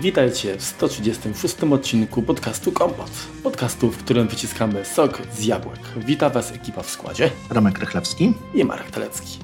Witajcie 0.00 0.56
w 0.56 0.62
136 0.62 1.62
odcinku 1.62 2.22
podcastu 2.22 2.72
Kompot. 2.72 3.10
Podcastu, 3.42 3.90
w 3.90 4.04
którym 4.04 4.28
wyciskamy 4.28 4.84
sok 4.84 5.22
z 5.32 5.44
jabłek. 5.44 5.80
Wita 5.96 6.30
Was 6.30 6.52
ekipa 6.52 6.82
w 6.82 6.90
składzie. 6.90 7.30
Romek 7.50 7.78
Rychlewski 7.78 8.34
i 8.54 8.64
Marek 8.64 8.90
Telecki. 8.90 9.38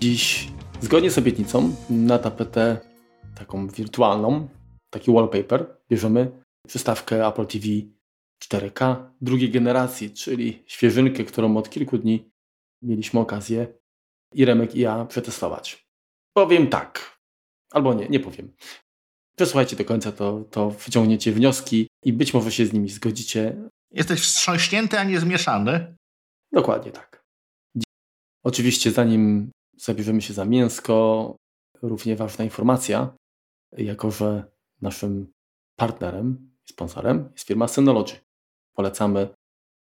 Dziś, 0.00 0.48
zgodnie 0.80 1.10
z 1.10 1.18
obietnicą, 1.18 1.74
na 1.90 2.18
tapetę 2.18 2.80
taką 3.38 3.68
wirtualną, 3.68 4.48
taki 4.90 5.12
wallpaper, 5.12 5.76
bierzemy 5.90 6.42
przystawkę 6.66 7.26
Apple 7.26 7.46
TV 7.46 7.66
4K 8.44 8.96
drugiej 9.20 9.50
generacji, 9.50 10.10
czyli 10.10 10.62
świeżynkę, 10.66 11.24
którą 11.24 11.56
od 11.56 11.70
kilku 11.70 11.98
dni 11.98 12.30
mieliśmy 12.82 13.20
okazję 13.20 13.66
i 14.34 14.44
Remek 14.44 14.74
i 14.74 14.80
ja 14.80 15.04
przetestować. 15.04 15.88
Powiem 16.32 16.66
tak, 16.66 17.18
albo 17.70 17.94
nie, 17.94 18.08
nie 18.08 18.20
powiem. 18.20 18.52
Przesłuchajcie 19.38 19.76
do 19.76 19.84
końca, 19.84 20.12
to, 20.12 20.44
to 20.50 20.70
wyciągniecie 20.70 21.32
wnioski 21.32 21.88
i 22.04 22.12
być 22.12 22.34
może 22.34 22.52
się 22.52 22.66
z 22.66 22.72
nimi 22.72 22.88
zgodzicie. 22.88 23.56
Jesteś 23.90 24.20
wstrząśnięty, 24.20 24.98
a 24.98 25.04
nie 25.04 25.20
zmieszany. 25.20 25.96
Dokładnie 26.52 26.92
tak. 26.92 27.22
Oczywiście, 28.44 28.90
zanim 28.90 29.50
zabierzemy 29.76 30.22
się 30.22 30.34
za 30.34 30.44
mięsko, 30.44 31.36
równie 31.82 32.16
ważna 32.16 32.44
informacja, 32.44 33.16
jako 33.72 34.10
że 34.10 34.50
naszym 34.80 35.32
partnerem, 35.76 36.50
sponsorem 36.64 37.30
jest 37.32 37.46
firma 37.46 37.68
Synology. 37.68 38.20
Polecamy 38.74 39.28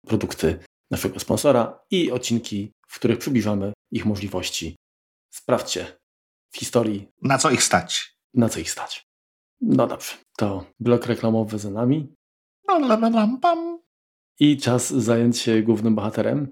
produkty 0.07 0.59
naszego 0.91 1.19
sponsora 1.19 1.79
i 1.91 2.11
odcinki, 2.11 2.71
w 2.87 2.95
których 2.95 3.19
przybliżamy 3.19 3.73
ich 3.91 4.05
możliwości. 4.05 4.75
Sprawdźcie 5.33 5.97
w 6.51 6.57
historii. 6.57 7.07
Na 7.21 7.37
co 7.37 7.51
ich 7.51 7.63
stać? 7.63 8.15
Na 8.33 8.49
co 8.49 8.59
ich 8.59 8.71
stać. 8.71 9.12
No 9.65 9.87
dobrze, 9.87 10.13
to 10.37 10.65
blok 10.79 11.05
reklamowy 11.05 11.59
za 11.59 11.69
nami. 11.69 12.15
I 14.39 14.57
czas 14.57 14.93
zająć 14.93 15.37
się 15.37 15.61
głównym 15.61 15.95
bohaterem, 15.95 16.47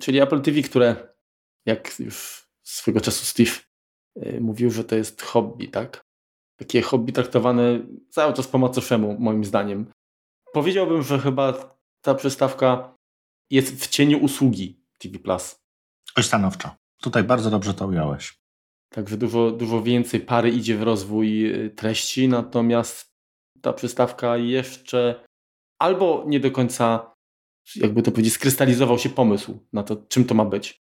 czyli 0.00 0.20
Apple 0.20 0.40
TV, 0.40 0.62
które, 0.62 1.14
jak 1.66 1.98
już 1.98 2.46
swego 2.62 3.00
czasu 3.00 3.24
Steve 3.24 3.50
yy, 4.16 4.40
mówił, 4.40 4.70
że 4.70 4.84
to 4.84 4.96
jest 4.96 5.22
hobby, 5.22 5.68
tak? 5.68 6.04
Takie 6.56 6.82
hobby 6.82 7.12
traktowane 7.12 7.86
cały 8.10 8.32
czas 8.32 8.48
po 8.48 8.58
macoszemu, 8.58 9.16
moim 9.18 9.44
zdaniem. 9.44 9.92
Powiedziałbym, 10.52 11.02
że 11.02 11.18
chyba 11.18 11.76
ta 12.00 12.14
przystawka 12.14 12.94
jest 13.50 13.84
w 13.84 13.88
cieniu 13.88 14.18
usługi 14.18 14.80
TV 14.98 15.18
Plus. 15.18 15.56
Oj, 16.16 16.24
stanowczo. 16.24 16.70
Tutaj 17.02 17.24
bardzo 17.24 17.50
dobrze 17.50 17.74
to 17.74 17.86
ująłeś. 17.86 18.39
Także 18.94 19.16
dużo, 19.16 19.50
dużo 19.50 19.82
więcej 19.82 20.20
pary 20.20 20.50
idzie 20.50 20.76
w 20.76 20.82
rozwój 20.82 21.54
y, 21.66 21.70
treści, 21.70 22.28
natomiast 22.28 23.10
ta 23.60 23.72
przystawka 23.72 24.36
jeszcze 24.36 25.24
albo 25.78 26.24
nie 26.26 26.40
do 26.40 26.50
końca, 26.50 27.14
jakby 27.76 28.02
to 28.02 28.10
powiedzieć, 28.10 28.32
skrystalizował 28.32 28.98
się 28.98 29.08
pomysł 29.08 29.58
na 29.72 29.82
to, 29.82 29.96
czym 29.96 30.24
to 30.24 30.34
ma 30.34 30.44
być. 30.44 30.80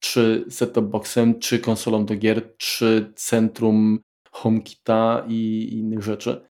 Czy 0.00 0.44
set-top 0.48 0.88
boxem, 0.88 1.38
czy 1.38 1.58
konsolą 1.58 2.06
do 2.06 2.16
gier, 2.16 2.56
czy 2.56 3.12
centrum 3.16 4.00
HomeKita 4.30 5.24
i 5.28 5.68
innych 5.72 6.02
rzeczy. 6.02 6.48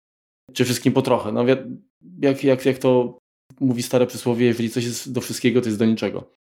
Czy 0.53 0.65
wszystkim 0.65 0.93
po 0.93 1.01
trochę. 1.01 1.31
No, 1.31 1.45
jak, 2.21 2.43
jak, 2.43 2.65
jak 2.65 2.77
to 2.77 3.17
mówi 3.59 3.83
stare 3.83 4.07
przysłowie, 4.07 4.45
jeżeli 4.45 4.69
coś 4.69 4.83
jest 4.83 5.13
do 5.13 5.21
wszystkiego, 5.21 5.61
to 5.61 5.67
jest 5.67 5.79
do 5.79 5.85
niczego. 5.85 6.31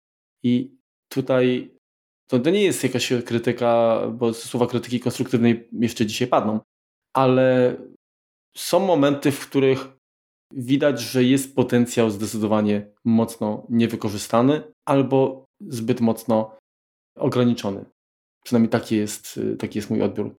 I 0.43 0.77
tutaj 1.09 1.74
to, 2.31 2.39
to 2.39 2.51
nie 2.51 2.63
jest 2.63 2.83
jakaś 2.83 3.13
krytyka, 3.27 4.01
bo 4.13 4.35
słowa 4.35 4.67
krytyki 4.67 5.01
konstruktywnej 5.01 5.69
jeszcze 5.73 6.07
dzisiaj 6.07 6.29
padną, 6.29 6.61
ale 7.17 7.77
są 8.57 8.81
momenty, 8.81 9.33
w 9.33 9.49
których 9.49 9.89
widać, 10.53 11.01
że 11.01 11.25
jest 11.25 11.57
potencjał 11.57 12.11
zdecydowanie 12.11 12.87
mocno 13.05 13.67
niewykorzystany 13.71 14.63
albo 14.85 15.45
zbyt 15.61 16.01
mocno 16.01 16.59
ograniczony. 17.19 17.85
Przynajmniej 18.45 18.71
taki 18.71 18.97
jest, 18.97 19.41
taki 19.59 19.79
jest 19.79 19.91
mój 19.91 20.03
odbiór. 20.03 20.35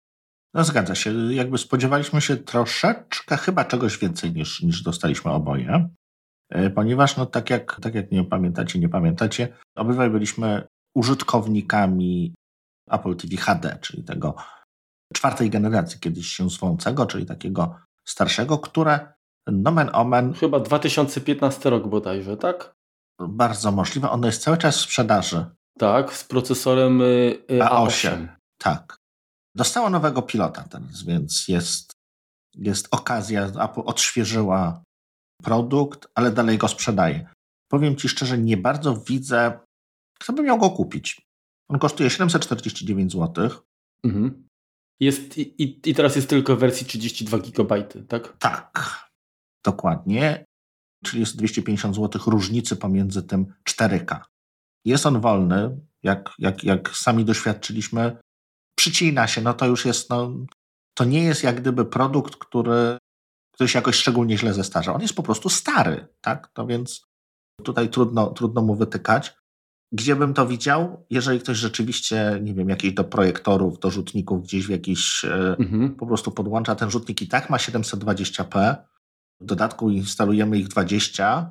No 0.55 0.65
zgadza 0.65 0.95
się. 0.95 1.35
Jakby 1.35 1.59
spodziewaliśmy 1.59 2.21
się 2.21 2.37
troszeczkę 2.37 3.37
chyba 3.37 3.65
czegoś 3.65 3.99
więcej 3.99 4.33
niż, 4.33 4.63
niż 4.63 4.83
dostaliśmy 4.83 5.31
oboje. 5.31 5.89
E, 6.51 6.71
ponieważ, 6.71 7.17
no 7.17 7.27
tak 7.27 7.51
jak, 7.51 7.81
tak 7.81 7.95
jak 7.95 8.13
nie 8.13 8.25
pamiętacie, 8.25 8.79
nie 8.79 8.89
pamiętacie, 8.89 9.49
obydwaj 9.77 10.11
byliśmy 10.11 10.67
użytkownikami 10.95 12.35
Apple 12.91 13.17
TV 13.17 13.37
HD, 13.37 13.79
czyli 13.81 14.05
tego 14.05 14.35
czwartej 15.15 15.51
generacji 15.51 16.01
kiedyś 16.01 16.27
się 16.27 16.51
swącego, 16.51 17.07
czyli 17.07 17.27
takiego 17.27 17.77
starszego, 18.05 18.59
które 18.59 19.13
nomen 19.47 19.91
omen... 19.93 20.35
Chyba 20.35 20.61
2015 20.61 21.71
rok 21.71 21.89
bodajże, 21.89 22.37
tak? 22.37 22.75
Bardzo 23.21 23.73
możliwe. 23.73 24.11
Ono 24.11 24.27
jest 24.27 24.43
cały 24.43 24.57
czas 24.59 24.77
w 24.77 24.81
sprzedaży. 24.81 25.47
Tak, 25.79 26.13
z 26.13 26.25
procesorem 26.25 27.01
y, 27.01 27.05
y, 27.51 27.59
A8. 27.59 27.87
A8. 27.87 28.29
Tak. 28.59 28.97
Dostało 29.57 29.91
nowego 29.91 30.23
pilota 30.23 30.63
teraz, 30.63 31.03
więc 31.03 31.49
jest, 31.49 31.93
jest 32.55 32.89
okazja. 32.91 33.45
Apple 33.47 33.83
odświeżyła 33.85 34.83
produkt, 35.43 36.09
ale 36.15 36.31
dalej 36.31 36.59
go 36.59 36.69
sprzedaje. 36.69 37.27
Powiem 37.71 37.97
Ci 37.97 38.09
szczerze, 38.09 38.39
nie 38.39 38.57
bardzo 38.57 38.97
widzę 38.97 39.59
kto 40.25 40.33
by 40.33 40.43
miał 40.43 40.59
go 40.59 40.71
kupić? 40.71 41.21
On 41.69 41.79
kosztuje 41.79 42.11
749 42.11 43.13
zł. 43.13 43.51
Mhm. 44.05 44.49
Jest, 45.01 45.39
i, 45.39 45.81
I 45.91 45.95
teraz 45.95 46.17
jest 46.17 46.29
tylko 46.29 46.57
w 46.57 46.59
wersji 46.59 46.87
32 46.87 47.39
GB, 47.39 47.83
tak? 48.09 48.37
Tak, 48.39 49.05
dokładnie. 49.65 50.45
Czyli 51.05 51.21
jest 51.21 51.37
250 51.37 51.97
zł 51.97 52.23
różnicy 52.27 52.77
pomiędzy 52.77 53.23
tym 53.23 53.55
4K. 53.69 54.21
Jest 54.85 55.07
on 55.07 55.21
wolny, 55.21 55.81
jak, 56.03 56.31
jak, 56.39 56.65
jak 56.65 56.97
sami 56.97 57.25
doświadczyliśmy. 57.25 58.17
Przycina 58.79 59.27
się, 59.27 59.41
no 59.41 59.55
to 59.55 59.67
już 59.67 59.85
jest, 59.85 60.11
no, 60.11 60.33
to 60.95 61.05
nie 61.05 61.25
jest 61.25 61.43
jak 61.43 61.61
gdyby 61.61 61.85
produkt, 61.85 62.37
który, 62.37 62.99
który 63.53 63.69
się 63.69 63.79
jakoś 63.79 63.97
szczególnie 63.97 64.39
źle 64.39 64.55
zestarza. 64.55 64.95
On 64.95 65.03
jest 65.03 65.15
po 65.15 65.23
prostu 65.23 65.49
stary, 65.49 66.09
tak? 66.21 66.49
To 66.53 66.67
więc 66.67 67.07
tutaj 67.63 67.89
trudno, 67.89 68.31
trudno 68.31 68.63
mu 68.63 68.75
wytykać. 68.75 69.44
Gdzie 69.93 70.17
bym 70.17 70.35
to 70.35 70.47
widział? 70.47 71.07
Jeżeli 71.11 71.41
ktoś 71.41 71.59
rzeczywiście, 71.59 72.39
nie 72.43 72.55
wiem, 72.55 72.69
jakiś 72.69 72.93
do 72.93 73.05
projektorów, 73.05 73.79
do 73.79 73.91
rzutników 73.91 74.43
gdzieś 74.43 74.67
w 74.67 74.71
jakiś 74.71 75.25
e, 75.25 75.57
mhm. 75.59 75.95
po 75.95 76.07
prostu 76.07 76.31
podłącza 76.31 76.75
ten 76.75 76.91
rzutnik 76.91 77.23
i 77.23 77.29
tak 77.29 77.51
ma 77.51 77.57
720p. 77.57 78.77
W 79.41 79.45
dodatku 79.45 79.91
instalujemy 79.91 80.59
ich 80.59 80.69
20 80.69 81.51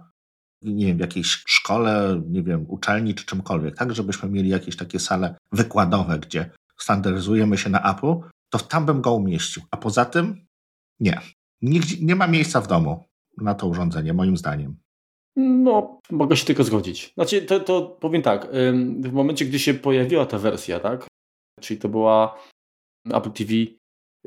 nie 0.63 0.85
wiem, 0.85 0.97
w 0.97 0.99
jakiejś 0.99 1.43
szkole, 1.47 2.21
nie 2.29 2.43
wiem, 2.43 2.65
uczelni 2.67 3.15
czy 3.15 3.25
czymkolwiek, 3.25 3.75
tak, 3.75 3.95
żebyśmy 3.95 4.29
mieli 4.29 4.49
jakieś 4.49 4.75
takie 4.75 4.99
sale 4.99 5.35
wykładowe, 5.51 6.19
gdzie 6.19 6.49
standaryzujemy 6.77 7.57
się 7.57 7.69
na 7.69 7.93
Apple, 7.93 8.29
to 8.49 8.59
tam 8.59 8.85
bym 8.85 9.01
go 9.01 9.13
umieścił. 9.13 9.63
A 9.71 9.77
poza 9.77 10.05
tym 10.05 10.45
nie. 10.99 11.21
Nigdzie, 11.61 11.97
nie 12.01 12.15
ma 12.15 12.27
miejsca 12.27 12.61
w 12.61 12.67
domu 12.67 13.05
na 13.37 13.55
to 13.55 13.67
urządzenie, 13.67 14.13
moim 14.13 14.37
zdaniem. 14.37 14.77
No, 15.35 15.99
mogę 16.11 16.37
się 16.37 16.45
tylko 16.45 16.63
zgodzić. 16.63 17.13
Znaczy, 17.13 17.41
to, 17.41 17.59
to 17.59 17.81
powiem 17.81 18.21
tak, 18.21 18.47
w 19.01 19.11
momencie, 19.11 19.45
gdy 19.45 19.59
się 19.59 19.73
pojawiła 19.73 20.25
ta 20.25 20.37
wersja, 20.39 20.79
tak, 20.79 21.07
czyli 21.61 21.79
to 21.79 21.89
była 21.89 22.37
Apple 23.13 23.31
TV, 23.31 23.53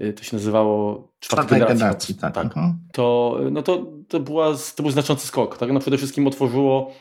y, 0.02 0.12
to 0.12 0.22
się 0.22 0.36
nazywało 0.36 1.08
czwarta 1.20 1.50
generacja, 1.50 1.74
generacji, 1.74 2.14
tak, 2.14 2.34
tak 2.34 2.44
mhm. 2.44 2.78
to, 2.92 3.38
no 3.50 3.62
to, 3.62 3.86
to, 4.08 4.20
była, 4.20 4.54
to 4.76 4.82
był 4.82 4.92
znaczący 4.92 5.26
skok, 5.26 5.58
tak, 5.58 5.72
no 5.72 5.80
przede 5.80 5.96
wszystkim 5.96 6.26
otworzyło, 6.26 6.92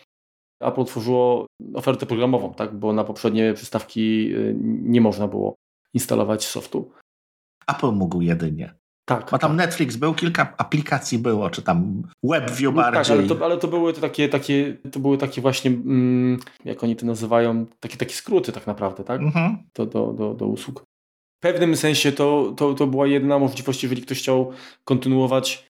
Apple 0.61 0.81
otworzyło 0.81 1.45
ofertę 1.73 2.05
programową, 2.05 2.53
tak, 2.53 2.75
bo 2.75 2.93
na 2.93 3.03
poprzednie 3.03 3.53
przystawki 3.53 4.35
y, 4.35 4.55
nie 4.61 5.01
można 5.01 5.27
było 5.27 5.55
instalować 5.93 6.45
softu. 6.45 6.91
Apple 7.67 7.91
mógł 7.91 8.21
jedynie. 8.21 8.75
Tak. 9.05 9.31
Bo 9.31 9.37
tam 9.37 9.57
tak. 9.57 9.57
Netflix 9.57 9.95
był, 9.95 10.13
kilka 10.13 10.53
aplikacji 10.57 11.19
było, 11.19 11.49
czy 11.49 11.61
tam 11.61 12.03
WebView 12.23 12.75
no, 12.75 12.81
bardziej. 12.81 13.03
Tak, 13.03 13.11
ale 13.11 13.27
to, 13.27 13.45
ale 13.45 13.57
to 13.57 13.67
były 13.67 13.93
to 13.93 14.01
takie, 14.01 14.29
takie, 14.29 14.77
to 14.91 14.99
były 14.99 15.17
takie 15.17 15.41
właśnie, 15.41 15.71
mm, 15.71 16.39
jak 16.65 16.83
oni 16.83 16.95
to 16.95 17.05
nazywają, 17.05 17.65
takie, 17.79 17.97
takie 17.97 18.13
skróty 18.13 18.51
tak 18.51 18.67
naprawdę, 18.67 19.03
tak? 19.03 19.21
Mhm. 19.21 19.57
To 19.73 19.85
do, 19.85 20.13
do, 20.13 20.33
do 20.33 20.47
usług. 20.47 20.83
W 21.37 21.43
pewnym 21.43 21.77
sensie 21.77 22.11
to, 22.11 22.53
to, 22.57 22.73
to 22.73 22.87
była 22.87 23.07
jedna 23.07 23.39
możliwość, 23.39 23.83
jeżeli 23.83 24.01
ktoś 24.01 24.19
chciał 24.19 24.51
kontynuować 24.83 25.67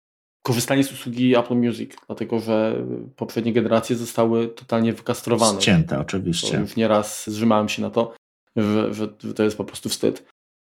korzystanie 0.42 0.84
z 0.84 0.92
usługi 0.92 1.36
Apple 1.36 1.54
Music, 1.54 1.92
dlatego 2.06 2.40
że 2.40 2.84
poprzednie 3.16 3.52
generacje 3.52 3.96
zostały 3.96 4.48
totalnie 4.48 4.92
wykastrowane. 4.92 5.60
Ścięte 5.60 6.00
oczywiście. 6.00 6.52
To 6.52 6.60
już 6.60 6.76
nieraz 6.76 7.30
zrzymałem 7.30 7.68
się 7.68 7.82
na 7.82 7.90
to, 7.90 8.14
że, 8.56 8.94
że 8.94 9.08
to 9.08 9.42
jest 9.42 9.56
po 9.56 9.64
prostu 9.64 9.88
wstyd. 9.88 10.26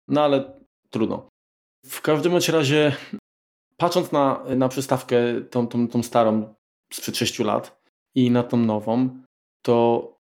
No 0.09 0.25
ale 0.25 0.53
trudno. 0.91 1.29
W 1.85 2.01
każdym 2.01 2.33
razie, 2.53 2.97
patrząc 3.77 4.13
na, 4.13 4.45
na 4.57 4.69
przystawkę, 4.69 5.17
tą, 5.51 5.67
tą, 5.67 5.89
tą 5.89 6.03
starą 6.03 6.55
sprzed 6.93 7.17
6 7.17 7.39
lat 7.39 7.83
i 8.15 8.31
na 8.31 8.43
tą 8.43 8.57
nową, 8.57 9.23
to 9.63 10.15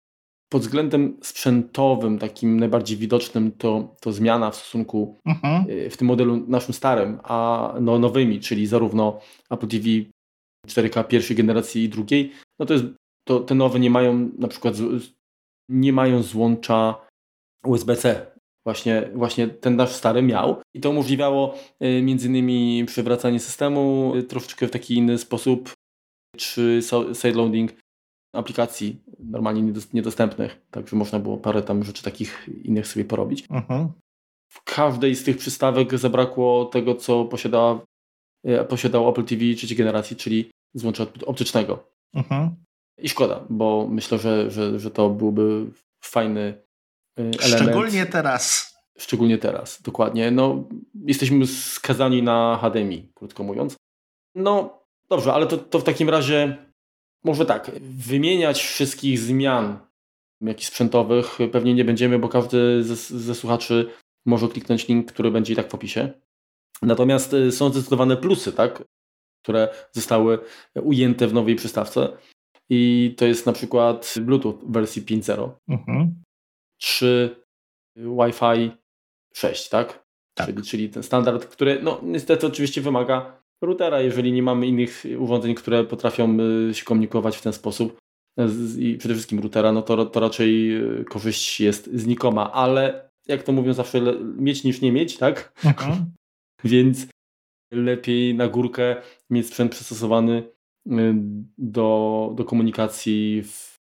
pod 0.48 0.62
względem 0.62 1.16
sprzętowym, 1.22 2.18
takim 2.18 2.60
najbardziej 2.60 2.96
widocznym, 2.96 3.52
to, 3.52 3.94
to 4.00 4.12
zmiana 4.12 4.50
w 4.50 4.56
stosunku 4.56 5.18
mhm. 5.26 5.70
Y, 5.70 5.90
w 5.90 5.96
tym 5.96 6.08
modelu 6.08 6.36
naszym 6.48 6.74
starym, 6.74 7.20
a 7.22 7.74
no, 7.80 7.98
nowymi, 7.98 8.40
czyli 8.40 8.66
zarówno 8.66 9.20
Apple 9.50 9.66
TV 9.66 9.84
4K 10.68 11.06
pierwszej 11.06 11.36
generacji 11.36 11.84
i 11.84 11.88
drugiej, 11.88 12.32
no 12.58 12.66
to 12.66 12.74
jest, 12.74 12.84
to 13.24 13.40
te 13.40 13.54
nowe 13.54 13.80
nie 13.80 13.90
mają 13.90 14.30
na 14.38 14.48
przykład 14.48 14.74
nie 15.68 15.92
mają 15.92 16.22
złącza 16.22 17.06
USB-C. 17.66 18.33
Właśnie, 18.64 19.10
właśnie 19.14 19.48
ten 19.48 19.76
nasz 19.76 19.92
stary 19.92 20.22
miał 20.22 20.62
i 20.74 20.80
to 20.80 20.90
umożliwiało 20.90 21.54
y, 21.84 22.02
między 22.02 22.28
innymi 22.28 22.84
przywracanie 22.86 23.40
systemu 23.40 24.12
y, 24.16 24.22
troszeczkę 24.22 24.68
w 24.68 24.70
taki 24.70 24.94
inny 24.94 25.18
sposób, 25.18 25.72
czy 26.36 26.80
sideloading 27.22 27.72
aplikacji 28.34 29.00
normalnie 29.18 29.72
niedostępnych, 29.92 30.60
także 30.70 30.96
można 30.96 31.18
było 31.18 31.36
parę 31.36 31.62
tam 31.62 31.84
rzeczy 31.84 32.02
takich 32.02 32.48
innych 32.64 32.86
sobie 32.86 33.04
porobić. 33.04 33.44
Mhm. 33.50 33.92
W 34.48 34.64
każdej 34.64 35.14
z 35.14 35.24
tych 35.24 35.36
przystawek 35.36 35.98
zabrakło 35.98 36.64
tego, 36.64 36.94
co 36.94 37.24
posiadała, 37.24 37.84
e, 38.44 38.64
posiadał 38.64 39.08
Apple 39.08 39.24
TV 39.24 39.54
trzeciej 39.56 39.76
generacji, 39.76 40.16
czyli 40.16 40.50
złącza 40.74 41.06
optycznego. 41.26 41.88
Mhm. 42.14 42.56
I 42.98 43.08
szkoda, 43.08 43.44
bo 43.50 43.88
myślę, 43.90 44.18
że, 44.18 44.50
że, 44.50 44.80
że 44.80 44.90
to 44.90 45.10
byłby 45.10 45.66
fajny 46.04 46.63
element. 47.16 47.42
Szczególnie 47.42 48.06
teraz. 48.06 48.74
Szczególnie 48.98 49.38
teraz, 49.38 49.82
dokładnie. 49.82 50.30
No, 50.30 50.68
jesteśmy 51.06 51.46
skazani 51.46 52.22
na 52.22 52.58
HDMI, 52.62 53.10
krótko 53.14 53.42
mówiąc. 53.42 53.76
No, 54.34 54.82
dobrze, 55.08 55.32
ale 55.32 55.46
to, 55.46 55.58
to 55.58 55.78
w 55.78 55.84
takim 55.84 56.10
razie 56.10 56.56
może 57.24 57.46
tak, 57.46 57.70
wymieniać 57.80 58.62
wszystkich 58.62 59.18
zmian 59.18 59.78
jakichś 60.40 60.68
sprzętowych 60.68 61.38
pewnie 61.52 61.74
nie 61.74 61.84
będziemy, 61.84 62.18
bo 62.18 62.28
każdy 62.28 62.84
ze, 62.84 62.96
ze 62.96 63.34
słuchaczy 63.34 63.90
może 64.26 64.48
kliknąć 64.48 64.88
link, 64.88 65.12
który 65.12 65.30
będzie 65.30 65.52
i 65.52 65.56
tak 65.56 65.70
w 65.70 65.74
opisie. 65.74 66.12
Natomiast 66.82 67.34
y, 67.34 67.52
są 67.52 67.70
zdecydowane 67.70 68.16
plusy, 68.16 68.52
tak, 68.52 68.84
które 69.42 69.68
zostały 69.92 70.38
ujęte 70.82 71.26
w 71.26 71.34
nowej 71.34 71.56
przystawce. 71.56 72.16
I 72.68 73.14
to 73.18 73.26
jest 73.26 73.46
na 73.46 73.52
przykład 73.52 74.14
Bluetooth 74.20 74.58
wersji 74.68 75.02
5.0 75.02 75.50
mhm. 75.68 76.14
Czy 76.78 77.36
Wi-Fi 77.96 78.70
6, 79.34 79.68
tak? 79.68 80.04
tak. 80.34 80.46
Czyli, 80.46 80.62
czyli 80.62 80.88
ten 80.90 81.02
standard, 81.02 81.46
który 81.46 81.82
no, 81.82 82.00
niestety 82.02 82.46
oczywiście 82.46 82.80
wymaga 82.80 83.42
routera, 83.62 84.00
jeżeli 84.00 84.32
nie 84.32 84.42
mamy 84.42 84.66
innych 84.66 85.04
urządzeń, 85.18 85.54
które 85.54 85.84
potrafią 85.84 86.36
y, 86.70 86.74
się 86.74 86.84
komunikować 86.84 87.36
w 87.36 87.42
ten 87.42 87.52
sposób 87.52 87.98
y, 88.40 88.82
i 88.82 88.96
przede 88.98 89.14
wszystkim 89.14 89.38
routera, 89.38 89.72
no 89.72 89.82
to, 89.82 90.06
to 90.06 90.20
raczej 90.20 90.76
y, 91.00 91.04
korzyść 91.04 91.60
jest 91.60 91.90
znikoma, 91.94 92.52
ale 92.52 93.10
jak 93.26 93.42
to 93.42 93.52
mówią 93.52 93.72
zawsze, 93.72 94.00
mieć 94.36 94.64
niż 94.64 94.80
nie 94.80 94.92
mieć, 94.92 95.16
tak? 95.16 95.52
Mhm. 95.64 96.12
Więc 96.64 97.06
lepiej 97.72 98.34
na 98.34 98.48
górkę 98.48 98.96
mieć 99.30 99.46
sprzęt 99.46 99.72
przystosowany 99.72 100.54
do, 101.58 102.32
do 102.36 102.44
komunikacji 102.44 103.42
w, 103.42 103.78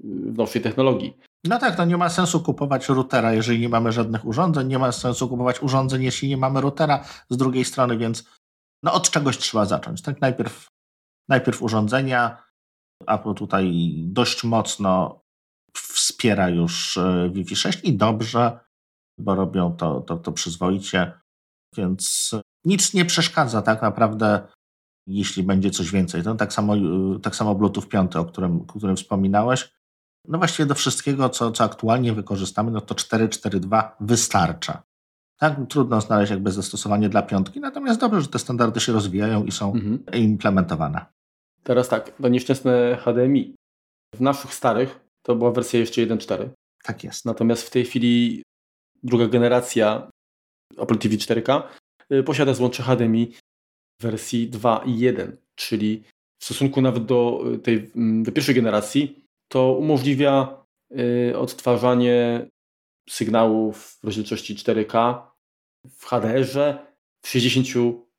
w 0.00 0.36
nowszej 0.38 0.62
technologii. 0.62 1.16
No 1.44 1.58
tak, 1.58 1.78
no 1.78 1.84
nie 1.84 1.96
ma 1.96 2.08
sensu 2.08 2.40
kupować 2.40 2.88
routera, 2.88 3.32
jeżeli 3.32 3.60
nie 3.60 3.68
mamy 3.68 3.92
żadnych 3.92 4.24
urządzeń, 4.24 4.68
nie 4.68 4.78
ma 4.78 4.92
sensu 4.92 5.28
kupować 5.28 5.62
urządzeń, 5.62 6.02
jeśli 6.02 6.28
nie 6.28 6.36
mamy 6.36 6.60
routera 6.60 7.04
z 7.30 7.36
drugiej 7.36 7.64
strony, 7.64 7.98
więc 7.98 8.24
no 8.82 8.92
od 8.92 9.10
czegoś 9.10 9.38
trzeba 9.38 9.64
zacząć. 9.64 10.02
Tak 10.02 10.20
najpierw, 10.20 10.68
najpierw 11.28 11.62
urządzenia. 11.62 12.42
Apple 13.06 13.34
tutaj 13.34 13.94
dość 13.96 14.44
mocno 14.44 15.20
wspiera 15.76 16.48
już 16.48 16.96
e, 16.96 17.30
Wi-Fi 17.32 17.56
6 17.56 17.80
i 17.84 17.96
dobrze, 17.96 18.60
bo 19.18 19.34
robią 19.34 19.76
to, 19.76 20.00
to, 20.00 20.16
to 20.16 20.32
przyzwoicie, 20.32 21.12
więc 21.76 22.30
nic 22.64 22.94
nie 22.94 23.04
przeszkadza 23.04 23.62
tak 23.62 23.82
naprawdę, 23.82 24.48
jeśli 25.06 25.42
będzie 25.42 25.70
coś 25.70 25.90
więcej. 25.90 26.22
No, 26.24 26.34
tak, 26.34 26.52
samo, 26.52 26.76
e, 26.76 26.80
tak 27.22 27.36
samo 27.36 27.54
Bluetooth 27.54 27.88
5, 27.88 28.16
o 28.16 28.24
którym, 28.24 28.60
o 28.60 28.64
którym 28.64 28.96
wspominałeś. 28.96 29.79
No 30.28 30.38
właściwie 30.38 30.66
do 30.66 30.74
wszystkiego, 30.74 31.28
co, 31.28 31.52
co 31.52 31.64
aktualnie 31.64 32.12
wykorzystamy, 32.12 32.70
no 32.70 32.80
to 32.80 32.94
4.4.2 32.94 33.90
wystarcza. 34.00 34.82
Tak, 35.38 35.56
trudno 35.68 36.00
znaleźć 36.00 36.30
jakby 36.30 36.52
zastosowanie 36.52 37.08
dla 37.08 37.22
piątki, 37.22 37.60
natomiast 37.60 38.00
dobrze, 38.00 38.20
że 38.20 38.28
te 38.28 38.38
standardy 38.38 38.80
się 38.80 38.92
rozwijają 38.92 39.44
i 39.44 39.52
są 39.52 39.72
mhm. 39.72 40.04
implementowane. 40.12 41.06
Teraz 41.62 41.88
tak, 41.88 42.10
to 42.10 42.28
nieszczęsne 42.28 42.96
HDMI. 43.04 43.54
W 44.14 44.20
naszych 44.20 44.54
starych 44.54 45.00
to 45.22 45.36
była 45.36 45.50
wersja 45.50 45.80
jeszcze 45.80 46.06
1.4. 46.06 46.48
Tak 46.82 47.04
jest. 47.04 47.24
Natomiast 47.24 47.62
w 47.62 47.70
tej 47.70 47.84
chwili 47.84 48.42
druga 49.02 49.26
generacja 49.26 50.10
Apple 50.78 50.98
TV 50.98 51.14
4K 51.14 51.62
y, 52.12 52.22
posiada 52.22 52.54
złącze 52.54 52.82
HDMI 52.82 53.32
w 54.00 54.02
wersji 54.02 54.50
2.1, 54.50 55.32
czyli 55.54 56.02
w 56.40 56.44
stosunku 56.44 56.80
nawet 56.80 57.04
do 57.04 57.44
y, 57.54 57.58
tej 57.58 57.90
mm, 57.96 58.22
do 58.22 58.32
pierwszej 58.32 58.54
generacji 58.54 59.24
to 59.52 59.72
umożliwia 59.72 60.64
y, 60.98 61.38
odtwarzanie 61.38 62.46
sygnałów 63.08 63.98
w 64.00 64.04
rozdzielczości 64.04 64.54
4K 64.54 65.22
w 65.90 66.06
HDR-ze 66.06 66.78
w 67.22 67.28
60 67.28 67.66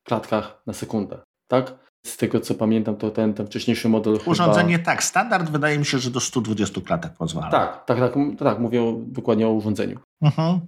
klatkach 0.03 0.63
na 0.67 0.73
sekundę, 0.73 1.21
tak? 1.47 1.91
Z 2.05 2.17
tego 2.17 2.39
co 2.39 2.55
pamiętam, 2.55 2.95
to 2.95 3.11
ten, 3.11 3.33
ten 3.33 3.45
wcześniejszy 3.45 3.89
model. 3.89 4.19
Urządzenie 4.25 4.73
chyba... 4.73 4.85
tak, 4.85 5.03
standard 5.03 5.49
wydaje 5.49 5.79
mi 5.79 5.85
się, 5.85 5.99
że 5.99 6.11
do 6.11 6.19
120 6.19 6.81
klatek 6.81 7.13
pozwala. 7.13 7.51
Tak, 7.51 7.85
tak, 7.85 7.99
tak, 7.99 8.13
tak, 8.39 8.59
mówię 8.59 9.01
dokładnie 9.07 9.47
o 9.47 9.51
urządzeniu. 9.51 9.99
Mhm. 10.21 10.59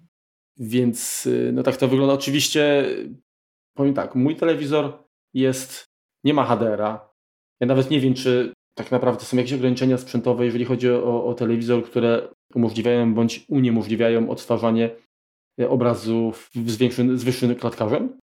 Więc 0.58 1.26
y, 1.26 1.52
no 1.54 1.64
tak 1.64 1.78
to 1.78 1.88
wygląda. 1.88 2.14
Oczywiście, 2.14 2.86
powiem 3.78 3.94
tak, 3.94 4.16
mój 4.16 4.36
telewizor 4.36 5.04
jest, 5.34 5.86
nie 6.24 6.34
ma 6.34 6.46
HDR-a. 6.46 7.10
Ja 7.60 7.68
nawet 7.68 7.90
nie 7.90 8.00
wiem, 8.00 8.14
czy 8.14 8.54
tak 8.76 8.92
naprawdę 8.92 9.26
są 9.26 9.38
jakieś 9.38 9.54
ograniczenia 9.54 9.98
sprzętowe, 9.98 10.46
jeżeli 10.46 10.66
chodzi 10.66 10.90
o, 10.92 11.26
o 11.26 11.34
telewizor, 11.34 11.86
które 11.86 12.28
umożliwiają 12.56 13.14
bądź 13.14 13.46
uniemożliwiają 13.48 14.30
odtwarzanie 14.30 14.90
e, 15.60 15.70
obrazów 15.70 16.50
z, 16.66 16.78
większym, 16.78 17.18
z 17.18 17.24
wyższym 17.24 17.56
klatkarzem? 17.56 18.20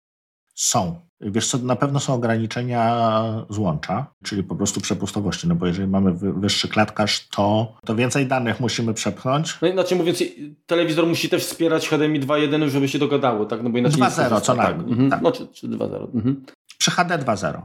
Są. 0.56 1.08
Wiesz 1.22 1.48
co, 1.48 1.58
na 1.58 1.76
pewno 1.76 2.00
są 2.00 2.14
ograniczenia 2.14 3.46
złącza, 3.50 4.14
czyli 4.24 4.44
po 4.44 4.56
prostu 4.56 4.82
przepustowości, 4.82 5.48
no 5.48 5.56
bo 5.56 5.68
jeżeli 5.68 5.88
mamy 5.88 6.14
wyższy 6.14 6.68
klatkarz, 6.68 7.28
to, 7.28 7.76
to 7.86 7.96
więcej 7.96 8.28
danych 8.28 8.60
musimy 8.60 8.94
przepchnąć. 8.94 9.57
No 9.62 9.68
inaczej 9.68 9.98
mówiąc, 9.98 10.24
telewizor 10.66 11.07
musi 11.07 11.30
też 11.30 11.45
wspierać 11.45 11.90
HDMI 11.90 12.21
2.1, 12.21 12.69
żeby 12.69 12.88
się 12.88 13.00
dogadało, 13.00 13.45
tak? 13.45 13.64
No 13.64 13.69
bo 13.69 13.78
inaczej 13.78 14.02
2.0 14.02 14.42
co 14.42 14.56
najmniej. 14.56 14.86
Tak. 14.86 14.92
Mhm. 14.92 15.10
tak. 15.10 15.21
No 15.21 15.31
czy, 15.31 15.48
czy 15.48 15.68
2.0. 15.68 16.16
Mhm. 16.16 16.45
Przy 16.78 16.92
HD 16.92 17.18
2.0. 17.18 17.62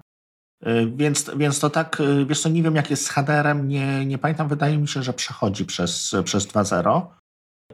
Y, 0.66 0.92
więc, 0.96 1.30
więc 1.36 1.60
to 1.60 1.70
tak, 1.70 2.00
y, 2.00 2.26
wiesz 2.26 2.40
co, 2.40 2.48
nie 2.48 2.62
wiem 2.62 2.76
jak 2.76 2.90
jest 2.90 3.06
z 3.06 3.08
HDR-em, 3.08 3.68
nie, 3.68 4.06
nie 4.06 4.18
pamiętam, 4.18 4.48
wydaje 4.48 4.78
mi 4.78 4.88
się, 4.88 5.02
że 5.02 5.12
przechodzi 5.12 5.64
przez, 5.64 6.14
przez 6.24 6.46
2.0. 6.46 7.06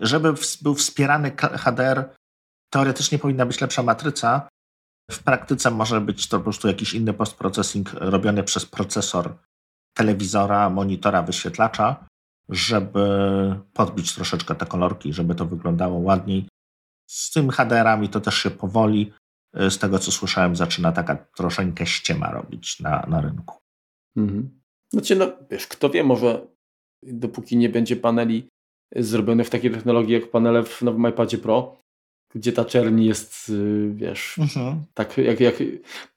Żeby 0.01 0.35
był 0.63 0.75
wspierany 0.75 1.37
HDR, 1.37 2.15
teoretycznie 2.71 3.19
powinna 3.19 3.47
być 3.47 3.61
lepsza 3.61 3.83
matryca. 3.83 4.49
W 5.11 5.23
praktyce 5.23 5.71
może 5.71 6.01
być 6.01 6.29
to 6.29 6.39
po 6.39 6.45
prostu 6.45 6.69
jakiś 6.69 6.95
inny 6.95 7.13
postprocessing 7.13 7.93
robiony 7.93 8.43
przez 8.43 8.67
procesor 8.67 9.35
telewizora, 9.97 10.71
monitora, 10.71 11.23
wyświetlacza, 11.23 12.07
żeby 12.49 13.09
podbić 13.73 14.15
troszeczkę 14.15 14.55
te 14.55 14.67
kolorki, 14.67 15.13
żeby 15.13 15.35
to 15.35 15.47
wyglądało 15.47 15.99
ładniej. 15.99 16.49
Z 17.11 17.31
tym 17.31 17.51
HDR-ami 17.51 18.09
to 18.09 18.21
też 18.21 18.35
się 18.35 18.51
powoli 18.51 19.13
z 19.55 19.79
tego 19.79 19.99
co 19.99 20.13
słyszałem, 20.13 20.57
zaczyna 20.57 20.93
taka 20.93 21.17
troszeczkę 21.17 21.87
ściema 21.87 22.31
robić 22.31 22.81
na, 22.81 23.07
na 23.09 23.21
rynku. 23.21 23.57
Mhm. 24.17 24.61
Znaczy, 24.93 25.17
no 25.17 25.33
wiesz, 25.51 25.67
kto 25.67 25.91
wie, 25.91 26.05
może 26.05 26.47
dopóki 27.03 27.57
nie 27.57 27.69
będzie 27.69 27.97
paneli 27.97 28.49
zrobionych 28.97 29.47
w 29.47 29.51
takiej 29.51 29.71
technologii 29.71 30.15
jak 30.15 30.31
panele 30.31 30.65
w 30.65 30.83
nowym 30.83 31.09
iPadzie 31.09 31.39
Pro, 31.39 31.77
gdzie 32.35 32.53
ta 32.53 32.65
czerni 32.65 33.07
jest, 33.07 33.49
y, 33.49 33.91
wiesz, 33.95 34.39
mhm. 34.39 34.85
tak 34.95 35.19
jak, 35.19 35.41
jak 35.41 35.55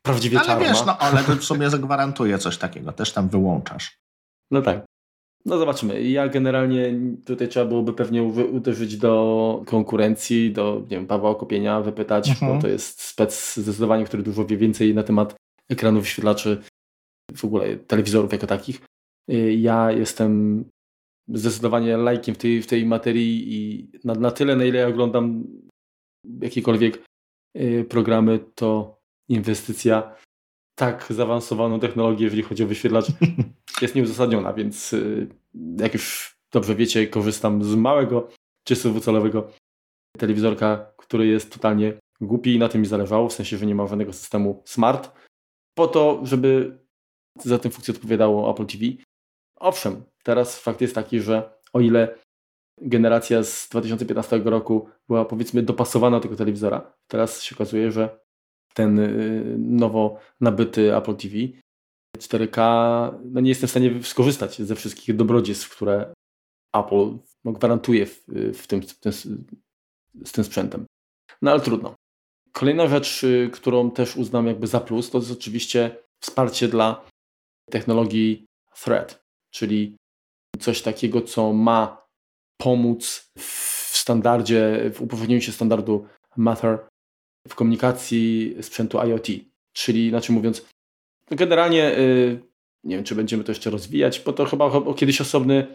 prawdziwie 0.02 0.38
ale 0.38 0.48
czarna. 0.48 0.66
Ale 0.66 0.74
wiesz, 0.74 0.86
no 0.86 1.00
OLED 1.00 1.26
w 1.26 1.44
sumie 1.52 1.70
zagwarantuje 1.70 2.38
coś 2.38 2.58
takiego, 2.58 2.94
też 2.94 3.14
tam 3.14 3.30
wyłączasz. 3.30 3.98
No 4.52 4.62
tak. 4.62 4.86
No 5.46 5.58
zobaczymy. 5.58 6.04
Ja 6.04 6.28
generalnie 6.28 6.94
tutaj 7.26 7.48
trzeba 7.48 7.66
byłoby 7.66 7.94
pewnie 7.94 8.24
uderzyć 8.24 8.98
do 8.98 9.64
konkurencji, 9.66 10.52
do 10.52 10.82
nie 10.82 10.98
wiem, 10.98 11.08
Pawła 11.08 11.30
Okopienia, 11.30 11.82
wypytać, 11.82 12.30
mhm. 12.30 12.56
bo 12.56 12.62
to 12.62 12.68
jest 12.68 13.02
spec 13.02 13.56
zdecydowanie, 13.58 14.06
który 14.06 14.24
dużo 14.24 14.46
wie 14.46 14.58
więcej 14.58 14.96
na 14.96 15.04
temat 15.04 15.36
ekranów 15.70 16.04
wyświetlaczy, 16.04 16.62
w 17.36 17.46
ogóle 17.46 17.78
telewizorów 17.78 18.32
jako 18.32 18.48
takich. 18.48 18.82
Y, 19.32 19.54
ja 19.54 19.92
jestem 19.92 20.64
zdecydowanie 21.28 21.98
lajkiem 21.98 22.36
w 22.36 22.38
tej, 22.38 22.62
w 22.62 22.68
tej 22.68 22.86
materii 22.86 23.56
i 23.56 23.92
na, 24.04 24.14
na 24.14 24.32
tyle, 24.32 24.56
na 24.56 24.66
ile 24.66 24.80
ja 24.80 24.88
oglądam 24.88 25.44
jakiekolwiek 26.42 27.04
y, 27.58 27.86
programy, 27.90 28.40
to 28.56 29.00
inwestycja 29.30 30.16
tak 30.82 31.06
zaawansowaną 31.10 31.80
technologię, 31.80 32.24
jeżeli 32.24 32.44
chodzi 32.44 32.64
o 32.64 32.68
wyświetlacz, 32.68 33.06
jest 33.82 33.96
nieuzasadniona, 33.96 34.54
więc 34.54 34.94
y, 34.94 35.28
jak 35.78 35.94
już 35.94 36.36
dobrze 36.52 36.76
wiecie, 36.76 37.08
korzystam 37.08 37.64
z 37.64 37.76
małego 37.76 38.28
30-calowego 38.70 39.44
telewizorka, 40.18 40.94
który 40.98 41.28
jest 41.28 41.54
totalnie 41.54 41.94
głupi 42.22 42.54
i 42.54 42.60
na 42.60 42.70
tym 42.70 42.82
mi 42.82 42.88
zależało, 42.88 43.30
w 43.30 43.34
sensie, 43.34 43.58
że 43.58 43.66
nie 43.66 43.76
ma 43.76 43.88
żadnego 43.88 44.14
systemu 44.14 44.62
smart, 44.66 45.12
po 45.78 45.88
to, 45.88 46.20
żeby 46.24 46.78
za 47.40 47.60
tę 47.60 47.70
funkcję 47.70 47.94
odpowiadało 47.94 48.52
Apple 48.52 48.66
TV. 48.66 48.86
Owszem, 49.60 50.04
teraz 50.24 50.60
fakt 50.60 50.82
jest 50.82 50.96
taki, 50.96 51.20
że 51.20 51.54
o 51.74 51.80
ile 51.80 52.18
generacja 52.78 53.44
z 53.44 53.70
2015 53.70 54.42
roku 54.46 54.90
była 55.08 55.26
powiedzmy 55.26 55.64
dopasowana 55.64 56.18
do 56.18 56.24
tego 56.24 56.36
telewizora, 56.36 56.94
teraz 57.08 57.44
się 57.44 57.56
okazuje, 57.56 57.92
że 57.92 58.22
ten 58.74 59.00
y, 59.00 59.56
nowo 59.58 60.20
nabyty 60.42 60.96
Apple 60.96 61.16
TV 61.16 61.36
4K, 62.18 63.20
no 63.26 63.42
nie 63.42 63.50
jestem 63.50 63.68
w 63.68 63.72
stanie 63.72 64.04
skorzystać 64.04 64.62
ze 64.62 64.76
wszystkich 64.76 65.16
dobrodziejstw, 65.16 65.76
które 65.76 66.14
Apple 66.74 67.18
no, 67.44 67.52
gwarantuje 67.52 68.06
w, 68.06 68.24
w 68.54 68.68
tym, 68.68 68.82
w 68.82 69.00
tym, 69.00 69.12
z 70.26 70.32
tym 70.32 70.44
sprzętem. 70.44 70.86
No 71.42 71.52
ale 71.52 71.60
trudno. 71.60 71.96
Kolejna 72.52 72.88
rzecz, 72.88 73.24
y, 73.24 73.50
którą 73.54 73.92
też 73.92 74.18
uznam 74.18 74.48
jakby 74.48 74.68
za 74.68 74.80
plus, 74.80 75.10
to 75.10 75.18
jest 75.18 75.32
oczywiście 75.32 75.96
wsparcie 76.24 76.68
dla 76.68 77.06
technologii 77.72 78.46
Thread, 78.84 79.22
czyli 79.54 79.96
coś 80.60 80.82
takiego, 80.82 81.22
co 81.22 81.54
ma 81.54 82.06
pomóc 82.58 83.32
w 83.38 83.98
standardzie, 83.98 84.92
w 84.94 85.02
upowszechnieniu 85.02 85.42
się 85.42 85.52
standardu 85.52 86.08
Matter 86.38 86.88
w 87.48 87.56
komunikacji 87.56 88.56
sprzętu 88.62 88.98
IoT. 88.98 89.28
Czyli, 89.74 90.08
inaczej 90.08 90.36
mówiąc, 90.36 90.66
generalnie 91.32 91.78
yy, 91.78 92.40
nie 92.84 92.96
wiem, 92.96 93.06
czy 93.06 93.16
będziemy 93.16 93.44
to 93.44 93.52
jeszcze 93.52 93.70
rozwijać, 93.70 94.20
bo 94.20 94.34
to 94.34 94.46
chyba 94.46 94.72
kiedyś 94.96 95.22
osobny 95.22 95.68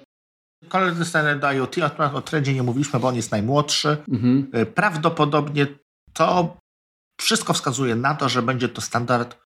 Kolejny 0.69 1.05
standard 1.05 1.45
IoT, 1.55 1.77
o 2.15 2.23
trendzie 2.23 2.55
nie 2.55 2.63
mówiliśmy, 2.63 3.01
bo 3.01 3.09
on 3.09 3.17
jest 3.17 3.31
najmłodszy. 3.31 3.97
Mhm. 4.09 4.51
Y, 4.55 4.67
prawdopodobnie 4.67 5.67
to 6.13 6.57
wszystko 7.21 7.53
wskazuje 7.53 7.97
na 7.97 8.15
to, 8.15 8.29
że 8.29 8.43
będzie 8.43 8.69
to 8.69 8.81
standard, 8.81 9.39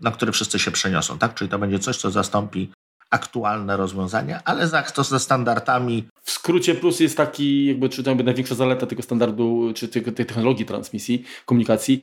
na 0.00 0.10
który 0.10 0.32
wszyscy 0.32 0.58
się 0.58 0.70
przeniosą, 0.70 1.18
tak? 1.18 1.34
Czyli 1.34 1.50
to 1.50 1.58
będzie 1.58 1.78
coś, 1.78 1.96
co 1.96 2.10
zastąpi 2.10 2.72
aktualne 3.12 3.76
rozwiązania, 3.76 4.40
ale 4.44 4.68
za 4.68 4.82
to 4.82 5.04
ze 5.04 5.18
standardami. 5.18 6.08
W 6.22 6.30
skrócie 6.30 6.74
plus 6.74 7.00
jest 7.00 7.16
taki, 7.16 7.66
jakby, 7.66 7.88
czy 7.88 8.02
jakby 8.06 8.24
największa 8.24 8.54
zaleta 8.54 8.86
tego 8.86 9.02
standardu, 9.02 9.72
czy 9.74 9.88
tej, 9.88 10.02
tej 10.02 10.26
technologii 10.26 10.66
transmisji, 10.66 11.24
komunikacji, 11.46 12.02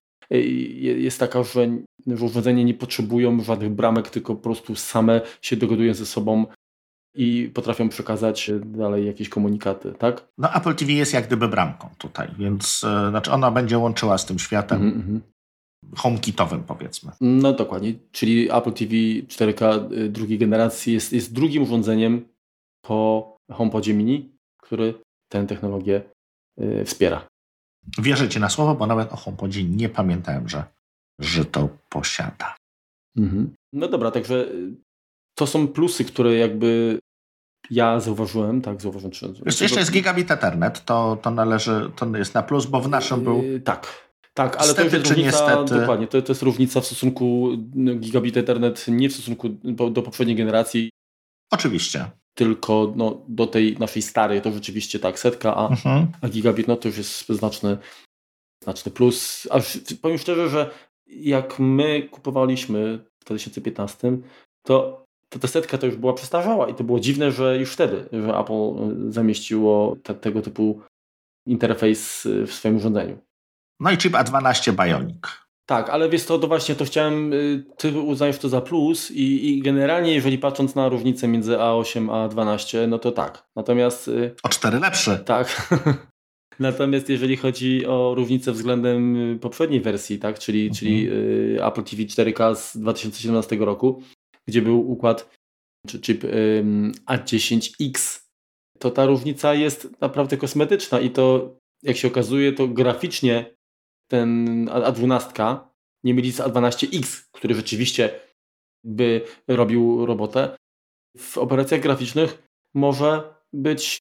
jest 0.97 1.19
taka, 1.19 1.43
że, 1.43 1.67
że 2.07 2.25
urządzenia 2.25 2.63
nie 2.63 2.73
potrzebują 2.73 3.43
żadnych 3.43 3.69
bramek, 3.69 4.09
tylko 4.09 4.35
po 4.35 4.41
prostu 4.41 4.75
same 4.75 5.21
się 5.41 5.55
dogadują 5.55 5.93
ze 5.93 6.05
sobą 6.05 6.45
i 7.15 7.51
potrafią 7.53 7.89
przekazać 7.89 8.51
dalej 8.65 9.05
jakieś 9.05 9.29
komunikaty, 9.29 9.91
tak? 9.91 10.27
No 10.37 10.53
Apple 10.53 10.75
TV 10.75 10.91
jest 10.91 11.13
jak 11.13 11.27
gdyby 11.27 11.47
bramką 11.47 11.89
tutaj, 11.97 12.27
więc 12.39 12.83
e, 12.83 13.09
znaczy 13.09 13.31
ona 13.31 13.51
będzie 13.51 13.77
łączyła 13.77 14.17
z 14.17 14.25
tym 14.25 14.39
światem 14.39 14.81
mm 14.81 15.01
-hmm. 15.01 15.38
HomeKitowym 15.95 16.63
powiedzmy. 16.63 17.11
No 17.21 17.53
dokładnie, 17.53 17.93
czyli 18.11 18.51
Apple 18.51 18.73
TV 18.73 18.93
4K 19.27 19.91
y, 19.93 20.09
drugiej 20.09 20.37
generacji 20.37 20.93
jest, 20.93 21.13
jest 21.13 21.33
drugim 21.33 21.63
urządzeniem 21.63 22.25
po 22.81 23.37
HomePodzie 23.51 23.93
mini, 23.93 24.31
który 24.61 24.93
tę 25.31 25.47
technologię 25.47 26.01
y, 26.61 26.85
wspiera. 26.85 27.27
Wierzę 27.97 28.29
Ci 28.29 28.39
na 28.39 28.49
słowo, 28.49 28.75
bo 28.75 28.87
nawet 28.87 29.13
o 29.13 29.15
HomePodzie 29.15 29.63
nie 29.63 29.89
pamiętałem, 29.89 30.49
że, 30.49 30.63
że 31.19 31.45
to 31.45 31.69
posiada. 31.89 32.55
Mhm. 33.17 33.53
No 33.73 33.87
dobra, 33.87 34.11
także 34.11 34.35
y, 34.35 34.75
to 35.37 35.47
są 35.47 35.67
plusy, 35.67 36.05
które 36.05 36.35
jakby 36.35 36.99
ja 37.71 37.99
zauważyłem, 37.99 38.61
tak, 38.61 38.81
zauważyłem. 38.81 39.11
Czy, 39.11 39.33
Jeszcze, 39.45 39.65
jeszcze 39.65 39.79
jest 39.79 39.91
gigabit 39.91 40.31
Ethernet, 40.31 40.85
to, 40.85 41.17
to 41.21 41.31
należy, 41.31 41.91
to 41.95 42.17
jest 42.17 42.33
na 42.33 42.43
plus, 42.43 42.65
bo 42.65 42.81
w 42.81 42.89
naszym 42.89 43.23
był... 43.23 43.43
Yy, 43.43 43.59
tak, 43.59 44.08
tak, 44.39 44.57
ale 44.57 44.73
to 44.73 44.83
jest 44.83 44.95
różnica, 44.95 45.63
dokładnie, 45.63 46.07
to, 46.07 46.21
to 46.21 46.31
jest 46.31 46.41
różnica 46.41 46.81
w 46.81 46.85
stosunku 46.85 47.49
no, 47.75 47.95
gigabit 47.95 48.37
Ethernet 48.37 48.85
nie 48.87 49.09
w 49.09 49.13
stosunku 49.13 49.49
do 49.91 50.01
poprzedniej 50.01 50.37
generacji. 50.37 50.89
Oczywiście. 51.51 52.05
Tylko 52.33 52.93
no, 52.95 53.21
do 53.27 53.47
tej 53.47 53.77
naszej 53.77 54.01
starej 54.01 54.41
to 54.41 54.51
rzeczywiście 54.51 54.99
tak, 54.99 55.19
setka, 55.19 55.55
a, 55.55 55.67
mhm. 55.67 56.07
a 56.21 56.29
gigabit 56.29 56.67
no 56.67 56.75
to 56.75 56.87
już 56.87 56.97
jest 56.97 57.29
znaczny, 57.29 57.77
znaczny 58.63 58.91
plus. 58.91 59.47
A 59.51 59.59
powiem 60.01 60.17
szczerze, 60.17 60.49
że 60.49 60.69
jak 61.07 61.59
my 61.59 62.01
kupowaliśmy 62.01 62.99
w 63.21 63.25
2015, 63.25 64.17
to 64.63 65.05
to 65.29 65.39
ta 65.39 65.47
setka 65.47 65.77
to 65.77 65.85
już 65.85 65.95
była 65.95 66.13
przestarzała 66.13 66.69
i 66.69 66.75
to 66.75 66.83
było 66.83 66.99
dziwne, 66.99 67.31
że 67.31 67.57
już 67.57 67.73
wtedy, 67.73 68.09
że 68.11 68.37
Apple 68.37 68.53
e, 68.53 69.11
zamieściło 69.11 69.95
te, 70.03 70.13
tego 70.13 70.41
typu 70.41 70.81
interfejs 71.47 72.25
e, 72.25 72.47
w 72.47 72.53
swoim 72.53 72.75
urządzeniu. 72.75 73.28
No 73.79 73.91
i 73.91 73.97
chip 73.97 74.13
A12 74.13 74.71
Bionic. 74.71 75.17
Tak, 75.65 75.89
ale 75.89 76.09
wiesz 76.09 76.25
to, 76.25 76.39
to 76.39 76.47
właśnie 76.47 76.75
to 76.75 76.85
chciałem, 76.85 77.33
e, 77.33 77.35
ty 77.77 77.99
uznajesz 77.99 78.37
to 78.37 78.49
za 78.49 78.61
plus 78.61 79.11
i, 79.11 79.49
i 79.49 79.61
generalnie 79.61 80.13
jeżeli 80.13 80.37
patrząc 80.37 80.75
na 80.75 80.89
różnicę 80.89 81.27
między 81.27 81.51
A8 81.51 82.11
a 82.11 82.27
A12, 82.27 82.87
no 82.87 82.99
to 82.99 83.11
tak. 83.11 83.47
Natomiast... 83.55 84.11
O 84.43 84.49
4 84.49 84.79
lepsze. 84.79 85.19
Tak. 85.19 85.69
Natomiast 86.59 87.09
jeżeli 87.09 87.37
chodzi 87.37 87.85
o 87.85 88.13
różnicę 88.15 88.51
względem 88.51 89.15
poprzedniej 89.41 89.81
wersji, 89.81 90.19
tak, 90.19 90.39
czyli, 90.39 90.61
mhm. 90.61 90.75
czyli 90.75 91.09
Apple 91.61 91.83
TV 91.83 92.03
4K 92.03 92.55
z 92.55 92.77
2017 92.77 93.55
roku, 93.55 94.01
gdzie 94.47 94.61
był 94.61 94.91
układ 94.91 95.29
czy 95.87 95.99
chip 96.01 96.23
A10X, 97.07 98.21
to 98.79 98.91
ta 98.91 99.05
różnica 99.05 99.53
jest 99.53 100.01
naprawdę 100.01 100.37
kosmetyczna 100.37 100.99
i 100.99 101.09
to, 101.09 101.55
jak 101.83 101.97
się 101.97 102.07
okazuje, 102.07 102.53
to 102.53 102.67
graficznie 102.67 103.55
ten 104.09 104.65
A12 104.65 105.57
nie 106.03 106.13
myli 106.13 106.31
z 106.31 106.39
A12X, 106.39 107.29
który 107.31 107.55
rzeczywiście 107.55 108.19
by 108.83 109.21
robił 109.47 110.05
robotę. 110.05 110.57
W 111.17 111.37
operacjach 111.37 111.81
graficznych 111.81 112.43
może 112.73 113.33
być 113.53 113.99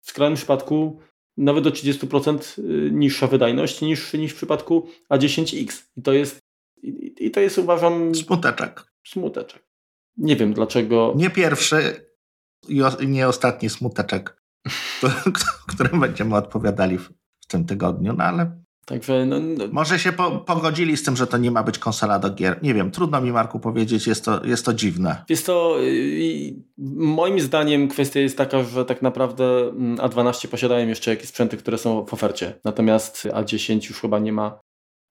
w 0.00 0.10
skrajnym 0.10 0.36
przypadku 0.36 1.00
nawet 1.36 1.64
do 1.64 1.70
30% 1.70 2.58
y, 2.58 2.90
niższa 2.90 3.26
wydajność 3.26 3.80
niż, 3.80 4.12
niż 4.12 4.32
w 4.32 4.36
przypadku 4.36 4.88
A10X. 5.10 5.82
I 5.96 6.02
to 6.02 6.12
jest, 6.12 6.38
i, 6.82 7.14
i 7.18 7.30
to 7.30 7.40
jest 7.40 7.58
uważam... 7.58 8.14
Smuteczek. 8.14 8.92
Smuteczek. 9.06 9.64
Nie 10.16 10.36
wiem 10.36 10.52
dlaczego. 10.52 11.12
Nie 11.16 11.30
pierwszy 11.30 12.06
i 13.00 13.08
nie 13.08 13.28
ostatni 13.28 13.70
smuteczek, 13.70 14.42
którym 15.74 16.00
będziemy 16.00 16.36
odpowiadali 16.36 16.98
w, 16.98 17.10
w 17.40 17.46
tym 17.46 17.66
tygodniu, 17.66 18.14
no 18.18 18.24
ale 18.24 18.63
Także, 18.84 19.26
no, 19.26 19.40
no. 19.40 19.64
Może 19.72 19.98
się 19.98 20.12
po, 20.12 20.30
pogodzili 20.30 20.96
z 20.96 21.02
tym, 21.02 21.16
że 21.16 21.26
to 21.26 21.38
nie 21.38 21.50
ma 21.50 21.62
być 21.62 21.78
konsola 21.78 22.18
do 22.18 22.30
gier. 22.30 22.62
Nie 22.62 22.74
wiem, 22.74 22.90
trudno 22.90 23.20
mi 23.20 23.32
Marku 23.32 23.60
powiedzieć, 23.60 24.06
jest 24.06 24.24
to, 24.24 24.44
jest 24.44 24.64
to 24.64 24.74
dziwne. 24.74 25.24
Jest 25.28 25.46
to, 25.46 25.76
y, 25.82 26.54
moim 26.96 27.40
zdaniem 27.40 27.88
kwestia 27.88 28.20
jest 28.20 28.38
taka, 28.38 28.62
że 28.62 28.84
tak 28.84 29.02
naprawdę 29.02 29.44
mm, 29.68 29.96
A12 29.96 30.48
posiadają 30.48 30.88
jeszcze 30.88 31.10
jakieś 31.10 31.28
sprzęty, 31.28 31.56
które 31.56 31.78
są 31.78 32.06
w 32.06 32.14
ofercie. 32.14 32.54
Natomiast 32.64 33.28
A10 33.32 33.88
już 33.88 34.00
chyba 34.00 34.18
nie 34.18 34.32
ma, 34.32 34.60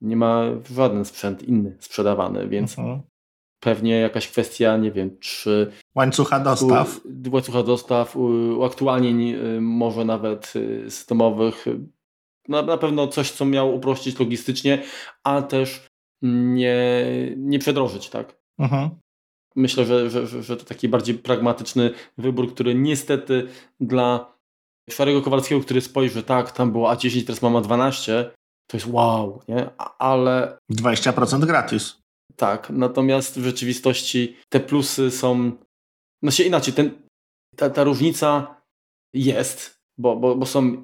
nie 0.01 0.15
ma 0.15 0.43
żaden 0.75 1.05
sprzęt 1.05 1.43
inny 1.43 1.77
sprzedawany, 1.79 2.47
więc 2.47 2.79
mhm. 2.79 3.01
pewnie 3.59 3.99
jakaś 3.99 4.27
kwestia, 4.27 4.77
nie 4.77 4.91
wiem, 4.91 5.17
czy... 5.19 5.71
Łańcucha 5.95 6.39
dostaw. 6.39 6.99
U, 7.05 7.31
łańcucha 7.31 7.63
dostaw, 7.63 8.15
uaktualnień 8.57 9.29
y, 9.29 9.61
może 9.61 10.05
nawet 10.05 10.53
y, 10.55 10.91
systemowych. 10.91 11.65
Na, 12.47 12.61
na 12.61 12.77
pewno 12.77 13.07
coś, 13.07 13.31
co 13.31 13.45
miało 13.45 13.71
uprościć 13.71 14.19
logistycznie, 14.19 14.83
a 15.23 15.41
też 15.41 15.87
nie, 16.21 16.95
nie 17.37 17.59
przedrożyć, 17.59 18.09
tak? 18.09 18.35
Mhm. 18.59 18.89
Myślę, 19.55 19.85
że, 19.85 20.09
że, 20.09 20.43
że 20.43 20.57
to 20.57 20.65
taki 20.65 20.89
bardziej 20.89 21.15
pragmatyczny 21.15 21.93
wybór, 22.17 22.53
który 22.53 22.75
niestety 22.75 23.47
dla 23.79 24.33
Szarego 24.89 25.21
Kowalskiego, 25.21 25.61
który 25.61 25.81
spojrzy, 25.81 26.23
tak, 26.23 26.51
tam 26.51 26.71
było 26.71 26.93
A10, 26.93 27.25
teraz 27.25 27.41
mam 27.41 27.53
A12, 27.53 28.25
to 28.67 28.77
jest 28.77 28.87
wow, 28.87 29.41
nie? 29.47 29.69
Ale... 29.99 30.57
20% 30.71 31.45
gratis. 31.45 31.99
Tak, 32.35 32.69
natomiast 32.69 33.39
w 33.39 33.43
rzeczywistości 33.43 34.37
te 34.49 34.59
plusy 34.59 35.11
są. 35.11 35.51
No 36.21 36.31
się 36.31 36.43
inaczej, 36.43 36.73
ten, 36.73 36.91
ta, 37.55 37.69
ta 37.69 37.83
różnica 37.83 38.61
jest, 39.13 39.75
bo, 39.97 40.15
bo, 40.15 40.35
bo 40.35 40.45
są, 40.45 40.83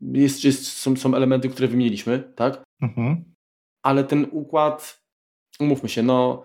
jest, 0.00 0.44
jest, 0.44 0.66
są, 0.66 0.96
są 0.96 1.14
elementy, 1.14 1.48
które 1.48 1.68
wymieniliśmy, 1.68 2.32
tak? 2.36 2.62
Mhm. 2.82 3.34
Ale 3.82 4.04
ten 4.04 4.26
układ, 4.32 5.02
umówmy 5.60 5.88
się, 5.88 6.02
no 6.02 6.42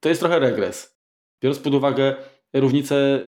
to 0.00 0.08
jest 0.08 0.20
trochę 0.20 0.38
regres. 0.38 0.96
Biorąc 1.42 1.60
pod 1.60 1.74
uwagę 1.74 2.16
różnicę 2.54 3.24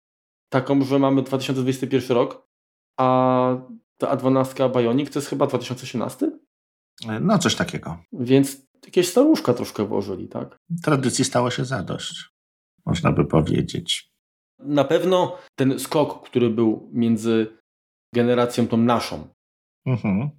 taką, 0.53 0.85
że 0.85 0.99
mamy 0.99 1.23
2021 1.23 2.17
rok, 2.17 2.49
a 2.99 3.57
ta 3.99 4.17
A12 4.17 4.77
Bionic 4.77 5.11
to 5.11 5.19
jest 5.19 5.29
chyba 5.29 5.47
2018? 5.47 6.31
No, 7.21 7.39
coś 7.39 7.55
takiego. 7.55 7.99
Więc 8.13 8.67
jakieś 8.85 9.09
staruszka 9.09 9.55
troszkę 9.55 9.85
włożyli, 9.85 10.29
tak? 10.29 10.57
Tradycji 10.83 11.25
stało 11.25 11.51
się 11.51 11.65
zadość, 11.65 12.29
można 12.87 13.13
by 13.13 13.27
powiedzieć. 13.27 14.11
Na 14.59 14.85
pewno 14.85 15.39
ten 15.59 15.79
skok, 15.79 16.27
który 16.27 16.51
był 16.51 16.91
między 16.93 17.59
generacją 18.15 18.69
tą 18.69 18.77
naszą, 18.77 19.29
mhm. 19.87 20.31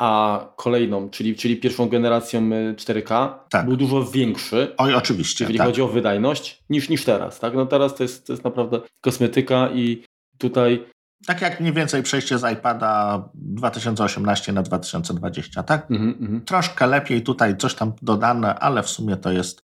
a 0.00 0.40
kolejną, 0.56 1.10
czyli, 1.10 1.36
czyli 1.36 1.56
pierwszą 1.56 1.88
generacją 1.88 2.40
4K, 2.74 3.28
y, 3.28 3.48
tak. 3.50 3.66
był 3.66 3.76
dużo 3.76 4.04
większy. 4.04 4.74
Oj, 4.78 4.94
oczywiście. 4.94 5.44
Jeżeli 5.44 5.58
tak. 5.58 5.66
chodzi 5.66 5.82
o 5.82 5.88
wydajność, 5.88 6.62
niż, 6.70 6.88
niż 6.88 7.04
teraz. 7.04 7.40
Tak? 7.40 7.54
No 7.54 7.66
teraz 7.66 7.94
to 7.94 8.02
jest, 8.02 8.26
to 8.26 8.32
jest 8.32 8.44
naprawdę 8.44 8.80
kosmetyka 9.00 9.70
i 9.70 10.04
tutaj 10.38 10.84
tak 11.26 11.40
jak 11.40 11.60
mniej 11.60 11.72
więcej 11.72 12.02
przejście 12.02 12.38
z 12.38 12.52
iPada 12.52 13.22
2018 13.34 14.52
na 14.52 14.62
2020, 14.62 15.62
tak? 15.62 15.90
Mm 15.90 16.14
-hmm. 16.14 16.44
Troszkę 16.44 16.86
lepiej 16.86 17.22
tutaj 17.22 17.56
coś 17.56 17.74
tam 17.74 17.92
dodane, 18.02 18.54
ale 18.54 18.82
w 18.82 18.88
sumie 18.88 19.16
to 19.16 19.32
jest 19.32 19.62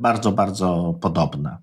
bardzo, 0.00 0.32
bardzo 0.32 0.94
podobne. 1.00 1.58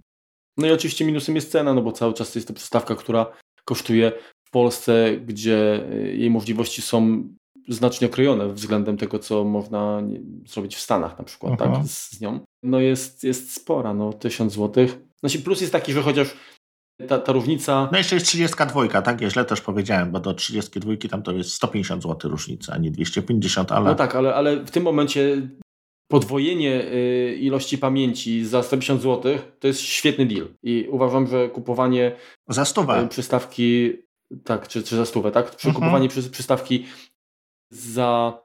No 0.58 0.68
i 0.68 0.72
oczywiście 0.72 1.06
minusem 1.06 1.36
jest 1.36 1.52
cena, 1.52 1.74
no 1.74 1.82
bo 1.82 1.92
cały 1.92 2.14
czas 2.14 2.36
jest 2.36 2.48
to 2.48 2.54
przystawka, 2.54 2.96
która 2.96 3.26
kosztuje 3.66 4.12
w 4.48 4.52
Polsce, 4.52 5.18
gdzie 5.26 5.84
y, 5.94 6.16
jej 6.18 6.30
możliwości 6.30 6.82
są 6.82 7.24
znacznie 7.68 8.08
okrojone 8.08 8.54
względem 8.54 8.98
tego, 8.98 9.20
co 9.20 9.44
można 9.44 10.02
zrobić 10.48 10.76
w 10.76 10.80
Stanach 10.80 11.18
na 11.18 11.24
przykład, 11.24 11.60
tak, 11.60 11.86
z, 11.86 12.12
z, 12.12 12.22
nią. 12.22 12.40
No 12.64 12.80
jest, 12.80 13.24
jest 13.24 13.54
spora, 13.54 13.94
no 13.94 14.14
1000 14.14 14.54
zł. 14.54 14.88
Znaczy 15.20 15.40
plus 15.40 15.62
jest 15.62 15.74
taki, 15.74 15.94
że 15.94 16.02
chociaż 16.02 16.36
ta, 17.08 17.20
ta 17.20 17.32
różnica... 17.32 17.90
No 17.92 17.98
jeszcze 17.98 18.16
jest 18.16 18.28
32, 18.28 19.02
tak? 19.02 19.22
Ja 19.22 19.30
źle 19.30 19.46
też 19.46 19.62
powiedziałem, 19.62 20.12
bo 20.12 20.20
do 20.20 20.34
32 20.34 20.94
tam 21.10 21.24
to 21.24 21.32
jest 21.32 21.54
150 21.54 22.04
zł 22.04 22.32
różnica, 22.32 22.74
a 22.74 22.78
nie 22.78 22.92
250, 22.92 23.72
ale... 23.72 23.86
No 23.86 23.96
tak, 23.96 24.16
ale, 24.16 24.36
ale 24.36 24.66
w 24.66 24.72
tym 24.72 24.84
momencie 24.84 25.50
podwojenie 26.08 26.86
y, 26.94 27.38
ilości 27.40 27.78
pamięci 27.78 28.46
za 28.46 28.64
150 28.64 29.02
zł 29.02 29.38
to 29.60 29.68
jest 29.68 29.82
świetny 29.82 30.26
deal. 30.26 30.48
I 30.64 30.88
uważam, 30.90 31.28
że 31.28 31.50
kupowanie 31.50 32.16
za 32.50 32.66
stówę. 32.66 33.04
Y, 33.04 33.08
przystawki, 33.08 33.94
tak, 34.44 34.68
czy, 34.68 34.84
czy 34.84 34.96
za 34.96 35.06
stówę, 35.06 35.32
tak? 35.32 35.56
Przy, 35.56 35.68
mhm. 35.68 35.76
Kupowanie 35.86 36.10
przy, 36.10 36.30
przystawki 36.30 36.86
za, 37.70 38.40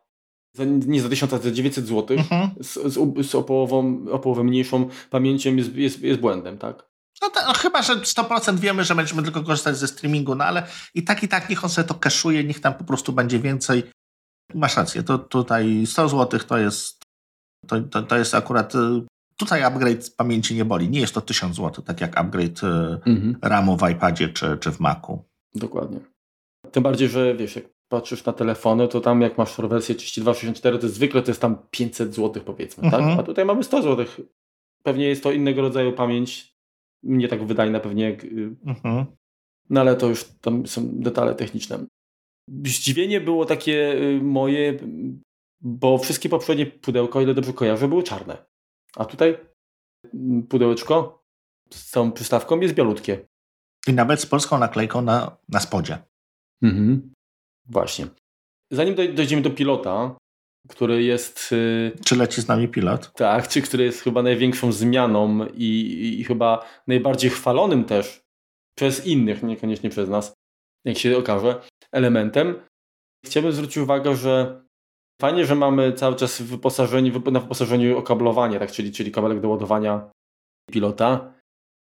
za, 0.56 0.64
nie 0.64 1.00
za 1.02 1.08
1000, 1.08 1.32
a 1.32 1.38
za 1.38 1.50
900 1.50 1.86
zł 1.86 2.16
mhm. 2.16 2.50
z, 2.60 2.74
z, 2.74 3.26
z 3.30 3.34
o, 3.34 3.42
połową, 3.42 4.04
o 4.10 4.18
połowę 4.18 4.44
mniejszą 4.44 4.88
pamięcią 5.10 5.56
jest, 5.56 5.74
jest, 5.74 6.00
jest 6.02 6.20
błędem, 6.20 6.58
tak? 6.58 6.90
No, 7.22 7.30
to, 7.30 7.40
no 7.46 7.54
chyba, 7.54 7.82
że 7.82 7.96
100% 7.96 8.58
wiemy, 8.58 8.84
że 8.84 8.94
będziemy 8.94 9.22
tylko 9.22 9.42
korzystać 9.42 9.76
ze 9.76 9.88
streamingu, 9.88 10.34
no 10.34 10.44
ale 10.44 10.66
i 10.94 11.04
tak, 11.04 11.22
i 11.22 11.28
tak 11.28 11.50
niech 11.50 11.64
on 11.64 11.70
sobie 11.70 11.88
to 11.88 11.94
kaszuje, 11.94 12.44
niech 12.44 12.60
tam 12.60 12.74
po 12.74 12.84
prostu 12.84 13.12
będzie 13.12 13.38
więcej. 13.38 13.82
Masz 14.54 14.76
rację, 14.76 15.02
to 15.02 15.18
tutaj 15.18 15.86
100 15.86 16.08
zł 16.08 16.40
to 16.40 16.58
jest 16.58 17.00
to, 17.66 17.80
to, 17.80 18.02
to 18.02 18.16
jest 18.16 18.34
akurat 18.34 18.74
y, 18.74 18.78
tutaj 19.36 19.62
upgrade 19.64 20.10
pamięci 20.16 20.54
nie 20.54 20.64
boli. 20.64 20.90
Nie 20.90 21.00
jest 21.00 21.14
to 21.14 21.20
1000 21.20 21.56
zł, 21.56 21.84
tak 21.84 22.00
jak 22.00 22.18
upgrade 22.18 22.62
y, 22.62 22.66
mhm. 23.06 23.36
RAMu 23.42 23.76
w 23.76 23.90
iPadzie 23.90 24.28
czy, 24.28 24.58
czy 24.60 24.72
w 24.72 24.80
Macu. 24.80 25.24
Dokładnie. 25.54 26.00
Tym 26.72 26.82
bardziej, 26.82 27.08
że 27.08 27.34
wiesz, 27.34 27.56
jak 27.56 27.64
patrzysz 27.88 28.24
na 28.24 28.32
telefony, 28.32 28.88
to 28.88 29.00
tam 29.00 29.20
jak 29.20 29.38
masz 29.38 29.56
wersję 29.60 29.94
3264, 29.94 30.78
to 30.78 30.88
zwykle 30.88 31.22
to 31.22 31.30
jest 31.30 31.40
tam 31.40 31.56
500 31.70 32.14
zł 32.14 32.42
powiedzmy, 32.46 32.82
tak? 32.82 32.94
mhm. 32.94 33.10
tak? 33.10 33.20
A 33.20 33.26
tutaj 33.26 33.44
mamy 33.44 33.64
100 33.64 33.82
zł. 33.82 34.06
Pewnie 34.82 35.08
jest 35.08 35.22
to 35.22 35.32
innego 35.32 35.62
rodzaju 35.62 35.92
pamięć, 35.92 36.56
nie 37.02 37.28
tak 37.28 37.46
wydajna 37.46 37.80
pewnie 37.80 38.04
jak... 38.04 38.24
Y, 38.24 38.56
mhm. 38.66 39.04
No 39.70 39.80
ale 39.80 39.96
to 39.96 40.08
już 40.08 40.24
tam 40.24 40.66
są 40.66 40.82
detale 40.92 41.34
techniczne. 41.34 41.86
Zdziwienie 42.64 43.20
było 43.20 43.44
takie 43.44 44.00
moje, 44.22 44.78
bo 45.60 45.98
wszystkie 45.98 46.28
poprzednie 46.28 46.66
pudełka, 46.66 47.18
o 47.18 47.22
ile 47.22 47.34
dobrze 47.34 47.52
kojarzę, 47.52 47.88
były 47.88 48.02
czarne. 48.02 48.44
A 48.96 49.04
tutaj 49.04 49.36
pudełeczko 50.48 51.24
z 51.70 51.90
całą 51.90 52.12
przystawką 52.12 52.60
jest 52.60 52.74
bialutkie. 52.74 53.28
I 53.86 53.92
nawet 53.92 54.20
z 54.20 54.26
polską 54.26 54.58
naklejką 54.58 55.02
na, 55.02 55.36
na 55.48 55.60
spodzie. 55.60 55.98
Mhm. 56.62 57.12
Właśnie. 57.66 58.06
Zanim 58.72 58.94
dojdziemy 58.94 59.42
do 59.42 59.50
pilota, 59.50 60.16
który 60.68 61.02
jest. 61.02 61.52
Y, 61.52 61.92
czy 62.04 62.16
leci 62.16 62.42
z 62.42 62.48
nami 62.48 62.68
pilot? 62.68 63.12
Tak, 63.12 63.48
czy 63.48 63.62
który 63.62 63.84
jest 63.84 64.02
chyba 64.02 64.22
największą 64.22 64.72
zmianą 64.72 65.46
i, 65.46 65.64
i, 65.64 66.20
i 66.20 66.24
chyba 66.24 66.66
najbardziej 66.86 67.30
chwalonym 67.30 67.84
też 67.84 68.20
przez 68.78 69.06
innych, 69.06 69.42
niekoniecznie 69.42 69.90
przez 69.90 70.08
nas, 70.08 70.34
jak 70.84 70.98
się 70.98 71.18
okaże, 71.18 71.62
elementem. 71.92 72.54
Chciałbym 73.26 73.52
zwrócić 73.52 73.76
uwagę, 73.76 74.16
że 74.16 74.62
Fajnie, 75.20 75.46
że 75.46 75.54
mamy 75.54 75.92
cały 75.92 76.16
czas 76.16 76.42
wyposażenie, 76.42 77.12
na 77.30 77.40
wyposażeniu 77.40 77.98
okablowanie, 77.98 78.58
tak, 78.58 78.72
czyli, 78.72 78.92
czyli 78.92 79.12
kabelek 79.12 79.40
do 79.40 79.48
ładowania 79.48 80.10
pilota. 80.70 81.32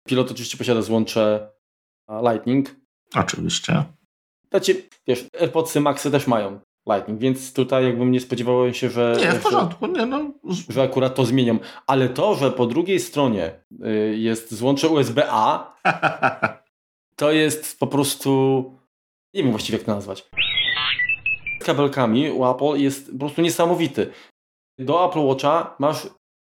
Pilot 0.08 0.32
oczywiście 0.32 0.58
posiada 0.58 0.82
złącze 0.82 1.52
Lightning. 2.10 2.76
Oczywiście. 3.16 3.84
Znaczy, 4.50 4.90
wiesz, 5.08 5.26
AirPodsy 5.40 5.82
Maxy 5.82 6.12
też 6.12 6.28
mają 6.28 6.60
Lightning, 6.88 7.20
więc 7.20 7.54
tutaj 7.54 7.86
jakbym 7.86 8.12
nie 8.12 8.20
spodziewał 8.20 8.74
się, 8.74 8.90
że... 8.90 9.18
Nie, 9.20 9.32
w 9.32 9.44
porządku, 9.44 9.88
nie 9.88 10.06
no. 10.06 10.32
Że 10.70 10.84
akurat 10.84 11.16
to 11.16 11.26
zmienią. 11.26 11.60
Ale 11.88 12.10
to, 12.10 12.36
że 12.36 12.52
po 12.52 12.66
drugiej 12.66 13.00
stronie 13.00 13.60
y, 13.86 14.16
jest 14.18 14.54
złącze 14.54 14.90
USB-A, 14.90 15.76
to 17.16 17.32
jest 17.32 17.80
po 17.80 17.88
prostu... 17.88 18.64
Nie 19.34 19.44
wiem 19.44 19.52
właściwie 19.52 19.78
jak 19.78 19.86
to 19.86 19.96
nazwać 19.96 20.30
kabelkami 21.66 22.32
u 22.32 22.46
Apple 22.46 22.82
jest 22.82 23.12
po 23.12 23.20
prostu 23.20 23.42
niesamowity. 23.42 24.12
Do 24.80 25.10
Apple 25.10 25.20
Watcha 25.20 25.76
masz 25.80 26.08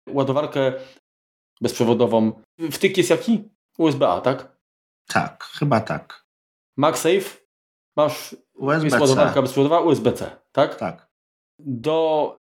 ładowarkę 0.10 0.74
bezprzewodową. 1.62 2.32
Wtyk 2.72 2.98
jest 2.98 3.10
jaki? 3.10 3.44
USB-A, 3.78 4.22
tak? 4.22 4.57
Tak, 5.08 5.44
chyba 5.44 5.80
tak. 5.80 6.26
MagSafe 6.78 7.38
masz 7.98 8.36
USB 8.54 8.86
jest 8.86 9.00
ładowarka 9.00 9.42
bezprzewodowa 9.42 9.80
USB-C, 9.80 10.36
tak? 10.52 10.76
Tak. 10.76 11.08
Do 11.60 12.38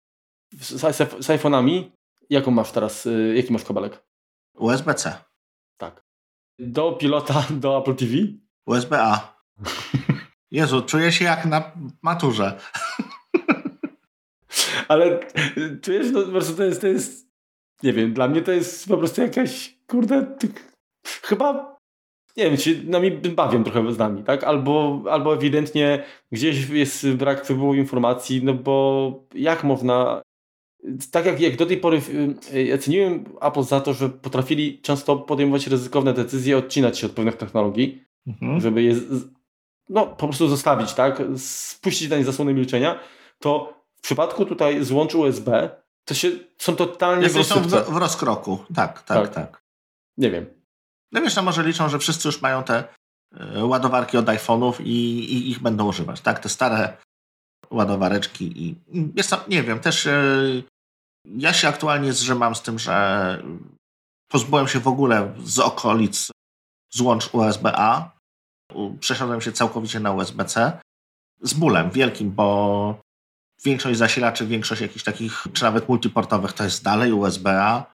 z, 0.53 0.69
z, 0.69 1.25
z 1.25 1.29
iPhone'ami 1.29 1.91
jaką 2.31 2.51
masz 2.51 2.73
teraz, 2.73 3.07
y, 3.07 3.35
jaki 3.37 3.53
masz 3.53 3.65
kabelek? 3.65 4.05
USB-C. 4.55 5.25
Tak. 5.77 6.05
Do 6.59 6.93
pilota, 6.93 7.45
do 7.63 7.79
Apple 7.79 7.95
TV? 7.95 8.13
USB-A. 8.67 9.37
Jezu, 10.51 10.83
czuję 10.83 11.13
się 11.13 11.25
jak 11.25 11.47
na 11.47 11.73
maturze. 12.03 12.59
Ale 14.89 15.21
czujesz, 15.83 16.07
no 16.13 16.23
po 16.23 16.31
prostu 16.31 16.57
to 16.57 16.65
jest, 16.65 16.81
to 16.81 16.87
jest, 16.87 17.29
nie 17.83 17.93
wiem, 17.93 18.15
dla 18.15 18.29
mnie 18.29 18.43
to 18.43 18.53
jest 18.53 18.89
po 18.89 18.99
prostu 18.99 19.21
jakaś, 19.21 19.79
kurde, 19.87 20.37
chyba, 21.23 21.74
nie 22.37 22.45
wiem, 22.45 22.57
się 22.57 22.71
nami 22.85 23.11
bawią 23.11 23.65
trochę 23.65 23.93
z 23.93 23.99
nami, 23.99 24.23
tak? 24.23 24.45
Albo, 24.45 25.03
albo 25.11 25.35
ewidentnie 25.35 26.03
gdzieś 26.33 26.69
jest 26.69 27.09
brak 27.09 27.43
przepływu 27.43 27.75
informacji, 27.75 28.45
no 28.45 28.55
bo 28.55 29.25
jak 29.35 29.65
można 29.65 30.23
tak 31.11 31.27
jak, 31.27 31.41
jak 31.41 31.57
do 31.57 31.67
tej 31.67 31.77
pory 31.77 32.01
ja 32.67 32.79
ceniłem 32.79 33.25
Apple 33.41 33.63
za 33.63 33.81
to, 33.81 33.95
że 33.95 34.09
potrafili 34.09 34.79
często 34.79 35.17
podejmować 35.17 35.67
ryzykowne 35.67 36.13
decyzje, 36.13 36.59
odcinać 36.59 36.99
się 36.99 37.07
od 37.07 37.13
pewnych 37.13 37.37
technologii, 37.37 38.05
mhm. 38.27 38.61
żeby 38.61 38.83
je 38.83 38.95
no, 39.89 40.07
po 40.07 40.29
prostu 40.29 40.49
zostawić, 40.49 40.93
tak, 40.93 41.23
spuścić 41.37 42.11
na 42.11 42.17
nie 42.17 42.25
zasłony 42.25 42.55
milczenia, 42.55 43.01
to 43.39 43.75
w 43.97 44.01
przypadku 44.01 44.45
tutaj 44.45 44.85
złącz 44.85 45.15
USB 45.15 45.71
to 46.05 46.15
się 46.15 46.31
są 46.59 46.77
totalnie 46.77 47.29
w, 47.29 47.45
są 47.45 47.61
w, 47.61 47.69
w 47.69 47.97
rozkroku. 47.97 48.59
Tak, 48.75 49.03
tak, 49.03 49.29
tak, 49.29 49.35
tak. 49.35 49.63
Nie 50.17 50.31
wiem. 50.31 50.47
No 51.15 51.21
wiesz, 51.21 51.37
no 51.37 51.43
może 51.43 51.63
liczą, 51.63 51.89
że 51.89 51.99
wszyscy 51.99 52.29
już 52.29 52.43
mają 52.43 52.65
te 52.65 52.85
y, 53.57 53.65
ładowarki 53.65 54.17
od 54.17 54.27
iPhone'ów 54.27 54.81
i, 54.81 55.19
i, 55.35 55.51
ich 55.51 55.59
będą 55.59 55.89
używać, 55.89 56.21
tak? 56.21 56.39
Te 56.39 56.49
stare 56.49 56.97
ładowareczki 57.71 58.63
i 58.63 58.77
jest 59.17 59.31
to, 59.31 59.45
nie 59.49 59.63
wiem, 59.63 59.81
też 59.81 60.07
y, 60.07 60.65
ja 61.25 61.53
się 61.53 61.69
aktualnie 61.69 62.13
zrzymam 62.13 62.55
z 62.55 62.63
tym, 62.63 62.79
że 62.79 63.43
pozbyłem 64.29 64.69
się 64.69 64.81
w 64.81 64.89
ogóle 64.89 65.35
z 65.45 65.59
okolic 65.59 66.31
złącz 66.95 67.35
USB-A 67.35 68.11
przesiadłem 69.01 69.41
się 69.41 69.53
całkowicie 69.53 70.01
na 70.01 70.13
USB-C 70.13 70.79
z 71.43 71.55
bólem 71.55 71.91
wielkim, 71.91 72.31
bo 72.31 73.01
większość 73.65 73.99
zasilaczy, 73.99 74.47
większość 74.47 74.81
jakichś 74.81 75.05
takich, 75.05 75.47
czy 75.53 75.63
nawet 75.65 75.89
multiportowych 75.89 76.53
to 76.53 76.65
jest 76.65 76.85
dalej 76.85 77.13
USB-A. 77.13 77.94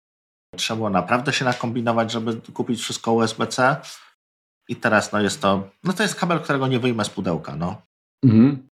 Trzeba 0.61 0.77
było 0.77 0.91
naprawdę 0.91 1.33
się 1.33 1.45
nakombinować, 1.45 2.13
żeby 2.13 2.41
kupić 2.53 2.81
wszystko 2.81 3.13
USB-C. 3.13 3.77
I 4.69 4.77
teraz 4.77 5.13
no 5.13 5.21
jest 5.21 5.41
to, 5.41 5.71
no 5.85 5.93
to 5.93 6.03
jest 6.03 6.15
kabel, 6.15 6.41
którego 6.41 6.67
nie 6.67 6.79
wyjmę 6.79 7.05
z 7.05 7.11
pudełka, 7.11 7.57
no. 7.57 7.83
Mhm. 8.25 8.69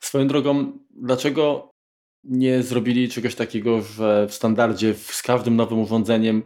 Swoją 0.00 0.28
drogą, 0.28 0.72
dlaczego 0.90 1.70
nie 2.24 2.62
zrobili 2.62 3.08
czegoś 3.08 3.34
takiego, 3.34 3.82
że 3.82 4.26
w 4.26 4.34
standardzie 4.34 4.94
z 4.94 5.22
każdym 5.22 5.56
nowym 5.56 5.78
urządzeniem 5.78 6.42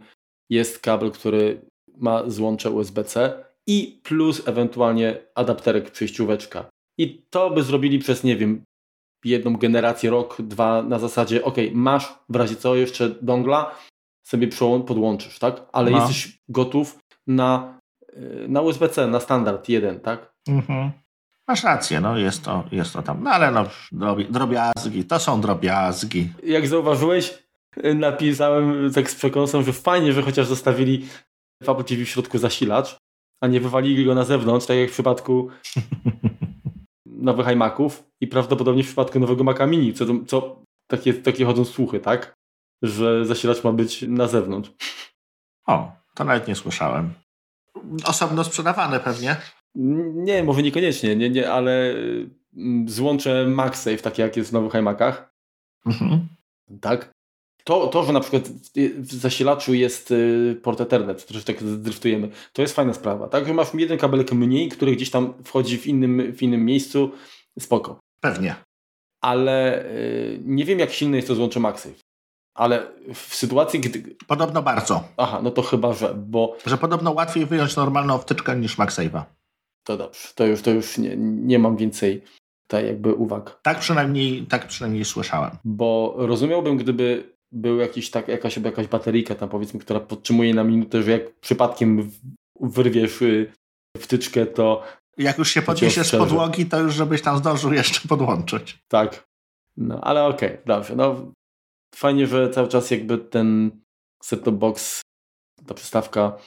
jest 0.49 0.79
kabel, 0.79 1.11
który 1.11 1.61
ma 1.97 2.29
złącze 2.29 2.71
USB-C 2.71 3.43
i 3.67 3.99
plus 4.03 4.47
ewentualnie 4.47 5.21
adapterek 5.35 5.91
przejścióweczka. 5.91 6.69
I 6.97 7.25
to 7.29 7.49
by 7.49 7.63
zrobili 7.63 7.99
przez, 7.99 8.23
nie 8.23 8.37
wiem, 8.37 8.63
jedną 9.25 9.57
generację, 9.57 10.09
rok, 10.09 10.41
dwa 10.41 10.83
na 10.83 10.99
zasadzie, 10.99 11.43
ok, 11.43 11.55
masz 11.73 12.19
w 12.29 12.35
razie 12.35 12.55
co 12.55 12.75
jeszcze 12.75 13.09
dongla, 13.09 13.75
sobie 14.27 14.47
podłączysz, 14.87 15.39
tak? 15.39 15.61
Ale 15.73 15.91
no. 15.91 15.97
jesteś 15.97 16.39
gotów 16.49 16.99
na 17.27 17.79
y, 18.13 18.45
na 18.49 18.61
USB-C, 18.61 19.07
na 19.07 19.19
standard 19.19 19.69
jeden, 19.69 19.99
tak? 19.99 20.33
Mhm. 20.47 20.91
Masz 21.47 21.63
rację, 21.63 22.01
no 22.01 22.17
jest 22.17 22.43
to, 22.43 22.63
jest 22.71 22.93
to 22.93 23.01
tam. 23.01 23.23
No 23.23 23.29
ale 23.29 23.51
no, 23.51 23.65
drobiazgi, 24.29 25.05
to 25.05 25.19
są 25.19 25.41
drobiazgi. 25.41 26.29
Jak 26.43 26.67
zauważyłeś, 26.67 27.43
napisałem 27.95 28.93
tak 28.93 29.11
z 29.11 29.15
przekąsem, 29.15 29.63
że 29.63 29.73
fajnie, 29.73 30.13
że 30.13 30.21
chociaż 30.21 30.47
zostawili 30.47 31.05
w 31.63 31.69
Apple 31.69 31.83
TV 31.83 32.05
w 32.05 32.09
środku 32.09 32.37
zasilacz, 32.37 32.97
a 33.41 33.47
nie 33.47 33.59
wywalili 33.59 34.05
go 34.05 34.15
na 34.15 34.23
zewnątrz, 34.23 34.65
tak 34.65 34.77
jak 34.77 34.89
w 34.89 34.93
przypadku 34.93 35.49
nowych 37.05 37.47
iMaców 37.47 38.03
i 38.21 38.27
prawdopodobnie 38.27 38.83
w 38.83 38.87
przypadku 38.87 39.19
nowego 39.19 39.43
Maca 39.43 39.65
Mini, 39.65 39.93
co, 39.93 40.05
co 40.27 40.61
takie, 40.87 41.13
takie 41.13 41.45
chodzą 41.45 41.65
słuchy, 41.65 41.99
tak? 41.99 42.34
Że 42.81 43.25
zasilacz 43.25 43.63
ma 43.63 43.71
być 43.71 44.01
na 44.01 44.27
zewnątrz. 44.27 44.71
O, 45.67 45.91
to 46.15 46.23
nawet 46.23 46.47
nie 46.47 46.55
słyszałem. 46.55 47.13
Osobno 48.05 48.43
sprzedawane 48.43 48.99
pewnie? 48.99 49.35
Nie, 49.75 50.43
może 50.43 50.63
niekoniecznie, 50.63 51.15
nie, 51.15 51.29
nie, 51.29 51.51
ale 51.51 51.95
mm, 52.57 52.89
złącze 52.89 53.47
MagSafe, 53.47 53.97
takie 53.97 54.23
jak 54.23 54.37
jest 54.37 54.49
w 54.49 54.53
nowych 54.53 54.75
iMacach. 54.75 55.33
Mhm. 55.85 56.27
Tak? 56.81 57.15
To, 57.63 57.87
to, 57.87 58.03
że 58.03 58.13
na 58.13 58.19
przykład 58.19 58.49
w 58.97 59.13
zasilaczu 59.13 59.73
jest 59.73 60.11
y, 60.11 60.59
port 60.63 60.81
Ethernet, 60.81 61.25
troszkę 61.25 61.53
tak 61.53 61.63
driftujemy, 61.63 62.29
to 62.53 62.61
jest 62.61 62.75
fajna 62.75 62.93
sprawa, 62.93 63.27
tak? 63.27 63.47
Że 63.47 63.53
masz 63.53 63.73
jeden 63.73 63.97
kabelek 63.97 64.31
mniej, 64.31 64.69
który 64.69 64.95
gdzieś 64.95 65.09
tam 65.09 65.33
wchodzi 65.43 65.77
w 65.77 65.87
innym, 65.87 66.33
w 66.33 66.41
innym 66.41 66.65
miejscu, 66.65 67.11
spoko. 67.59 67.99
Pewnie. 68.21 68.55
Ale 69.21 69.85
y, 69.85 70.39
nie 70.45 70.65
wiem, 70.65 70.79
jak 70.79 70.91
silne 70.91 71.15
jest 71.15 71.27
to 71.27 71.35
złącze 71.35 71.59
MagSafe. 71.59 71.95
Ale 72.55 72.87
w 73.13 73.35
sytuacji, 73.35 73.79
gdy... 73.79 74.15
Podobno 74.27 74.61
bardzo. 74.61 75.03
Aha, 75.17 75.39
no 75.43 75.51
to 75.51 75.61
chyba, 75.61 75.93
że, 75.93 76.13
bo... 76.13 76.57
Że 76.65 76.77
podobno 76.77 77.11
łatwiej 77.11 77.45
wyjąć 77.45 77.75
normalną 77.75 78.17
wtyczkę 78.17 78.55
niż 78.55 78.77
MagSafe'a. 78.77 79.23
To 79.83 79.97
dobrze, 79.97 80.27
to 80.35 80.45
już, 80.45 80.61
to 80.61 80.71
już 80.71 80.97
nie, 80.97 81.15
nie 81.17 81.59
mam 81.59 81.77
więcej 81.77 82.21
tutaj 82.67 82.85
jakby 82.85 83.13
uwag. 83.13 83.59
Tak 83.61 83.79
przynajmniej, 83.79 84.45
tak 84.45 84.67
przynajmniej 84.67 85.05
słyszałem. 85.05 85.51
Bo 85.65 86.13
rozumiałbym, 86.17 86.77
gdyby 86.77 87.35
był 87.51 87.77
jakiś, 87.77 88.11
tak, 88.11 88.27
jakaś, 88.27 88.57
jakaś 88.57 88.87
bateryjka 88.87 89.35
tam 89.35 89.49
powiedzmy, 89.49 89.79
która 89.79 89.99
podtrzymuje 89.99 90.53
na 90.53 90.63
minutę, 90.63 91.03
że 91.03 91.11
jak 91.11 91.35
przypadkiem 91.39 92.11
wyrwiesz 92.59 93.21
y, 93.21 93.51
wtyczkę, 93.97 94.45
to 94.45 94.83
jak 95.17 95.37
już 95.37 95.49
się 95.49 95.61
podniesiesz 95.61 96.07
z 96.07 96.11
podłogi, 96.11 96.65
to 96.65 96.79
już 96.79 96.93
żebyś 96.93 97.21
tam 97.21 97.37
zdążył 97.37 97.73
jeszcze 97.73 98.07
podłączyć. 98.07 98.79
Tak. 98.87 99.27
No, 99.77 100.01
ale 100.01 100.25
okej, 100.25 100.49
okay, 100.49 100.61
dobrze. 100.65 100.95
No, 100.95 101.31
fajnie, 101.95 102.27
że 102.27 102.49
cały 102.49 102.67
czas 102.67 102.91
jakby 102.91 103.17
ten 103.17 103.81
set-top 104.23 104.55
box, 104.55 105.01
ta 105.67 105.73
przystawka 105.73 106.37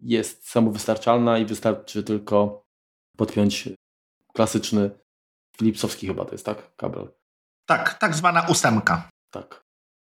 jest 0.00 0.50
samowystarczalna 0.50 1.38
i 1.38 1.44
wystarczy 1.44 2.02
tylko 2.02 2.64
podpiąć 3.16 3.68
klasyczny 4.34 4.90
Philipsowski 5.56 6.06
chyba 6.06 6.24
to 6.24 6.32
jest, 6.32 6.46
tak? 6.46 6.76
Kabel. 6.76 7.08
Tak, 7.66 7.94
tak 7.94 8.14
zwana 8.14 8.46
ósemka. 8.48 9.08
Tak 9.30 9.64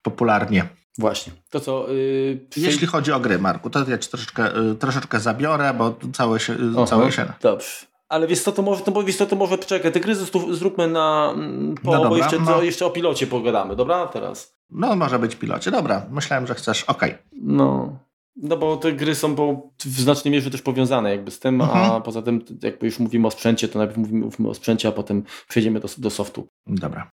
popularnie. 0.01 0.69
Właśnie. 0.97 1.33
To 1.49 1.59
co. 1.59 1.91
Yy, 1.91 2.47
Jeśli 2.57 2.87
chodzi 2.87 3.11
o 3.11 3.19
gry, 3.19 3.39
Marku, 3.39 3.69
to 3.69 3.89
ja 3.89 3.97
ci 3.97 4.09
troszeczkę, 4.09 4.51
yy, 4.61 4.75
troszeczkę 4.75 5.19
zabiorę, 5.19 5.73
bo 5.73 5.95
całe 6.13 6.39
się. 6.39 6.55
Aha, 6.75 6.85
całe 6.85 7.11
się... 7.11 7.33
Dobrze. 7.41 7.85
Ale 8.09 8.27
wiesz 8.27 8.41
co, 8.41 8.51
to 8.51 8.61
może, 8.61 8.83
to, 8.83 9.03
wiesz 9.03 9.17
co, 9.17 9.25
to 9.25 9.35
może 9.35 9.57
czekaj, 9.57 9.91
te 9.91 9.99
gry 9.99 10.15
zróbmy 10.51 10.87
na 10.87 11.33
mm, 11.35 11.75
po, 11.75 11.91
no 11.91 11.93
dobra, 11.93 12.09
bo 12.09 12.17
jeszcze, 12.17 12.39
no. 12.39 12.61
jeszcze 12.61 12.85
o 12.85 12.89
pilocie 12.89 13.27
pogadamy, 13.27 13.75
dobra? 13.75 14.07
Teraz. 14.07 14.56
No 14.69 14.95
może 14.95 15.19
być 15.19 15.35
pilocie, 15.35 15.71
dobra. 15.71 16.05
Myślałem, 16.11 16.47
że 16.47 16.55
chcesz, 16.55 16.83
okej. 16.83 17.11
Okay. 17.11 17.23
No. 17.33 17.99
No 18.35 18.57
bo 18.57 18.77
te 18.77 18.93
gry 18.93 19.15
są 19.15 19.35
bo 19.35 19.69
w 19.79 19.99
znacznej 19.99 20.31
mierze 20.31 20.51
też 20.51 20.61
powiązane 20.61 21.11
jakby 21.11 21.31
z 21.31 21.39
tym, 21.39 21.61
mhm. 21.61 21.91
a 21.91 22.01
poza 22.01 22.21
tym 22.21 22.45
jakby 22.63 22.85
już 22.85 22.99
mówimy 22.99 23.27
o 23.27 23.31
sprzęcie, 23.31 23.67
to 23.67 23.79
najpierw 23.79 23.97
mówimy, 23.97 24.25
mówimy 24.25 24.49
o 24.49 24.53
sprzęcie, 24.53 24.87
a 24.87 24.91
potem 24.91 25.23
przejdziemy 25.47 25.79
do, 25.79 25.87
do 25.97 26.09
softu. 26.09 26.47
Dobra. 26.67 27.11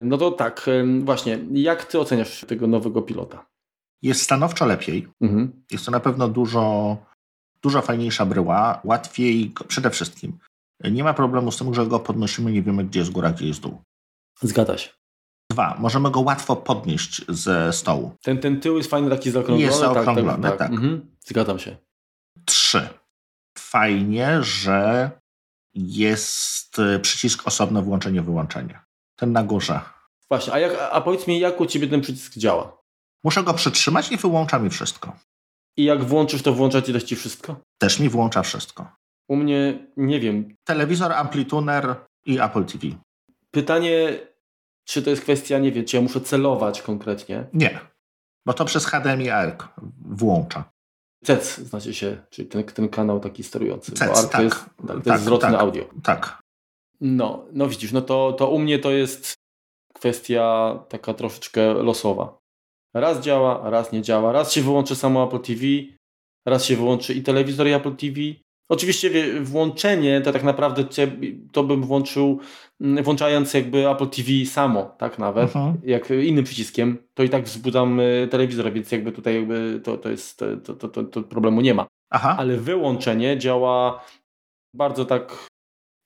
No 0.00 0.18
to 0.18 0.30
tak, 0.30 0.66
właśnie. 1.00 1.38
Jak 1.52 1.84
ty 1.84 2.00
oceniasz 2.00 2.44
tego 2.48 2.66
nowego 2.66 3.02
pilota? 3.02 3.46
Jest 4.02 4.22
stanowczo 4.22 4.66
lepiej. 4.66 5.08
Mhm. 5.20 5.64
Jest 5.70 5.86
to 5.86 5.90
na 5.90 6.00
pewno 6.00 6.28
dużo, 6.28 6.96
dużo 7.62 7.82
fajniejsza 7.82 8.26
bryła. 8.26 8.80
Łatwiej, 8.84 9.52
przede 9.68 9.90
wszystkim, 9.90 10.38
nie 10.90 11.04
ma 11.04 11.14
problemu 11.14 11.52
z 11.52 11.56
tym, 11.56 11.74
że 11.74 11.86
go 11.86 12.00
podnosimy, 12.00 12.52
nie 12.52 12.62
wiemy, 12.62 12.84
gdzie 12.84 12.98
jest 13.00 13.12
góra, 13.12 13.32
gdzie 13.32 13.46
jest 13.46 13.60
dół. 13.60 13.78
Zgadza 14.42 14.78
się. 14.78 14.99
Dwa, 15.50 15.76
możemy 15.78 16.10
go 16.10 16.20
łatwo 16.20 16.56
podnieść 16.56 17.24
ze 17.28 17.72
stołu. 17.72 18.14
Ten, 18.22 18.38
ten 18.38 18.60
tył 18.60 18.76
jest 18.76 18.90
fajny, 18.90 19.10
taki 19.10 19.30
zaokrąglony. 19.30 19.66
Jest 19.66 19.80
tak, 19.80 19.94
zaokrąglony, 19.94 20.42
tak. 20.42 20.50
tak. 20.50 20.58
tak. 20.58 20.70
Mhm. 20.70 21.16
Zgadzam 21.24 21.58
się. 21.58 21.76
Trzy. 22.44 22.88
Fajnie, 23.58 24.42
że 24.42 25.10
jest 25.74 26.76
przycisk 27.02 27.46
osobno 27.46 27.82
włączenie-wyłączenie. 27.82 28.80
Ten 29.16 29.32
na 29.32 29.42
górze. 29.42 29.80
Właśnie, 30.28 30.52
a, 30.52 30.58
jak, 30.58 30.88
a 30.92 31.00
powiedz 31.00 31.26
mi, 31.26 31.40
jak 31.40 31.60
u 31.60 31.66
Ciebie 31.66 31.88
ten 31.88 32.00
przycisk 32.00 32.32
działa? 32.36 32.82
Muszę 33.24 33.42
go 33.42 33.54
przytrzymać 33.54 34.12
i 34.12 34.16
wyłącza 34.16 34.58
mi 34.58 34.70
wszystko. 34.70 35.16
I 35.76 35.84
jak 35.84 36.04
włączysz, 36.04 36.42
to 36.42 36.52
włącza 36.52 36.82
Ci 36.82 36.92
też 36.92 37.04
Ci 37.04 37.16
wszystko? 37.16 37.56
Też 37.78 38.00
mi 38.00 38.08
włącza 38.08 38.42
wszystko. 38.42 38.92
U 39.28 39.36
mnie, 39.36 39.88
nie 39.96 40.20
wiem. 40.20 40.56
Telewizor, 40.64 41.12
amplituner 41.12 41.96
i 42.26 42.40
Apple 42.40 42.64
TV. 42.64 42.86
Pytanie, 43.50 44.18
czy 44.90 45.02
to 45.02 45.10
jest 45.10 45.22
kwestia, 45.22 45.58
nie 45.58 45.72
wiem, 45.72 45.84
czy 45.84 45.96
ja 45.96 46.02
muszę 46.02 46.20
celować 46.20 46.82
konkretnie? 46.82 47.46
Nie, 47.52 47.80
bo 48.46 48.52
to 48.52 48.64
przez 48.64 48.86
HDMI 48.86 49.30
ARC 49.30 49.60
włącza. 50.00 50.64
CEC 51.24 51.58
znaczy 51.58 51.94
się, 51.94 52.22
czyli 52.30 52.48
ten, 52.48 52.64
ten 52.64 52.88
kanał 52.88 53.20
taki 53.20 53.42
sterujący. 53.42 53.92
CEC, 53.92 53.98
tak. 53.98 54.32
To 54.32 54.42
jest, 54.42 54.56
tak, 54.56 54.86
to 54.86 54.94
tak, 54.94 55.06
jest 55.06 55.24
zwrotne 55.24 55.50
tak, 55.50 55.60
audio. 55.60 55.84
Tak. 56.02 56.42
No, 57.00 57.44
no 57.52 57.68
widzisz, 57.68 57.92
no 57.92 58.02
to, 58.02 58.32
to 58.32 58.50
u 58.50 58.58
mnie 58.58 58.78
to 58.78 58.90
jest 58.90 59.34
kwestia 59.94 60.74
taka 60.88 61.14
troszeczkę 61.14 61.74
losowa. 61.74 62.38
Raz 62.94 63.20
działa, 63.20 63.70
raz 63.70 63.92
nie 63.92 64.02
działa. 64.02 64.32
Raz 64.32 64.52
się 64.52 64.62
wyłączy 64.62 64.96
samo 64.96 65.24
Apple 65.24 65.40
TV, 65.40 65.62
raz 66.46 66.64
się 66.64 66.76
wyłączy 66.76 67.14
i 67.14 67.22
telewizor 67.22 67.66
i 67.66 67.72
Apple 67.72 67.96
TV. 67.96 68.20
Oczywiście 68.70 69.10
włączenie 69.42 70.20
to 70.20 70.32
tak 70.32 70.42
naprawdę 70.42 70.84
to 71.52 71.64
bym 71.64 71.82
włączył, 71.82 72.40
mm, 72.80 73.04
włączając 73.04 73.54
jakby 73.54 73.90
Apple 73.90 74.08
TV 74.08 74.28
samo, 74.46 74.94
tak 74.98 75.18
nawet, 75.18 75.50
Aha. 75.50 75.74
jak 75.84 76.10
innym 76.10 76.44
przyciskiem, 76.44 76.98
to 77.14 77.22
i 77.22 77.28
tak 77.28 77.44
wzbudzam 77.44 78.00
y, 78.00 78.28
telewizor, 78.30 78.72
więc 78.72 78.92
jakby 78.92 79.12
tutaj 79.12 79.34
jakby 79.34 79.80
to, 79.84 79.98
to 79.98 80.08
jest, 80.08 80.44
to, 80.64 80.74
to, 80.74 80.88
to, 80.88 81.04
to 81.04 81.22
problemu 81.22 81.60
nie 81.60 81.74
ma. 81.74 81.86
Aha. 82.10 82.36
Ale 82.38 82.56
wyłączenie 82.56 83.38
działa 83.38 84.04
bardzo 84.74 85.04
tak 85.04 85.48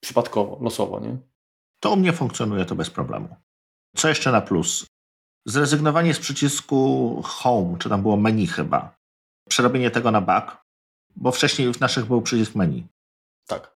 przypadkowo, 0.05 0.59
losowo, 0.61 1.00
nie? 1.00 1.16
To 1.81 1.92
u 1.92 1.96
mnie 1.96 2.12
funkcjonuje 2.12 2.64
to 2.64 2.74
bez 2.74 2.90
problemu. 2.90 3.29
Co 3.96 4.09
jeszcze 4.09 4.33
na 4.33 4.40
plus? 4.40 4.87
Zrezygnowanie 5.46 6.14
z 6.14 6.18
przycisku 6.18 7.20
Home, 7.24 7.79
czy 7.79 7.88
tam 7.88 8.03
było 8.03 8.16
menu 8.16 8.46
chyba. 8.46 8.94
Przerobienie 9.48 9.90
tego 9.90 10.11
na 10.11 10.20
back, 10.20 10.63
bo 11.16 11.33
wcześniej 11.33 11.72
w 11.72 11.81
naszych 11.81 12.07
był 12.07 12.22
przycisk 12.22 12.55
menu. 12.55 12.87
Tak. 13.46 13.74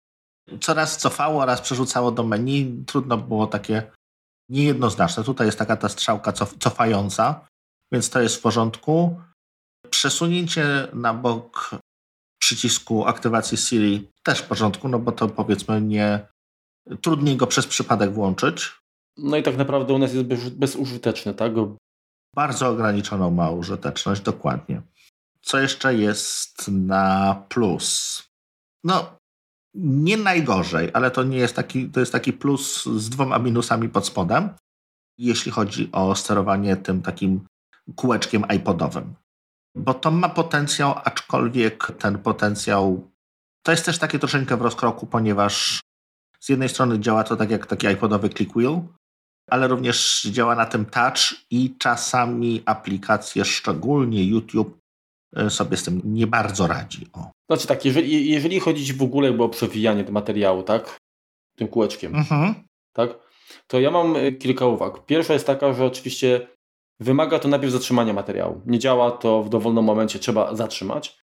Coraz 0.60 0.98
cofało, 0.98 1.46
raz 1.46 1.60
przerzucało 1.60 2.12
do 2.12 2.22
menu. 2.22 2.84
Trudno 2.86 3.18
było 3.18 3.46
takie 3.46 3.92
niejednoznaczne. 4.48 5.24
Tutaj 5.24 5.46
jest 5.46 5.58
taka 5.58 5.76
ta 5.76 5.88
strzałka 5.88 6.32
cof 6.32 6.54
cofająca, 6.58 7.46
więc 7.92 8.10
to 8.10 8.20
jest 8.20 8.36
w 8.36 8.40
porządku. 8.40 9.20
Przesunięcie 9.90 10.88
na 10.92 11.14
bok 11.14 11.70
przycisku 12.40 13.06
aktywacji 13.06 13.58
Siri 13.58 14.10
też 14.22 14.38
w 14.38 14.48
porządku, 14.48 14.88
no 14.88 14.98
bo 14.98 15.12
to 15.12 15.28
powiedzmy 15.28 15.80
nie 15.80 16.28
trudniej 17.02 17.36
go 17.36 17.46
przez 17.46 17.66
przypadek 17.66 18.12
włączyć. 18.12 18.72
No 19.16 19.36
i 19.36 19.42
tak 19.42 19.56
naprawdę 19.56 19.94
u 19.94 19.98
nas 19.98 20.14
jest 20.14 20.26
bez, 20.26 20.48
bezużyteczny, 20.48 21.34
tak? 21.34 21.52
Bardzo 22.34 22.68
ograniczoną 22.68 23.30
ma 23.30 23.50
użyteczność, 23.50 24.20
dokładnie. 24.20 24.82
Co 25.46 25.58
jeszcze 25.58 25.94
jest 25.94 26.68
na 26.68 27.34
plus? 27.48 28.22
No, 28.84 29.18
nie 29.74 30.16
najgorzej, 30.16 30.90
ale 30.94 31.10
to 31.10 31.24
nie 31.24 31.38
jest 31.38 31.56
taki, 31.56 31.90
to 31.90 32.00
jest 32.00 32.12
taki 32.12 32.32
plus 32.32 32.84
z 32.84 33.08
dwoma 33.08 33.38
minusami 33.38 33.88
pod 33.88 34.06
spodem, 34.06 34.50
jeśli 35.18 35.52
chodzi 35.52 35.88
o 35.92 36.14
sterowanie 36.14 36.76
tym 36.76 37.02
takim 37.02 37.46
kółeczkiem 37.96 38.44
iPodowym. 38.56 39.14
Bo 39.76 39.94
to 39.94 40.10
ma 40.10 40.28
potencjał, 40.28 40.94
aczkolwiek 41.04 41.92
ten 41.98 42.18
potencjał 42.18 43.10
to 43.62 43.72
jest 43.72 43.84
też 43.84 43.98
takie 43.98 44.18
troszeczkę 44.18 44.56
w 44.56 44.62
rozkroku, 44.62 45.06
ponieważ 45.06 45.80
z 46.40 46.48
jednej 46.48 46.68
strony 46.68 47.00
działa 47.00 47.24
to 47.24 47.36
tak 47.36 47.50
jak 47.50 47.66
taki 47.66 47.86
iPodowy 47.86 48.28
click 48.28 48.56
wheel, 48.56 48.80
ale 49.50 49.68
również 49.68 50.22
działa 50.22 50.54
na 50.54 50.66
tym 50.66 50.86
touch 50.86 51.34
i 51.50 51.76
czasami 51.78 52.62
aplikacje, 52.66 53.44
szczególnie 53.44 54.24
YouTube, 54.24 54.78
sobie 55.48 55.76
z 55.76 55.82
tym 55.82 56.00
nie 56.04 56.26
bardzo 56.26 56.66
radzi. 56.66 57.06
O. 57.12 57.30
Znaczy 57.50 57.66
tak, 57.66 57.84
jeżeli, 57.84 58.30
jeżeli 58.30 58.60
chodzi 58.60 58.92
w 58.92 59.02
ogóle 59.02 59.38
o 59.38 59.48
przewijanie 59.48 60.00
tego 60.00 60.12
materiału, 60.12 60.62
tak? 60.62 60.98
Tym 61.56 61.68
kółeczkiem, 61.68 62.14
mhm. 62.14 62.54
tak? 62.92 63.18
To 63.66 63.80
ja 63.80 63.90
mam 63.90 64.16
e, 64.16 64.32
kilka 64.32 64.66
uwag. 64.66 65.06
Pierwsza 65.06 65.32
jest 65.32 65.46
taka, 65.46 65.72
że 65.72 65.84
oczywiście 65.84 66.46
wymaga 67.00 67.38
to 67.38 67.48
najpierw 67.48 67.72
zatrzymania 67.72 68.12
materiału. 68.12 68.60
Nie 68.66 68.78
działa 68.78 69.10
to 69.10 69.42
w 69.42 69.48
dowolnym 69.48 69.84
momencie, 69.84 70.18
trzeba 70.18 70.54
zatrzymać. 70.54 71.18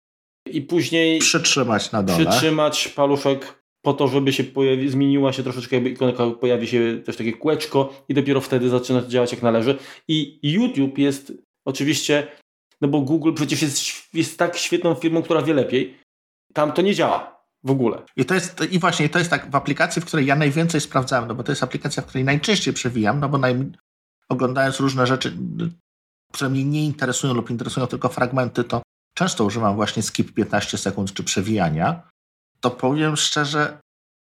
i 0.46 0.62
później 0.62 1.18
przytrzymać 1.18 1.92
na 1.92 2.02
dole. 2.02 2.26
Przytrzymać 2.26 2.88
paluszek 2.88 3.60
po 3.82 3.92
to, 3.92 4.08
żeby 4.08 4.32
się 4.32 4.44
pojawi, 4.44 4.88
zmieniła 4.88 5.32
się 5.32 5.42
troszeczkę, 5.42 5.76
jakby 5.76 5.90
ikonka, 5.90 6.30
pojawi 6.30 6.66
się 6.66 7.02
też 7.04 7.16
takie 7.16 7.32
kółeczko 7.32 8.04
i 8.08 8.14
dopiero 8.14 8.40
wtedy 8.40 8.68
zaczyna 8.68 9.02
działać 9.08 9.32
jak 9.32 9.42
należy. 9.42 9.78
I 10.08 10.40
YouTube 10.42 10.98
jest 10.98 11.32
oczywiście, 11.64 12.26
no 12.80 12.88
bo 12.88 13.00
Google 13.00 13.32
przecież 13.34 13.62
jest, 13.62 13.99
jest 14.12 14.38
tak 14.38 14.56
świetną 14.56 14.94
firmą, 14.94 15.22
która 15.22 15.42
wie 15.42 15.54
lepiej. 15.54 16.00
Tam 16.54 16.72
to 16.72 16.82
nie 16.82 16.94
działa. 16.94 17.40
W 17.64 17.70
ogóle. 17.70 18.02
I 18.16 18.24
to 18.24 18.34
jest, 18.34 18.60
i 18.70 18.78
właśnie 18.78 19.08
to 19.08 19.18
jest 19.18 19.30
tak 19.30 19.50
w 19.50 19.54
aplikacji, 19.54 20.02
w 20.02 20.04
której 20.04 20.26
ja 20.26 20.36
najwięcej 20.36 20.80
sprawdzałem, 20.80 21.28
no 21.28 21.34
bo 21.34 21.42
to 21.42 21.52
jest 21.52 21.62
aplikacja, 21.62 22.02
w 22.02 22.06
której 22.06 22.24
najczęściej 22.24 22.74
przewijam, 22.74 23.20
no 23.20 23.28
bo 23.28 23.38
naj, 23.38 23.72
oglądając 24.28 24.80
różne 24.80 25.06
rzeczy, 25.06 25.36
które 26.32 26.50
mnie 26.50 26.64
nie 26.64 26.84
interesują 26.84 27.34
lub 27.34 27.50
interesują 27.50 27.86
tylko 27.86 28.08
fragmenty, 28.08 28.64
to 28.64 28.82
często 29.14 29.44
używam 29.44 29.74
właśnie 29.74 30.02
skip 30.02 30.34
15 30.34 30.78
sekund 30.78 31.12
czy 31.12 31.24
przewijania. 31.24 32.08
To 32.60 32.70
powiem 32.70 33.16
szczerze, 33.16 33.78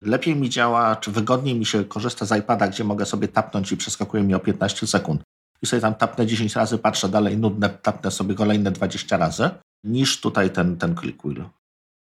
lepiej 0.02 0.36
mi 0.36 0.50
działa, 0.50 0.96
czy 0.96 1.10
wygodniej 1.10 1.54
mi 1.54 1.66
się 1.66 1.84
korzysta 1.84 2.26
z 2.26 2.38
iPada, 2.38 2.68
gdzie 2.68 2.84
mogę 2.84 3.06
sobie 3.06 3.28
tapnąć 3.28 3.72
i 3.72 3.76
przeskakuje 3.76 4.22
mi 4.22 4.34
o 4.34 4.40
15 4.40 4.86
sekund. 4.86 5.22
I 5.64 5.66
sobie 5.66 5.82
tam 5.82 5.94
tapnę 5.94 6.26
10 6.26 6.56
razy, 6.56 6.78
patrzę 6.78 7.08
dalej, 7.08 7.38
nudne, 7.38 7.68
tapnę 7.68 8.10
sobie 8.10 8.34
kolejne 8.34 8.70
20 8.70 9.16
razy, 9.16 9.50
niż 9.84 10.20
tutaj 10.20 10.50
ten, 10.50 10.76
ten 10.76 10.96
click 10.96 11.22
wheel. 11.22 11.44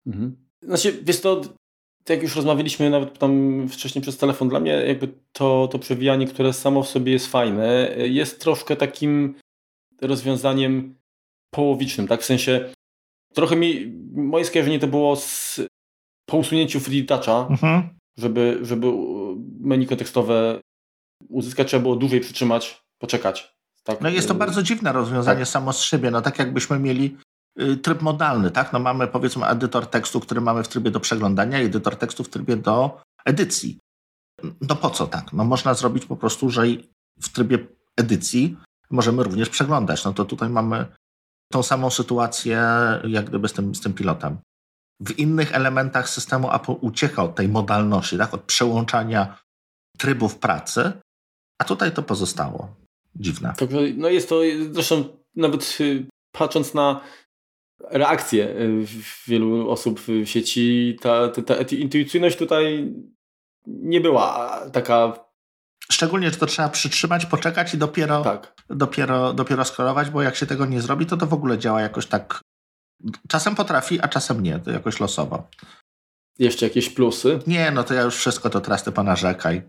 Mhm. 0.06 0.36
Znaczy, 0.62 1.00
wiesz 1.02 1.20
to, 1.20 1.40
jak 2.08 2.22
już 2.22 2.36
rozmawialiśmy 2.36 2.90
nawet 2.90 3.18
tam 3.18 3.68
wcześniej 3.68 4.02
przez 4.02 4.16
telefon, 4.16 4.48
dla 4.48 4.60
mnie 4.60 4.72
jakby 4.72 5.08
to, 5.32 5.68
to 5.72 5.78
przewijanie, 5.78 6.26
które 6.26 6.52
samo 6.52 6.82
w 6.82 6.88
sobie 6.88 7.12
jest 7.12 7.26
fajne, 7.26 7.94
jest 7.96 8.40
troszkę 8.40 8.76
takim 8.76 9.34
rozwiązaniem 10.02 10.94
połowicznym, 11.50 12.06
tak? 12.06 12.22
W 12.22 12.24
sensie 12.24 12.70
trochę 13.34 13.56
mi, 13.56 13.92
moje 14.12 14.44
skojarzenie 14.44 14.78
to 14.78 14.86
było 14.86 15.16
z 15.16 15.60
po 16.26 16.36
usunięciu 16.36 16.80
free 16.80 17.04
toucha, 17.04 17.46
mhm. 17.50 17.88
żeby, 18.18 18.58
żeby 18.62 18.86
menu 19.60 19.86
kontekstowe 19.86 20.60
uzyskać, 21.28 21.68
trzeba 21.68 21.82
było 21.82 21.96
dłużej 21.96 22.20
przytrzymać, 22.20 22.79
poczekać. 23.00 23.54
Tak? 23.84 24.00
No 24.00 24.08
jest 24.08 24.28
to 24.28 24.34
bardzo 24.34 24.62
dziwne 24.62 24.92
rozwiązanie 24.92 25.40
tak. 25.40 25.48
samo 25.48 25.72
z 25.72 25.80
siebie, 25.80 26.10
no 26.10 26.22
tak 26.22 26.38
jakbyśmy 26.38 26.78
mieli 26.78 27.16
Y, 27.58 27.76
tryb 27.76 28.02
modalny, 28.02 28.50
tak? 28.50 28.72
No 28.72 28.78
mamy 28.78 29.06
powiedzmy 29.06 29.46
edytor 29.46 29.86
tekstu, 29.86 30.20
który 30.20 30.40
mamy 30.40 30.62
w 30.62 30.68
trybie 30.68 30.90
do 30.90 31.00
przeglądania 31.00 31.60
i 31.60 31.66
edytor 31.66 31.96
tekstu 31.96 32.24
w 32.24 32.28
trybie 32.28 32.56
do 32.56 33.00
edycji. 33.24 33.78
No 34.60 34.76
po 34.76 34.90
co 34.90 35.06
tak? 35.06 35.32
No 35.32 35.44
można 35.44 35.74
zrobić 35.74 36.06
po 36.06 36.16
prostu, 36.16 36.50
że 36.50 36.62
w 37.20 37.28
trybie 37.28 37.58
edycji 37.96 38.56
możemy 38.90 39.22
również 39.22 39.48
przeglądać. 39.48 40.04
No 40.04 40.12
to 40.12 40.24
tutaj 40.24 40.48
mamy 40.48 40.86
tą 41.52 41.62
samą 41.62 41.90
sytuację 41.90 42.62
jak 43.04 43.24
gdyby 43.24 43.48
z 43.48 43.52
tym, 43.52 43.74
z 43.74 43.80
tym 43.80 43.92
pilotem. 43.92 44.38
W 45.00 45.18
innych 45.18 45.54
elementach 45.54 46.08
systemu 46.08 46.54
Apple 46.54 46.74
ucieka 46.80 47.22
od 47.22 47.34
tej 47.34 47.48
modalności, 47.48 48.18
tak? 48.18 48.34
od 48.34 48.42
przełączania 48.42 49.38
trybów 49.98 50.38
pracy, 50.38 50.92
a 51.58 51.64
tutaj 51.64 51.92
to 51.92 52.02
pozostało. 52.02 52.74
Dziwne. 53.16 53.54
Także 53.58 53.78
no 53.96 54.08
jest 54.08 54.28
to, 54.28 54.40
zresztą 54.70 55.04
nawet 55.36 55.78
y, 55.80 56.06
patrząc 56.32 56.74
na 56.74 57.00
reakcje 57.90 58.48
y, 58.48 58.84
wielu 59.26 59.70
osób 59.70 60.00
w 60.00 60.26
sieci, 60.26 60.96
ta, 61.00 61.28
ta, 61.28 61.42
ta 61.42 61.76
intuicyjność 61.76 62.36
tutaj 62.36 62.94
nie 63.66 64.00
była 64.00 64.60
taka. 64.72 65.30
Szczególnie, 65.92 66.30
że 66.30 66.36
to 66.36 66.46
trzeba 66.46 66.68
przytrzymać, 66.68 67.26
poczekać 67.26 67.74
i 67.74 67.78
dopiero, 67.78 68.22
tak. 68.22 68.54
dopiero, 68.68 69.32
dopiero 69.32 69.64
scrollować, 69.64 70.10
bo 70.10 70.22
jak 70.22 70.36
się 70.36 70.46
tego 70.46 70.66
nie 70.66 70.80
zrobi, 70.80 71.06
to 71.06 71.16
to 71.16 71.26
w 71.26 71.34
ogóle 71.34 71.58
działa 71.58 71.80
jakoś 71.80 72.06
tak. 72.06 72.40
Czasem 73.28 73.54
potrafi, 73.54 74.00
a 74.00 74.08
czasem 74.08 74.42
nie, 74.42 74.58
to 74.58 74.70
jakoś 74.70 75.00
losowo. 75.00 75.48
Jeszcze 76.38 76.66
jakieś 76.66 76.90
plusy? 76.90 77.38
Nie, 77.46 77.70
no 77.70 77.84
to 77.84 77.94
ja 77.94 78.02
już 78.02 78.16
wszystko 78.16 78.50
to 78.50 78.60
teraz 78.60 78.84
ty 78.84 78.92
ponarzekaj. 78.92 79.62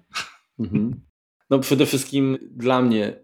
Mhm. 0.60 1.02
No 1.50 1.60
przede 1.60 1.86
wszystkim 1.86 2.38
dla 2.42 2.82
mnie. 2.82 3.24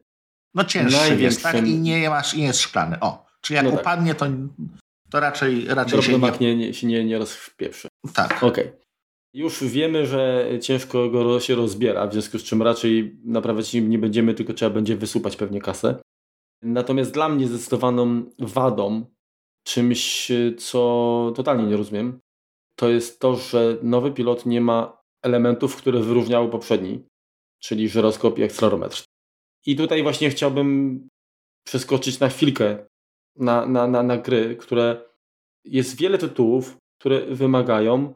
No 0.58 0.64
cięższy 0.64 1.16
jest, 1.16 1.44
tak? 1.44 1.68
I 1.68 1.80
nie, 1.80 2.10
masz, 2.10 2.34
nie 2.34 2.44
jest 2.44 2.60
szklany. 2.60 3.00
O, 3.00 3.26
Czyli 3.42 3.56
jak 3.56 3.66
no 3.66 3.72
tak. 3.72 3.82
upadnie, 3.82 4.16
to, 4.16 4.26
to 5.10 5.20
raczej, 5.20 5.66
raczej 5.68 6.02
się 6.02 6.20
nie... 6.40 6.56
nie, 6.56 6.74
się 6.74 6.88
nie, 6.88 7.06
nie. 7.06 7.20
Tak. 8.14 8.44
Okej. 8.44 8.50
Okay. 8.50 8.80
Już 9.34 9.64
wiemy, 9.64 10.06
że 10.06 10.50
ciężko 10.62 11.10
go 11.10 11.40
się 11.40 11.56
rozbiera, 11.56 12.08
w 12.08 12.14
związku 12.14 12.40
z 12.40 12.44
czym 12.44 12.62
raczej 12.62 13.20
naprawiać 13.24 13.74
nim 13.74 13.90
nie 13.90 14.00
będziemy, 14.00 14.34
tylko 14.34 14.54
trzeba 14.54 14.72
będzie 14.72 14.98
wysupać 14.98 15.36
pewnie 15.36 15.62
kasę. 15.62 15.96
Natomiast 16.62 17.14
dla 17.14 17.30
mnie 17.30 17.48
zdecydowaną 17.48 18.24
wadą, 18.40 19.06
czymś, 19.64 20.32
co 20.58 21.34
totalnie 21.36 21.64
nie 21.64 21.78
rozumiem, 21.78 22.20
to 22.76 22.90
jest 22.90 23.20
to, 23.20 23.36
że 23.36 23.78
nowy 23.84 24.12
pilot 24.12 24.46
nie 24.46 24.62
ma 24.62 24.98
elementów, 25.24 25.76
które 25.76 26.00
wyróżniały 26.00 26.50
poprzedni, 26.50 27.04
czyli 27.60 27.90
żyroskop 27.90 28.40
i 28.40 28.44
akcelerometr. 28.44 29.04
I 29.68 29.76
tutaj 29.76 30.04
właśnie 30.04 30.30
chciałbym 30.30 31.00
przeskoczyć 31.68 32.20
na 32.20 32.30
chwilkę 32.30 32.78
na, 33.40 33.66
na, 33.66 33.88
na, 33.88 34.04
na 34.04 34.18
gry, 34.18 34.56
które 34.56 35.02
jest 35.66 35.98
wiele 35.98 36.18
tytułów, 36.18 36.78
które 37.00 37.22
wymagają 37.26 38.14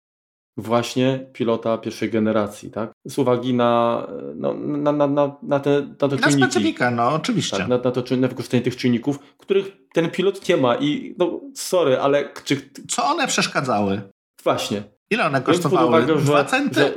właśnie 0.57 1.29
pilota 1.33 1.77
pierwszej 1.77 2.09
generacji, 2.09 2.71
tak? 2.71 2.91
Z 3.07 3.19
uwagi 3.19 3.53
na, 3.53 4.07
no, 4.35 4.53
na, 4.53 4.91
na, 4.91 5.07
na, 5.07 5.37
na 5.43 5.59
te, 5.59 5.81
na 5.81 6.07
te 6.07 6.15
na 6.15 6.17
czynniki. 6.17 6.51
specyfikę, 6.51 6.91
no 6.91 7.09
oczywiście. 7.09 7.57
Tak, 7.57 7.67
na, 7.67 7.77
na, 7.77 7.91
to, 7.91 8.15
na 8.17 8.27
wykorzystanie 8.27 8.63
tych 8.63 8.75
czynników, 8.75 9.19
których 9.37 9.71
ten 9.93 10.11
pilot 10.11 10.49
nie 10.49 10.57
ma 10.57 10.75
i 10.75 11.15
no 11.17 11.41
sorry, 11.55 11.99
ale... 11.99 12.33
Czy... 12.43 12.69
Co 12.87 13.05
one 13.05 13.27
przeszkadzały? 13.27 14.01
Właśnie. 14.43 14.83
Ile 15.11 15.25
one 15.25 15.41
kosztowały? 15.41 15.87
Uwagę, 15.87 16.19
że, 16.19 16.25
Dwa 16.25 16.45
centy? 16.45 16.79
Że, 16.79 16.93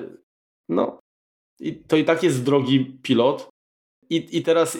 no. 0.68 0.98
I 1.60 1.74
to 1.74 1.96
i 1.96 2.04
tak 2.04 2.22
jest 2.22 2.44
drogi 2.44 2.98
pilot. 3.02 3.53
I, 4.10 4.38
i 4.38 4.42
teraz 4.42 4.78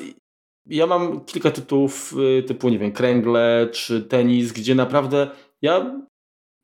ja 0.67 0.87
mam 0.87 1.25
kilka 1.25 1.51
tytułów 1.51 2.15
y, 2.39 2.43
typu, 2.43 2.69
nie 2.69 2.79
wiem, 2.79 2.93
kręgle 2.93 3.69
czy 3.73 4.03
tenis, 4.03 4.53
gdzie 4.53 4.75
naprawdę 4.75 5.31
ja, 5.63 6.01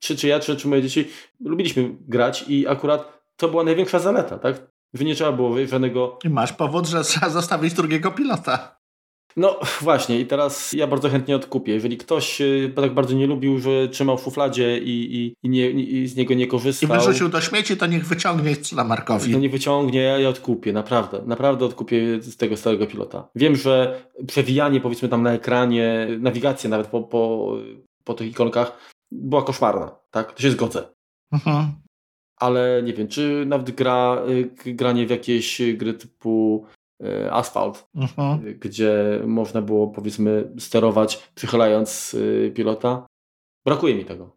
czy, 0.02 0.16
czy 0.16 0.28
ja, 0.28 0.40
czy, 0.40 0.56
czy 0.56 0.68
moje 0.68 0.82
dzieci 0.82 1.08
lubiliśmy 1.40 1.96
grać 2.00 2.44
i 2.48 2.68
akurat 2.68 3.20
to 3.36 3.48
była 3.48 3.64
największa 3.64 3.98
zaleta, 3.98 4.38
tak? 4.38 4.70
Że 4.94 5.04
nie 5.04 5.14
trzeba 5.14 5.32
było 5.32 5.66
żadnego... 5.66 6.18
I 6.24 6.28
masz 6.28 6.52
powód, 6.52 6.86
że 6.86 7.04
trzeba 7.04 7.28
zostawić 7.28 7.74
drugiego 7.74 8.10
pilota. 8.10 8.79
No 9.36 9.60
właśnie 9.80 10.20
i 10.20 10.26
teraz 10.26 10.72
ja 10.72 10.86
bardzo 10.86 11.08
chętnie 11.08 11.36
odkupię. 11.36 11.72
Jeżeli 11.72 11.96
ktoś 11.96 12.40
y, 12.40 12.72
tak 12.76 12.94
bardzo 12.94 13.14
nie 13.14 13.26
lubił, 13.26 13.58
że 13.58 13.88
trzymał 13.88 14.18
w 14.18 14.22
szufladzie 14.22 14.78
i, 14.78 15.16
i, 15.16 15.34
i, 15.42 15.48
nie, 15.48 15.70
i 15.70 16.08
z 16.08 16.16
niego 16.16 16.34
nie 16.34 16.46
korzystał. 16.46 16.90
I 16.90 16.92
wyrzucił 16.92 17.28
do 17.28 17.40
śmieci, 17.40 17.76
to 17.76 17.86
niech 17.86 18.06
wyciągnie 18.06 18.56
dla 18.72 18.84
Markowi. 18.84 19.32
To 19.32 19.38
nie 19.38 19.48
wyciągnie, 19.48 20.00
ja, 20.00 20.28
odkupię, 20.28 20.72
naprawdę. 20.72 21.22
Naprawdę 21.26 21.64
odkupię 21.64 22.22
z 22.22 22.36
tego 22.36 22.56
starego 22.56 22.86
pilota. 22.86 23.28
Wiem, 23.34 23.56
że 23.56 24.02
przewijanie 24.26 24.80
powiedzmy 24.80 25.08
tam 25.08 25.22
na 25.22 25.32
ekranie, 25.32 26.08
nawigacja 26.20 26.70
nawet 26.70 26.86
po, 26.86 27.02
po, 27.02 27.52
po 28.04 28.14
tych 28.14 28.30
ikonkach 28.30 28.78
była 29.12 29.42
koszmarna, 29.42 29.96
tak? 30.10 30.32
To 30.32 30.42
się 30.42 30.50
zgodzę. 30.50 30.88
Mhm. 31.32 31.72
Ale 32.36 32.82
nie 32.84 32.92
wiem, 32.92 33.08
czy 33.08 33.44
nawet 33.46 33.70
gra, 33.70 34.22
y, 34.66 34.74
granie 34.74 35.06
w 35.06 35.10
jakieś 35.10 35.62
gry 35.76 35.94
typu 35.94 36.66
asfalt, 37.30 37.88
mhm. 37.94 38.58
gdzie 38.58 39.20
można 39.26 39.62
było 39.62 39.88
powiedzmy 39.88 40.52
sterować 40.58 41.30
przychylając 41.34 42.16
e, 42.46 42.50
pilota. 42.50 43.06
Brakuje 43.64 43.94
mi 43.94 44.04
tego. 44.04 44.36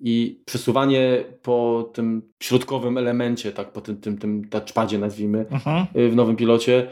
I 0.00 0.42
przesuwanie 0.46 1.24
po 1.42 1.90
tym 1.94 2.32
środkowym 2.42 2.98
elemencie, 2.98 3.52
tak, 3.52 3.72
po 3.72 3.80
tym, 3.80 4.00
tym, 4.00 4.18
tym 4.18 4.48
touchpadzie 4.48 4.98
nazwijmy, 4.98 5.46
mhm. 5.50 5.86
E, 5.94 6.08
w 6.08 6.16
nowym 6.16 6.36
pilocie, 6.36 6.90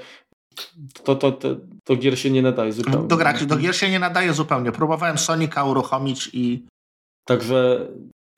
to, 1.05 1.17
to, 1.17 1.33
to, 1.33 1.57
to 1.85 1.97
gier 1.97 2.19
się 2.19 2.31
nie 2.31 2.43
nadaje 2.43 2.73
zupełnie. 2.73 3.09
Do, 3.09 3.17
gra, 3.17 3.33
do 3.33 3.57
gier 3.57 3.77
się 3.77 3.91
nie 3.91 3.99
nadaje 3.99 4.33
zupełnie. 4.33 4.73
Próbowałem 4.73 5.19
Sonika 5.19 5.65
uruchomić 5.65 6.31
i... 6.33 6.67
Także... 7.25 7.89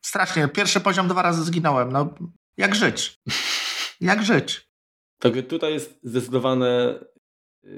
Strasznie. 0.04 0.48
Pierwszy 0.48 0.80
poziom 0.80 1.08
dwa 1.08 1.22
razy 1.22 1.44
zginąłem. 1.44 1.92
No, 1.92 2.14
jak 2.56 2.74
żyć? 2.74 3.14
Jak 4.00 4.22
żyć? 4.22 4.71
Także 5.22 5.42
tutaj 5.42 5.72
jest 5.72 6.00
zdecydowane 6.02 7.00
y, 7.64 7.68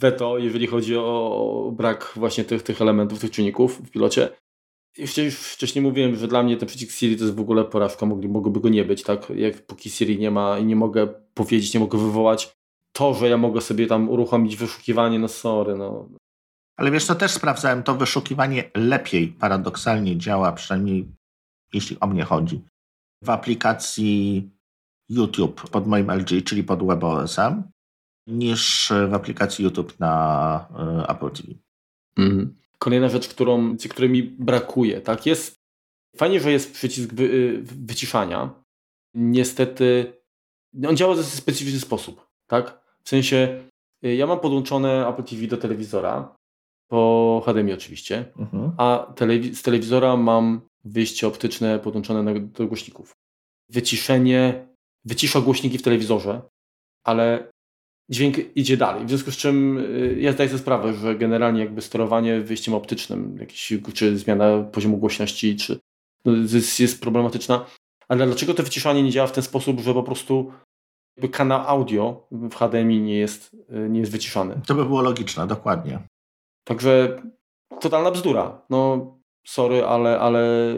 weto, 0.00 0.38
jeżeli 0.38 0.66
chodzi 0.66 0.96
o 0.96 1.72
brak 1.76 2.12
właśnie 2.16 2.44
tych, 2.44 2.62
tych 2.62 2.82
elementów, 2.82 3.20
tych 3.20 3.30
czynników 3.30 3.78
w 3.78 3.90
pilocie. 3.90 4.28
Już, 4.98 5.16
już 5.16 5.38
wcześniej 5.38 5.82
mówiłem, 5.82 6.16
że 6.16 6.28
dla 6.28 6.42
mnie 6.42 6.56
ten 6.56 6.68
przycisk 6.68 6.92
Siri 6.92 7.16
to 7.16 7.24
jest 7.24 7.36
w 7.36 7.40
ogóle 7.40 7.64
porażka, 7.64 8.06
mogłoby 8.06 8.60
go 8.60 8.68
nie 8.68 8.84
być, 8.84 9.02
tak? 9.02 9.30
Jak 9.30 9.66
póki 9.66 9.90
Siri 9.90 10.18
nie 10.18 10.30
ma 10.30 10.58
i 10.58 10.64
nie 10.64 10.76
mogę 10.76 11.06
powiedzieć, 11.34 11.74
nie 11.74 11.80
mogę 11.80 11.98
wywołać, 11.98 12.56
to, 12.92 13.14
że 13.14 13.28
ja 13.28 13.36
mogę 13.36 13.60
sobie 13.60 13.86
tam 13.86 14.08
uruchomić 14.08 14.56
wyszukiwanie, 14.56 15.18
no 15.18 15.28
sorry, 15.28 15.76
no. 15.76 16.08
Ale 16.76 16.90
wiesz, 16.90 17.06
to 17.06 17.14
też 17.14 17.30
sprawdzałem, 17.30 17.82
to 17.82 17.94
wyszukiwanie 17.94 18.70
lepiej 18.74 19.28
paradoksalnie 19.28 20.16
działa, 20.18 20.52
przynajmniej 20.52 21.08
jeśli 21.72 22.00
o 22.00 22.06
mnie 22.06 22.24
chodzi. 22.24 22.62
W 23.22 23.30
aplikacji 23.30 24.50
YouTube 25.08 25.70
pod 25.70 25.86
moim 25.86 26.10
LG, 26.10 26.44
czyli 26.44 26.64
pod 26.64 26.86
WebOS-em, 26.86 27.62
niż 28.26 28.92
w 29.08 29.14
aplikacji 29.14 29.64
YouTube 29.64 30.00
na 30.00 30.68
e, 30.78 31.08
Apple 31.08 31.30
TV. 31.30 31.48
Mhm. 32.16 32.54
Kolejna 32.78 33.08
rzecz, 33.08 33.28
którą, 33.28 33.76
której 33.90 34.10
mi 34.10 34.22
brakuje, 34.22 35.00
tak? 35.00 35.26
Jest 35.26 35.54
fajnie, 36.16 36.40
że 36.40 36.52
jest 36.52 36.72
przycisk 36.72 37.14
wy, 37.14 37.24
y, 37.24 37.62
wyciszania. 37.62 38.50
Niestety 39.14 40.12
on 40.88 40.96
działa 40.96 41.14
w 41.14 41.16
dosyć 41.16 41.34
specyficzny 41.34 41.80
sposób, 41.80 42.26
tak? 42.46 42.80
W 43.04 43.08
sensie 43.08 43.64
y, 44.04 44.14
ja 44.14 44.26
mam 44.26 44.40
podłączone 44.40 45.08
Apple 45.08 45.22
TV 45.24 45.46
do 45.46 45.56
telewizora, 45.56 46.36
po 46.88 47.42
HDMI 47.46 47.72
oczywiście, 47.72 48.32
mhm. 48.38 48.72
a 48.78 49.12
telewiz 49.16 49.58
z 49.58 49.62
telewizora 49.62 50.16
mam 50.16 50.60
wyjście 50.84 51.26
optyczne 51.26 51.78
podłączone 51.78 52.40
do 52.40 52.66
głośników. 52.66 53.16
Wyciszenie, 53.70 54.68
wycisza 55.04 55.40
głośniki 55.40 55.78
w 55.78 55.82
telewizorze, 55.82 56.42
ale 57.04 57.52
dźwięk 58.10 58.56
idzie 58.56 58.76
dalej. 58.76 59.06
W 59.06 59.08
związku 59.08 59.30
z 59.30 59.36
czym 59.36 59.78
y, 59.78 60.16
ja 60.20 60.32
zdaję 60.32 60.48
sobie 60.48 60.62
sprawę, 60.62 60.94
że 60.94 61.14
generalnie 61.14 61.60
jakby 61.60 61.82
sterowanie 61.82 62.40
wyjściem 62.40 62.74
optycznym, 62.74 63.36
jakieś, 63.40 63.72
czy 63.94 64.18
zmiana 64.18 64.62
poziomu 64.62 64.96
głośności, 64.96 65.56
czy 65.56 65.80
no, 66.24 66.32
jest, 66.32 66.80
jest 66.80 67.00
problematyczna. 67.00 67.66
Ale 68.08 68.26
dlaczego 68.26 68.54
to 68.54 68.62
wyciszanie 68.62 69.02
nie 69.02 69.10
działa 69.10 69.26
w 69.26 69.32
ten 69.32 69.44
sposób, 69.44 69.80
że 69.80 69.94
po 69.94 70.02
prostu 70.02 70.52
kanał 71.32 71.60
audio 71.66 72.26
w 72.30 72.54
HDMI 72.54 73.00
nie 73.00 73.18
jest, 73.18 73.54
y, 73.54 73.90
nie 73.90 74.00
jest 74.00 74.12
wyciszany? 74.12 74.60
To 74.66 74.74
by 74.74 74.84
było 74.84 75.02
logiczne, 75.02 75.46
dokładnie. 75.46 76.00
Także 76.64 77.22
totalna 77.80 78.10
bzdura. 78.10 78.62
No, 78.70 79.14
sorry, 79.46 79.84
ale, 79.84 80.20
ale 80.20 80.74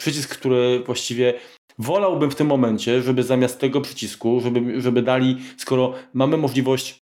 przycisk, 0.00 0.38
który 0.38 0.82
właściwie 0.86 1.40
wolałbym 1.80 2.30
w 2.30 2.34
tym 2.34 2.46
momencie, 2.46 3.02
żeby 3.02 3.22
zamiast 3.22 3.60
tego 3.60 3.80
przycisku, 3.80 4.40
żeby, 4.40 4.80
żeby 4.80 5.02
dali, 5.02 5.38
skoro 5.56 5.94
mamy 6.14 6.36
możliwość 6.36 6.98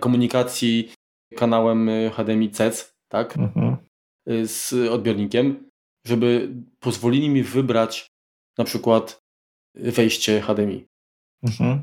komunikacji 0.00 0.92
kanałem 1.36 1.90
HDMI 2.12 2.50
CEC, 2.50 2.94
tak, 3.08 3.36
mhm. 3.36 3.76
z 4.44 4.72
odbiornikiem, 4.90 5.68
żeby 6.06 6.54
pozwolili 6.80 7.28
mi 7.28 7.42
wybrać 7.42 8.06
na 8.58 8.64
przykład 8.64 9.18
wejście 9.74 10.40
HDMI. 10.40 10.84
Mhm. 11.42 11.82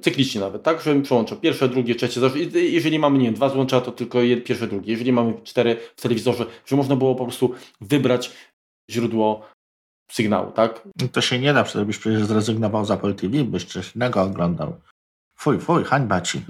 Cyklicznie 0.00 0.40
nawet, 0.40 0.62
tak? 0.62 0.82
Żebym 0.82 1.02
przełączał 1.02 1.38
pierwsze, 1.38 1.68
drugie, 1.68 1.94
trzecie. 1.94 2.20
Jeżeli 2.54 2.98
mamy, 2.98 3.18
nie 3.18 3.24
wiem, 3.24 3.34
dwa 3.34 3.48
złącza, 3.48 3.80
to 3.80 3.92
tylko 3.92 4.18
pierwsze, 4.44 4.66
drugie. 4.66 4.92
Jeżeli 4.92 5.12
mamy 5.12 5.34
cztery 5.44 5.76
w 5.96 6.02
telewizorze, 6.02 6.46
że 6.66 6.76
można 6.76 6.96
było 6.96 7.14
po 7.14 7.24
prostu 7.24 7.54
wybrać 7.80 8.30
źródło 8.90 9.48
sygnału, 10.12 10.52
tak? 10.52 10.88
To 11.12 11.20
się 11.20 11.38
nie 11.38 11.52
da, 11.52 11.64
byś 11.86 11.98
przecież 11.98 12.24
zrezygnował 12.24 12.84
z 12.84 12.90
Apple 12.90 13.14
TV, 13.14 13.44
byś 13.44 13.64
coś 13.64 13.96
innego 13.96 14.22
oglądał. 14.22 14.80
Fuj, 15.38 15.58
fuj, 15.58 15.84
hańba 15.84 16.20
ci. 16.20 16.40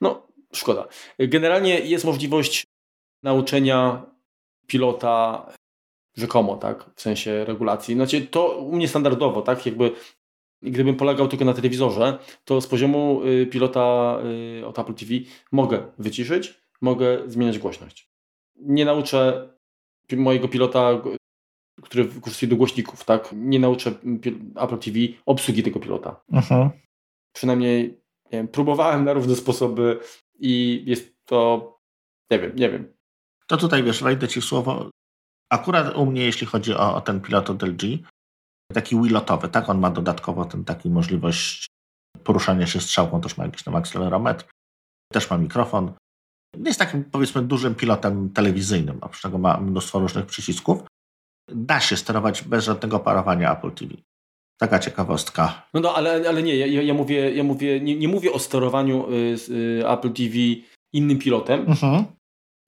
No, 0.00 0.26
szkoda. 0.52 0.88
Generalnie 1.18 1.80
jest 1.80 2.04
możliwość 2.04 2.64
nauczenia 3.22 4.02
pilota 4.66 5.46
rzekomo, 6.16 6.56
tak, 6.56 6.90
w 6.94 7.00
sensie 7.00 7.44
regulacji. 7.44 7.94
Znaczy, 7.94 8.20
to 8.20 8.58
u 8.58 8.76
mnie 8.76 8.88
standardowo, 8.88 9.42
tak, 9.42 9.66
jakby 9.66 9.92
gdybym 10.62 10.96
polegał 10.96 11.28
tylko 11.28 11.44
na 11.44 11.54
telewizorze, 11.54 12.18
to 12.44 12.60
z 12.60 12.66
poziomu 12.66 13.22
y, 13.24 13.46
pilota 13.46 14.18
y, 14.60 14.66
od 14.66 14.78
Apple 14.78 14.94
TV 14.94 15.12
mogę 15.52 15.92
wyciszyć, 15.98 16.54
mogę 16.80 17.22
zmieniać 17.26 17.58
głośność. 17.58 18.10
Nie 18.56 18.84
nauczę 18.84 19.48
mojego 20.16 20.48
pilota, 20.48 21.02
który 21.82 22.04
wykorzystuje 22.04 22.50
do 22.50 22.56
głośników, 22.56 23.04
tak? 23.04 23.30
Nie 23.32 23.58
nauczę 23.58 23.90
Apple 24.56 24.78
TV 24.78 24.98
obsługi 25.26 25.62
tego 25.62 25.80
pilota. 25.80 26.20
Mhm. 26.32 26.70
Przynajmniej 27.32 28.00
nie 28.32 28.38
wiem, 28.38 28.48
próbowałem 28.48 29.04
na 29.04 29.12
różne 29.12 29.36
sposoby 29.36 30.00
i 30.38 30.82
jest 30.86 31.14
to, 31.24 31.78
nie 32.30 32.38
wiem, 32.38 32.56
nie 32.56 32.70
wiem. 32.70 32.92
To 33.46 33.56
tutaj 33.56 33.82
wiesz, 33.82 34.02
wejdę 34.02 34.28
Ci 34.28 34.40
w 34.40 34.44
słowo. 34.44 34.90
Akurat 35.52 35.96
u 35.96 36.06
mnie, 36.06 36.24
jeśli 36.24 36.46
chodzi 36.46 36.74
o, 36.74 36.94
o 36.94 37.00
ten 37.00 37.20
pilot 37.20 37.50
od 37.50 37.62
LG, 37.62 37.82
taki 38.72 39.02
wilotowy, 39.02 39.48
tak? 39.48 39.68
On 39.68 39.78
ma 39.78 39.90
dodatkowo 39.90 40.44
ten 40.44 40.64
taki 40.64 40.90
możliwość 40.90 41.66
poruszania 42.24 42.66
się 42.66 42.80
strzałką, 42.80 43.20
też 43.20 43.36
ma 43.36 43.44
jakiś 43.44 43.62
tam 43.62 43.76
akcelerometr, 43.76 44.44
też 45.12 45.30
ma 45.30 45.38
mikrofon. 45.38 45.92
Jest 46.64 46.78
takim 46.78 47.04
powiedzmy 47.04 47.42
dużym 47.42 47.74
pilotem 47.74 48.30
telewizyjnym, 48.30 48.98
oprócz 49.00 49.22
tego 49.22 49.38
ma 49.38 49.60
mnóstwo 49.60 49.98
różnych 49.98 50.26
przycisków. 50.26 50.82
Da 51.54 51.80
się 51.80 51.96
sterować 51.96 52.42
bez 52.42 52.64
żadnego 52.64 52.98
parowania 52.98 53.52
Apple 53.52 53.70
TV. 53.70 53.94
Taka 54.60 54.78
ciekawostka. 54.78 55.66
No, 55.74 55.80
no 55.80 55.94
ale, 55.94 56.28
ale 56.28 56.42
nie, 56.42 56.56
ja, 56.56 56.82
ja 56.82 56.94
mówię, 56.94 57.34
ja 57.34 57.44
mówię 57.44 57.80
nie, 57.80 57.96
nie 57.96 58.08
mówię 58.08 58.32
o 58.32 58.38
sterowaniu 58.38 59.12
y, 59.12 59.36
y, 59.50 59.88
Apple 59.88 60.12
TV 60.12 60.34
innym 60.92 61.18
pilotem, 61.18 61.60
mhm. 61.60 62.04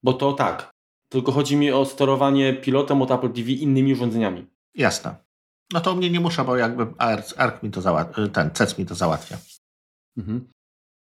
bo 0.03 0.13
to 0.13 0.33
tak. 0.33 0.71
Tylko 1.09 1.33
chodzi 1.33 1.57
mi 1.57 1.73
o 1.73 1.85
sterowanie 1.85 2.55
pilotem 2.55 3.03
od 3.03 3.11
Apple 3.11 3.33
TV 3.33 3.51
innymi 3.51 3.93
urządzeniami. 3.93 4.47
Jasne. 4.75 5.17
No 5.73 5.81
to 5.81 5.95
mnie 5.97 6.11
nie 6.11 6.21
muszę, 6.21 6.45
bo 6.45 6.57
jakby 6.57 6.87
ARC, 6.99 7.35
ARC 7.39 7.63
mi 7.63 7.71
to 7.71 7.81
załatwia, 7.81 8.29
ten 8.29 8.51
CEC 8.51 8.79
mi 8.79 8.87
to 8.87 8.95
załatwia. 8.95 9.39
Mhm. 10.17 10.49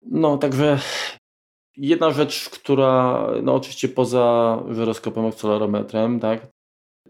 No, 0.02 0.38
także 0.38 0.78
jedna 1.76 2.10
rzecz, 2.10 2.50
która, 2.50 3.26
no 3.42 3.54
oczywiście 3.54 3.88
poza 3.88 4.58
żyroskopem, 4.70 5.26
akcelerometrem, 5.26 6.20
tak, 6.20 6.46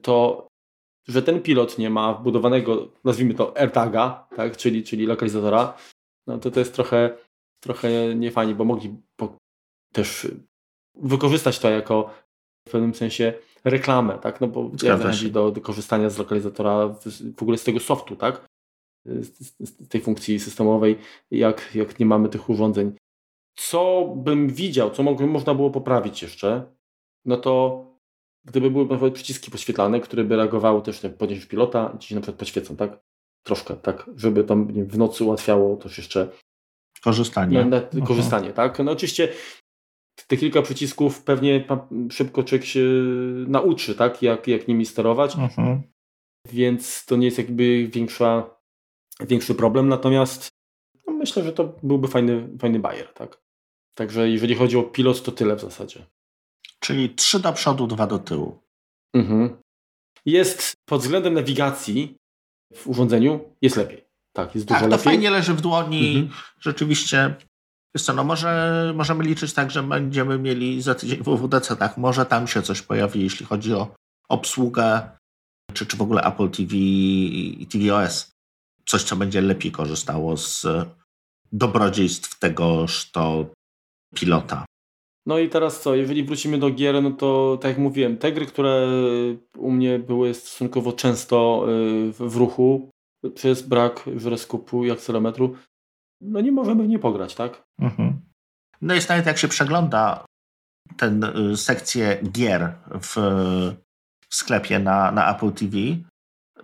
to, 0.02 0.46
że 1.08 1.22
ten 1.22 1.42
pilot 1.42 1.78
nie 1.78 1.90
ma 1.90 2.14
wbudowanego, 2.14 2.88
nazwijmy 3.04 3.34
to 3.34 3.56
AirTaga, 3.56 4.28
tak, 4.36 4.56
czyli, 4.56 4.84
czyli 4.84 5.06
lokalizatora, 5.06 5.76
no 6.26 6.38
to 6.38 6.50
to 6.50 6.60
jest 6.60 6.74
trochę, 6.74 7.16
trochę 7.60 8.14
niefajnie, 8.14 8.54
bo 8.54 8.64
mogli 8.64 8.96
też 9.92 10.28
wykorzystać 10.94 11.58
to 11.58 11.70
jako 11.70 12.10
w 12.68 12.70
pewnym 12.70 12.94
sensie 12.94 13.34
reklamę, 13.64 14.18
tak? 14.18 14.40
No 14.40 14.48
bo 14.48 14.70
jak 14.82 15.30
do, 15.30 15.50
do 15.50 15.60
korzystania 15.60 16.10
z 16.10 16.18
lokalizatora 16.18 16.88
w, 16.88 17.04
w 17.36 17.42
ogóle 17.42 17.58
z 17.58 17.64
tego 17.64 17.80
softu, 17.80 18.16
tak? 18.16 18.46
Z, 19.06 19.54
z, 19.60 19.88
tej 19.88 20.00
funkcji 20.00 20.40
systemowej, 20.40 20.98
jak, 21.30 21.74
jak 21.74 21.98
nie 21.98 22.06
mamy 22.06 22.28
tych 22.28 22.50
urządzeń. 22.50 22.92
Co 23.56 24.12
bym 24.16 24.48
widział, 24.48 24.90
co 24.90 25.02
mogłem, 25.02 25.30
można 25.30 25.54
było 25.54 25.70
poprawić 25.70 26.22
jeszcze, 26.22 26.72
no 27.24 27.36
to 27.36 27.84
gdyby 28.44 28.70
były 28.70 28.84
na 28.84 28.90
przykład 28.90 29.14
przyciski 29.14 29.50
poświetlane, 29.50 30.00
które 30.00 30.24
by 30.24 30.36
reagowały 30.36 30.82
też 30.82 31.02
na 31.02 31.10
podnieść 31.10 31.46
pilota 31.46 31.96
ci 32.00 32.14
na 32.14 32.20
przykład 32.20 32.38
poświecą, 32.38 32.76
tak? 32.76 33.00
Troszkę, 33.42 33.76
tak? 33.76 34.10
Żeby 34.16 34.44
tam 34.44 34.86
w 34.88 34.98
nocy 34.98 35.24
ułatwiało 35.24 35.76
też 35.76 35.98
jeszcze 35.98 36.28
korzystanie. 37.04 37.64
Na, 37.64 37.80
na, 37.92 38.06
korzystanie, 38.06 38.52
tak? 38.52 38.78
No 38.78 38.92
oczywiście 38.92 39.28
te 40.26 40.36
kilka 40.36 40.62
przycisków 40.62 41.22
pewnie 41.22 41.64
szybko 42.10 42.42
człowiek 42.42 42.66
się 42.66 42.84
nauczy, 43.48 43.94
tak, 43.94 44.22
jak, 44.22 44.48
jak 44.48 44.68
nimi 44.68 44.86
sterować. 44.86 45.36
Mhm. 45.36 45.82
Więc 46.52 47.04
to 47.04 47.16
nie 47.16 47.26
jest 47.26 47.38
jakby 47.38 47.86
większa, 47.86 48.56
większy 49.20 49.54
problem. 49.54 49.88
Natomiast 49.88 50.48
no 51.06 51.12
myślę, 51.12 51.44
że 51.44 51.52
to 51.52 51.78
byłby 51.82 52.08
fajny, 52.08 52.48
fajny 52.60 52.78
bajer, 52.78 53.12
tak. 53.12 53.42
Także 53.94 54.30
jeżeli 54.30 54.54
chodzi 54.54 54.76
o 54.76 54.82
pilot, 54.82 55.22
to 55.22 55.32
tyle 55.32 55.56
w 55.56 55.60
zasadzie. 55.60 56.06
Czyli 56.82 57.14
trzy 57.14 57.40
do 57.40 57.52
przodu, 57.52 57.86
dwa 57.86 58.06
do 58.06 58.18
tyłu. 58.18 58.58
Mhm. 59.14 59.56
Jest 60.26 60.74
pod 60.88 61.00
względem 61.00 61.34
nawigacji 61.34 62.16
w 62.74 62.88
urządzeniu 62.88 63.54
jest 63.62 63.76
lepiej. 63.76 64.04
Tak, 64.32 64.54
jest 64.54 64.66
dużo 64.66 64.80
tak, 64.80 64.90
to 64.90 64.96
lepiej. 64.96 65.04
fajnie 65.04 65.30
leży 65.30 65.54
w 65.54 65.60
dłoni. 65.60 66.16
Mhm. 66.16 66.38
Rzeczywiście 66.60 67.36
Wiesz 67.94 68.04
co, 68.04 68.12
no 68.12 68.24
może 68.24 68.92
możemy 68.96 69.24
liczyć 69.24 69.52
tak, 69.52 69.70
że 69.70 69.82
będziemy 69.82 70.38
mieli 70.38 70.82
za 70.82 70.94
tydzień 70.94 71.22
WWDC, 71.22 71.76
tak, 71.76 71.96
może 71.96 72.26
tam 72.26 72.48
się 72.48 72.62
coś 72.62 72.82
pojawi, 72.82 73.22
jeśli 73.22 73.46
chodzi 73.46 73.74
o 73.74 73.94
obsługę, 74.28 75.10
czy, 75.72 75.86
czy 75.86 75.96
w 75.96 76.02
ogóle 76.02 76.22
Apple 76.22 76.50
TV 76.50 76.76
i 76.76 77.66
tvOS. 77.70 78.32
Coś, 78.86 79.02
co 79.02 79.16
będzie 79.16 79.40
lepiej 79.40 79.72
korzystało 79.72 80.36
z 80.36 80.66
dobrodziejstw 81.52 82.38
tegoż 82.38 83.10
to 83.10 83.46
pilota. 84.14 84.64
No 85.26 85.38
i 85.38 85.48
teraz 85.48 85.80
co, 85.80 85.94
jeżeli 85.94 86.24
wrócimy 86.24 86.58
do 86.58 86.70
gier, 86.70 87.02
no 87.02 87.10
to 87.10 87.58
tak 87.60 87.68
jak 87.68 87.78
mówiłem, 87.78 88.18
te 88.18 88.32
gry, 88.32 88.46
które 88.46 88.88
u 89.56 89.70
mnie 89.70 89.98
były 89.98 90.34
stosunkowo 90.34 90.92
często 90.92 91.66
y, 91.68 92.12
w 92.12 92.36
ruchu 92.36 92.90
przez 93.34 93.62
brak 93.62 94.04
żyroskopu 94.16 94.84
i 94.84 94.90
akcelerometru, 94.90 95.56
no 96.20 96.40
nie 96.40 96.52
możemy 96.52 96.84
w 96.84 96.88
nie 96.88 96.98
pograć, 96.98 97.34
tak? 97.34 97.62
Mhm. 97.78 98.20
No 98.80 98.94
jest 98.94 99.08
nawet 99.08 99.26
jak 99.26 99.38
się 99.38 99.48
przegląda 99.48 100.24
tę 100.96 101.20
y, 101.52 101.56
sekcję 101.56 102.22
gier 102.32 102.74
w, 103.00 103.16
w 104.28 104.34
sklepie 104.34 104.78
na, 104.78 105.12
na 105.12 105.36
Apple 105.36 105.52
TV, 105.52 105.76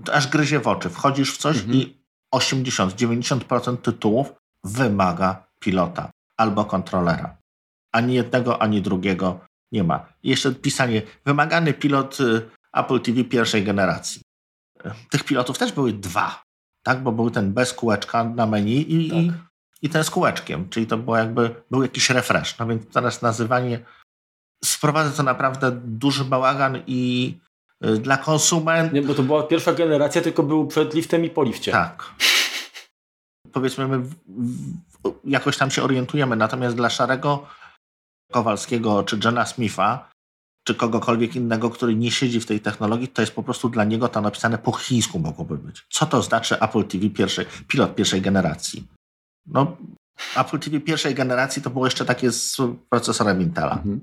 to 0.05 0.15
aż 0.15 0.29
gryzie 0.29 0.61
w 0.61 0.69
oczy. 0.69 0.91
Wchodzisz 0.91 1.35
w 1.35 1.39
coś 1.39 1.57
mhm. 1.57 1.75
i 1.77 1.99
80-90% 2.35 3.77
tytułów 3.77 4.35
wymaga 4.65 5.47
pilota 5.61 6.11
albo 6.37 6.65
kontrolera. 6.65 7.37
Ani 7.93 8.15
jednego, 8.15 8.63
ani 8.63 8.83
drugiego 8.83 9.41
nie 9.73 9.85
ma. 9.85 10.07
I 10.23 10.31
jeszcze 10.31 10.55
pisanie 10.55 11.03
wymagany 11.25 11.75
pilot 11.75 12.21
y, 12.21 12.51
Apple 12.73 13.01
TV 13.01 13.25
pierwszej 13.25 13.65
generacji. 13.65 14.23
Tych 15.11 15.25
pilotów 15.25 15.59
też 15.59 15.73
były 15.73 15.93
dwa, 15.93 16.43
tak? 16.83 17.03
Bo 17.03 17.13
był 17.13 17.31
ten 17.31 17.53
bez 17.53 17.73
kółeczka 17.73 18.25
na 18.25 18.47
menu 18.47 18.95
i, 18.95 19.11
tak 19.11 19.49
i 19.83 19.89
ten 19.89 20.05
z 20.05 20.11
kółeczkiem, 20.11 20.69
czyli 20.69 20.87
to 20.87 20.99
było 20.99 21.17
jakby, 21.17 21.55
był 21.71 21.83
jakiś 21.83 22.11
refresh. 22.11 22.59
No 22.59 22.67
więc 22.67 22.93
teraz 22.93 23.23
nazywanie 23.23 23.81
sprowadza 24.65 25.17
to 25.17 25.23
naprawdę 25.23 25.81
duży 25.85 26.25
bałagan 26.25 26.83
i 26.87 27.35
y, 27.85 27.99
dla 27.99 28.17
konsumentów. 28.17 28.95
Nie, 28.95 29.03
bo 29.03 29.15
to 29.15 29.23
była 29.23 29.43
pierwsza 29.43 29.73
generacja, 29.73 30.23
tylko 30.23 30.43
był 30.43 30.67
przed 30.67 30.95
liftem 30.95 31.25
i 31.25 31.31
po 31.31 31.45
lifcie. 31.45 31.73
Tak. 31.73 32.15
Powiedzmy, 33.53 33.89
my 33.89 33.99
w, 33.99 34.15
w, 34.15 35.15
jakoś 35.25 35.57
tam 35.57 35.71
się 35.71 35.83
orientujemy, 35.83 36.37
natomiast 36.37 36.77
dla 36.77 36.91
szarego 36.91 37.47
Kowalskiego 38.33 39.03
czy 39.03 39.19
Jena 39.25 39.47
Smitha, 39.47 40.11
czy 40.67 40.75
kogokolwiek 40.75 41.37
innego, 41.37 41.71
który 41.71 41.95
nie 41.95 42.11
siedzi 42.11 42.41
w 42.41 42.47
tej 42.47 42.61
technologii, 42.61 43.09
to 43.09 43.23
jest 43.23 43.33
po 43.33 43.43
prostu 43.43 43.69
dla 43.69 43.85
niego 43.85 44.09
to 44.09 44.21
napisane 44.21 44.59
po 44.59 44.73
chińsku 44.73 45.19
mogłoby 45.19 45.59
być. 45.59 45.87
Co 45.91 46.07
to 46.07 46.23
znaczy 46.23 46.61
Apple 46.61 46.85
TV 46.85 47.11
pierwszej, 47.11 47.47
pilot 47.69 47.95
pierwszej 47.95 48.23
generacji? 48.23 48.87
No, 49.47 49.77
Apple 50.37 50.59
TV 50.59 50.81
pierwszej 50.81 51.15
generacji 51.15 51.63
to 51.63 51.71
było 51.71 51.87
jeszcze 51.87 52.05
takie 52.05 52.33
z 52.33 52.57
procesorem 52.89 53.43
Intela. 53.43 53.75
Mhm. 53.75 54.01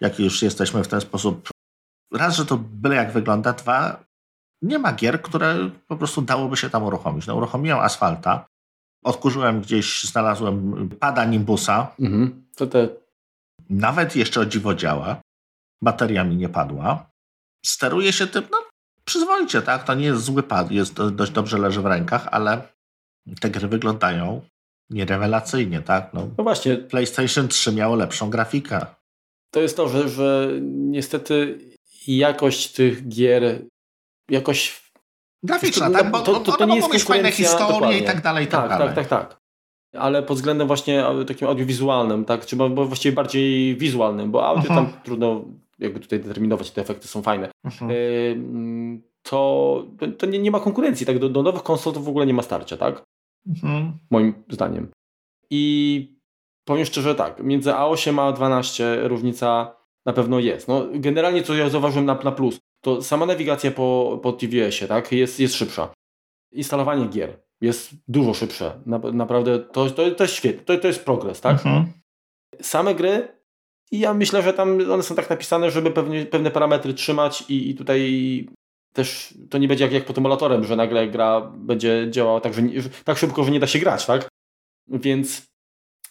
Jak 0.00 0.18
już 0.18 0.42
jesteśmy 0.42 0.84
w 0.84 0.88
ten 0.88 1.00
sposób. 1.00 1.48
Raz, 2.12 2.36
że 2.36 2.46
to 2.46 2.58
byle 2.58 2.96
jak 2.96 3.12
wygląda, 3.12 3.52
dwa, 3.52 4.04
nie 4.62 4.78
ma 4.78 4.92
gier, 4.92 5.22
które 5.22 5.70
po 5.88 5.96
prostu 5.96 6.22
dałoby 6.22 6.56
się 6.56 6.70
tam 6.70 6.82
uruchomić. 6.82 7.26
No, 7.26 7.36
uruchomiłem 7.36 7.78
asfalta, 7.78 8.46
odkurzyłem 9.04 9.60
gdzieś, 9.60 10.04
znalazłem 10.04 10.88
pada 11.00 11.24
Nimbusa. 11.24 11.94
Mhm. 12.00 12.44
To 12.56 12.66
te... 12.66 12.88
Nawet 13.72 14.16
jeszcze 14.16 14.40
o 14.40 14.46
dziwo 14.46 14.74
działa. 14.74 15.20
Bateria 15.82 16.24
mi 16.24 16.36
nie 16.36 16.48
padła. 16.48 17.10
Steruje 17.66 18.12
się 18.12 18.26
tym, 18.26 18.44
no 18.50 18.58
przyzwoicie, 19.04 19.62
tak? 19.62 19.84
To 19.84 19.94
nie 19.94 20.04
jest 20.04 20.22
zły 20.22 20.42
pad, 20.42 20.70
jest 20.70 20.94
dość 20.94 21.32
dobrze 21.32 21.58
leży 21.58 21.82
w 21.82 21.86
rękach, 21.86 22.28
ale 22.30 22.62
te 23.40 23.50
gry 23.50 23.68
wyglądają 23.68 24.40
nierewelacyjnie, 24.90 25.82
tak? 25.82 26.14
No, 26.14 26.28
no 26.38 26.44
właśnie. 26.44 26.76
PlayStation 26.76 27.48
3 27.48 27.72
miało 27.72 27.96
lepszą 27.96 28.30
grafikę. 28.30 28.86
To 29.50 29.60
jest 29.60 29.76
to, 29.76 29.88
że, 29.88 30.08
że 30.08 30.48
niestety 30.62 31.58
jakość 32.06 32.72
tych 32.72 33.08
gier 33.08 33.62
jakoś 34.30 34.82
graficzna, 35.42 35.90
tak? 35.90 36.10
Bo 36.10 36.20
to, 36.20 36.40
to, 36.40 36.56
to 36.56 36.64
nie 36.64 36.76
jest 36.76 37.06
fajne 37.06 37.32
historie 37.32 37.98
i 37.98 38.04
tak 38.04 38.20
dalej, 38.20 38.44
i 38.44 38.48
tak, 38.48 38.68
tak, 38.68 38.78
dalej. 38.78 38.94
tak, 38.94 39.08
tak, 39.08 39.28
tak. 39.28 39.41
Ale 39.98 40.22
pod 40.22 40.36
względem 40.36 40.66
właśnie 40.66 41.04
takim 41.26 41.48
audiowizualnym, 41.48 42.24
tak? 42.24 42.46
Czy 42.46 42.56
bo, 42.56 42.68
właściwie 42.68 43.14
bardziej 43.14 43.76
wizualnym, 43.76 44.30
bo 44.30 44.46
audio 44.46 44.62
-huh. 44.62 44.74
tam 44.74 44.84
mhm. 44.84 45.02
trudno 45.04 45.44
jakby 45.78 46.00
tutaj 46.00 46.20
determinować, 46.20 46.70
te 46.70 46.80
efekty 46.80 47.08
są 47.08 47.22
fajne. 47.22 47.48
Y 47.90 48.36
to, 49.22 49.86
to 50.18 50.26
nie, 50.26 50.38
nie, 50.38 50.50
ma 50.50 50.60
konkurencji, 50.60 51.06
tak? 51.06 51.18
Do, 51.18 51.28
do 51.28 51.42
nowych 51.42 51.62
konsol 51.62 51.92
to 51.92 52.00
w 52.00 52.08
ogóle 52.08 52.26
nie 52.26 52.34
ma 52.34 52.42
starcia, 52.42 52.76
tak? 52.76 53.02
Mhm. 53.46 53.92
Moim 54.10 54.34
zdaniem. 54.48 54.88
I 55.50 56.16
powiem 56.64 56.84
szczerze 56.84 57.14
tak, 57.14 57.42
między 57.42 57.70
A8 57.70 58.20
a 58.20 58.32
A12 58.32 58.84
różnica 59.02 59.76
na 60.06 60.12
pewno 60.12 60.38
jest. 60.38 60.68
No, 60.68 60.86
generalnie 60.94 61.42
co 61.42 61.54
ja 61.54 61.68
zauważyłem 61.68 62.06
na, 62.06 62.14
na 62.14 62.32
plus, 62.32 62.58
to 62.80 63.02
sama 63.02 63.26
nawigacja 63.26 63.70
po, 63.70 64.20
po 64.22 64.32
TVS-ie 64.32 64.88
tak, 64.88 65.12
jest, 65.12 65.40
jest 65.40 65.54
szybsza. 65.54 65.92
Instalowanie 66.52 67.06
gier 67.06 67.38
jest 67.62 67.90
dużo 68.08 68.34
szybsze. 68.34 68.80
Na, 68.86 68.98
naprawdę 68.98 69.58
to, 69.58 69.90
to, 69.90 70.10
to 70.10 70.24
jest 70.24 70.34
świetne, 70.34 70.64
to, 70.64 70.78
to 70.82 70.88
jest 70.88 71.04
progres, 71.04 71.40
tak? 71.40 71.52
Mhm. 71.52 71.92
Same 72.60 72.94
gry 72.94 73.28
i 73.90 73.98
ja 73.98 74.14
myślę, 74.14 74.42
że 74.42 74.52
tam 74.52 74.90
one 74.90 75.02
są 75.02 75.14
tak 75.14 75.30
napisane, 75.30 75.70
żeby 75.70 75.90
pewne, 75.90 76.26
pewne 76.26 76.50
parametry 76.50 76.94
trzymać 76.94 77.44
i, 77.48 77.70
i 77.70 77.74
tutaj 77.74 78.48
też 78.92 79.34
to 79.50 79.58
nie 79.58 79.68
będzie 79.68 79.84
jak, 79.84 79.92
jak 79.92 80.04
po 80.04 80.12
tym 80.12 80.22
emulatorem, 80.22 80.64
że 80.64 80.76
nagle 80.76 81.08
gra 81.08 81.40
będzie 81.40 82.06
działała 82.10 82.40
tak, 82.40 82.54
że 82.54 82.62
nie, 82.62 82.82
tak 83.04 83.18
szybko, 83.18 83.44
że 83.44 83.50
nie 83.50 83.60
da 83.60 83.66
się 83.66 83.78
grać, 83.78 84.06
tak? 84.06 84.28
Więc 84.88 85.46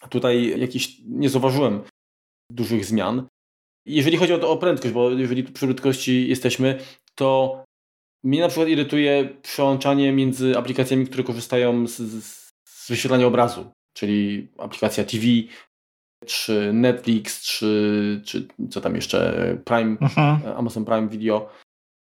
tutaj 0.08 0.60
jakiś 0.60 1.00
nie 1.04 1.30
zauważyłem 1.30 1.82
dużych 2.50 2.84
zmian. 2.84 3.26
Jeżeli 3.86 4.16
chodzi 4.16 4.32
o, 4.32 4.38
to, 4.38 4.50
o 4.50 4.56
prędkość, 4.56 4.94
bo 4.94 5.10
jeżeli 5.10 5.44
przy 5.44 5.66
prędkości 5.66 6.28
jesteśmy, 6.28 6.78
to 7.14 7.64
mnie 8.24 8.40
na 8.40 8.48
przykład 8.48 8.68
irytuje 8.68 9.28
przełączanie 9.42 10.12
między 10.12 10.58
aplikacjami, 10.58 11.06
które 11.06 11.24
korzystają 11.24 11.86
z, 11.86 11.96
z 12.64 12.88
wyświetlania 12.88 13.26
obrazu, 13.26 13.70
czyli 13.96 14.48
aplikacja 14.58 15.04
TV, 15.04 15.26
czy 16.26 16.72
Netflix, 16.72 17.42
czy, 17.42 18.22
czy 18.24 18.48
co 18.70 18.80
tam 18.80 18.94
jeszcze, 18.94 19.32
Prime, 19.64 19.96
Aha. 20.00 20.32
Mhm. 20.36 20.56
Amazon 20.56 20.84
Prime 20.84 21.08
Video 21.08 21.48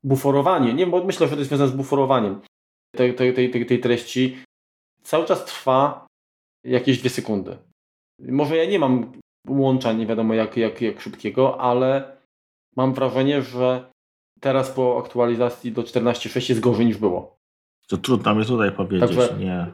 buforowanie, 0.03 0.73
nie 0.73 0.87
bo 0.87 1.03
myślę, 1.03 1.27
że 1.27 1.33
to 1.33 1.39
jest 1.39 1.49
związane 1.49 1.71
z 1.71 1.75
buforowaniem 1.75 2.41
tej, 2.95 3.15
tej, 3.15 3.33
tej, 3.33 3.65
tej 3.65 3.79
treści, 3.79 4.37
cały 5.03 5.25
czas 5.25 5.45
trwa 5.45 6.07
jakieś 6.65 6.99
dwie 6.99 7.09
sekundy. 7.09 7.57
Może 8.19 8.57
ja 8.57 8.65
nie 8.65 8.79
mam 8.79 9.11
łącza 9.47 9.93
nie 9.93 10.05
wiadomo 10.05 10.33
jak, 10.33 10.57
jak, 10.57 10.81
jak 10.81 11.01
szybkiego, 11.01 11.61
ale 11.61 12.17
mam 12.75 12.93
wrażenie, 12.93 13.41
że 13.41 13.91
teraz 14.39 14.71
po 14.71 15.03
aktualizacji 15.05 15.71
do 15.71 15.81
14.6 15.81 16.49
jest 16.49 16.61
gorzej 16.61 16.85
niż 16.85 16.97
było. 16.97 17.37
To 17.87 17.97
trudno 17.97 18.35
mi 18.35 18.45
tutaj 18.45 18.71
powiedzieć. 18.71 19.09
Także 19.09 19.35
nie. 19.39 19.67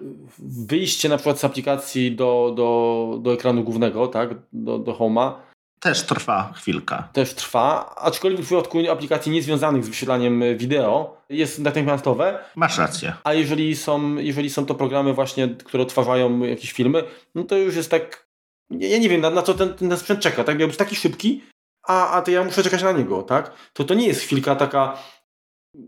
Wyjście 0.68 1.10
na 1.10 1.18
przykład 1.18 1.40
z 1.40 1.46
aplikacji 1.46 2.16
do, 2.16 2.54
do, 2.56 3.20
do 3.22 3.34
ekranu 3.34 3.64
głównego, 3.64 4.08
tak, 4.08 4.30
do, 4.54 4.80
do 4.80 4.94
Home'a, 4.94 5.34
też 5.80 6.06
trwa 6.06 6.54
chwilkę. 6.56 7.04
Też 7.14 7.34
trwa, 7.34 7.96
aczkolwiek 7.96 8.42
w 8.42 8.46
przypadku 8.46 8.80
aplikacji 8.92 9.32
niezwiązanych 9.32 9.86
z 9.86 9.88
wyświetlaniem 9.88 10.44
wideo 10.58 11.18
jest 11.30 11.60
natychmiastowe. 11.60 12.40
Masz 12.56 12.78
rację. 12.78 13.14
A 13.24 13.34
jeżeli 13.34 13.76
są, 13.76 14.16
jeżeli 14.16 14.50
są 14.50 14.66
to 14.66 14.76
programy 14.76 15.14
właśnie, 15.14 15.48
które 15.48 15.84
odtwarzają 15.84 16.40
jakieś 16.40 16.72
filmy, 16.72 17.04
no 17.36 17.44
to 17.44 17.58
już 17.58 17.76
jest 17.76 17.92
tak, 17.92 18.28
ja 18.72 18.98
nie 18.98 19.10
wiem 19.10 19.22
na, 19.22 19.30
na 19.30 19.42
co 19.42 19.54
ten, 19.54 19.74
ten 19.74 19.98
sprzęt 19.98 20.20
czeka, 20.20 20.44
tak? 20.44 20.60
Miał 20.60 20.68
być 20.68 20.78
taki 20.78 20.96
szybki, 20.96 21.42
a, 21.84 22.10
a 22.12 22.22
to 22.22 22.32
ja 22.32 22.44
muszę 22.44 22.64
czekać 22.64 22.84
na 22.84 22.92
niego, 22.92 23.24
tak? 23.24 23.72
To 23.74 23.84
to 23.84 23.94
nie 23.94 24.08
jest 24.08 24.22
chwilka 24.22 24.56
taka, 24.56 24.98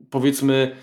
powiedzmy, 0.10 0.76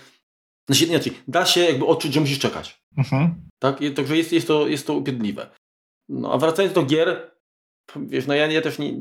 znaczy, 0.69 0.85
inaczej, 0.85 1.13
da 1.27 1.45
się 1.45 1.61
jakby 1.61 1.85
odczuć, 1.85 2.13
że 2.13 2.19
musisz 2.19 2.39
czekać. 2.39 2.83
Mhm. 2.97 3.47
Tak? 3.59 3.79
Także 3.95 4.17
jest, 4.17 4.31
jest, 4.33 4.47
to, 4.47 4.67
jest 4.67 4.87
to 4.87 4.93
upierdliwe. 4.93 5.49
No 6.09 6.33
a 6.33 6.37
wracając 6.37 6.73
do 6.73 6.83
gier, 6.83 7.31
wiesz, 7.95 8.27
no 8.27 8.33
ja, 8.33 8.47
ja 8.47 8.61
też 8.61 8.79
nie, 8.79 8.93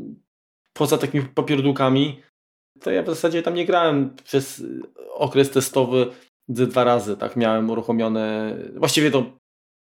poza 0.73 0.99
takimi 0.99 1.25
papierdłukami, 1.25 2.23
to 2.81 2.91
ja 2.91 3.03
w 3.03 3.07
zasadzie 3.07 3.43
tam 3.43 3.55
nie 3.55 3.67
grałem 3.67 4.17
przez 4.25 4.63
okres 5.15 5.51
testowy 5.51 6.11
dwa 6.49 6.85
razy, 6.85 7.17
tak, 7.17 7.37
miałem 7.37 7.71
uruchomione, 7.71 8.57
właściwie 8.77 9.11
to 9.11 9.39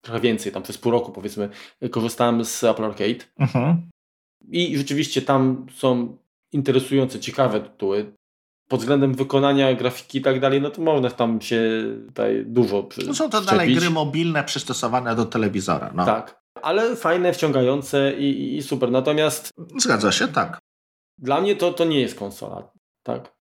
trochę 0.05 0.21
więcej, 0.21 0.53
tam 0.53 0.63
przez 0.63 0.79
pół 0.79 0.93
roku 0.93 1.13
powiedzmy, 1.13 1.49
korzystałem 1.91 2.45
z 2.45 2.65
Apple 2.65 2.85
Arcade 2.85 3.25
mhm. 3.39 3.91
I 4.49 4.79
rzeczywiście 4.79 5.23
tam 5.23 5.67
są 5.75 6.17
interesujące, 6.53 7.21
ciekawe 7.21 7.61
tytuły, 7.61 8.13
pod 8.69 8.81
względem 8.81 9.15
wykonania 9.15 9.75
grafiki 9.75 10.19
i 10.19 10.23
tak 10.23 10.41
dalej, 10.41 10.63
no 10.63 10.71
to 10.71 10.83
można 10.83 11.11
tam 11.11 11.41
się 11.41 11.61
tutaj 12.07 12.45
dużo 12.47 12.83
przy, 12.83 13.07
No 13.07 13.15
są 13.15 13.31
to 13.31 13.41
dalej 13.41 13.75
gry 13.75 13.91
mobilne 13.91 14.45
przystosowane 14.45 15.17
do 15.17 15.27
telewizora. 15.27 15.93
No. 15.95 16.07
Tak, 16.07 16.41
ale 16.63 16.97
fajne, 16.97 17.33
wciągające 17.33 18.13
i, 18.19 18.57
i 18.57 18.63
super. 18.63 18.91
Natomiast. 18.91 19.51
Zgadza 19.77 20.13
się, 20.13 20.29
tak. 20.29 20.59
Dla 21.19 21.41
mnie 21.41 21.57
to, 21.57 21.73
to 21.73 21.85
nie 21.85 22.01
jest 22.01 22.19
konsola. 22.19 22.71
Tak. 23.03 23.33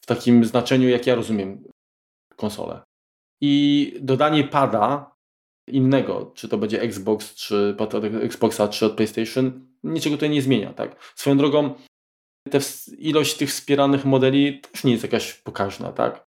W 0.00 0.06
takim 0.06 0.44
znaczeniu, 0.44 0.88
jak 0.88 1.06
ja 1.06 1.14
rozumiem 1.14 1.64
konsolę. 2.36 2.80
I 3.40 3.96
dodanie 4.00 4.44
pada 4.44 5.14
innego, 5.68 6.32
czy 6.34 6.48
to 6.48 6.58
będzie 6.58 6.80
Xbox, 6.80 7.34
czy 7.34 7.76
Xboxa, 8.22 8.68
czy 8.68 8.86
od 8.86 8.92
PlayStation, 8.92 9.73
niczego 9.84 10.16
tutaj 10.16 10.30
nie 10.30 10.42
zmienia. 10.42 10.72
Tak? 10.72 11.12
Swoją 11.16 11.36
drogą, 11.36 11.74
te, 12.50 12.58
ilość 12.98 13.36
tych 13.36 13.50
wspieranych 13.50 14.04
modeli 14.04 14.60
też 14.60 14.84
nie 14.84 14.92
jest 14.92 15.04
jakaś 15.04 15.34
pokaźna. 15.34 15.92
Tak? 15.92 16.24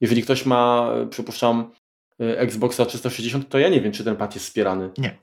Jeżeli 0.00 0.22
ktoś 0.22 0.46
ma, 0.46 0.90
przypuszczam, 1.10 1.72
Xboxa 2.18 2.86
360, 2.86 3.48
to 3.48 3.58
ja 3.58 3.68
nie 3.68 3.80
wiem, 3.80 3.92
czy 3.92 4.04
ten 4.04 4.16
pad 4.16 4.34
jest 4.34 4.46
wspierany. 4.46 4.90
Nie. 4.98 5.18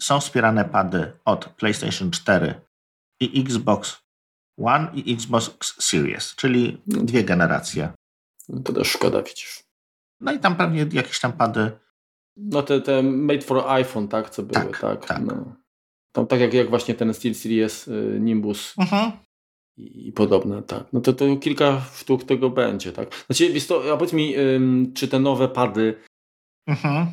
Są 0.00 0.20
wspierane 0.20 0.64
pady 0.64 1.12
od 1.24 1.48
PlayStation 1.48 2.10
4 2.10 2.54
i 3.20 3.40
Xbox 3.40 4.04
One 4.58 4.90
i 4.94 5.14
Xbox 5.14 5.74
Series, 5.80 6.34
czyli 6.34 6.82
dwie 6.86 7.24
generacje. 7.24 7.92
No 8.48 8.62
to 8.62 8.72
też 8.72 8.88
szkoda, 8.88 9.22
widzisz. 9.22 9.62
No 10.20 10.32
i 10.32 10.38
tam 10.38 10.56
pewnie 10.56 10.86
jakieś 10.92 11.20
tam 11.20 11.32
pady. 11.32 11.70
No 12.36 12.62
te, 12.62 12.80
te 12.80 13.02
made 13.02 13.42
for 13.42 13.68
iPhone, 13.68 14.08
tak, 14.08 14.30
co 14.30 14.42
były, 14.42 14.64
tak. 14.64 14.80
tak, 14.80 15.06
tak. 15.06 15.20
No. 15.20 15.56
Tam, 16.14 16.26
tak 16.26 16.40
jak, 16.40 16.54
jak 16.54 16.70
właśnie 16.70 16.94
ten 16.94 17.14
Steel 17.14 17.34
Series 17.34 17.88
y, 17.88 18.18
Nimbus 18.20 18.74
mhm. 18.78 19.12
i, 19.76 20.08
i, 20.08 20.12
podobne, 20.12 20.62
tak. 20.62 20.92
No 20.92 21.00
to, 21.00 21.12
to 21.12 21.36
kilka 21.36 21.80
sztuk 21.94 22.24
tego 22.24 22.50
będzie, 22.50 22.92
tak. 22.92 23.24
Znaczy, 23.26 23.44
jest 23.44 23.68
to, 23.68 23.92
a 23.92 23.96
powiedz 23.96 24.12
mi, 24.12 24.38
ym, 24.38 24.92
czy 24.94 25.08
te 25.08 25.20
nowe 25.20 25.48
pady 25.48 25.94
mhm. 26.68 27.06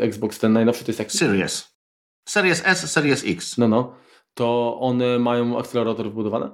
Xbox, 0.00 0.38
ten 0.38 0.52
najnowszy 0.52 0.84
to 0.84 0.90
jest 0.90 0.98
jak... 0.98 1.12
Series. 1.12 1.74
Series 2.28 2.62
S, 2.64 2.92
Series 2.92 3.24
X. 3.26 3.58
No, 3.58 3.68
no. 3.68 3.96
To 4.34 4.78
one 4.80 5.18
mają 5.18 5.58
akcelerator 5.58 6.10
wbudowane? 6.10 6.50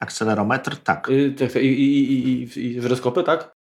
Akcelerometr, 0.00 0.76
tak. 0.76 1.08
Y, 1.10 1.34
tak 1.38 1.56
I, 1.56 1.58
i, 1.58 2.12
i, 2.12 2.58
i 2.58 2.80
żyroskopy, 2.80 3.22
tak? 3.22 3.56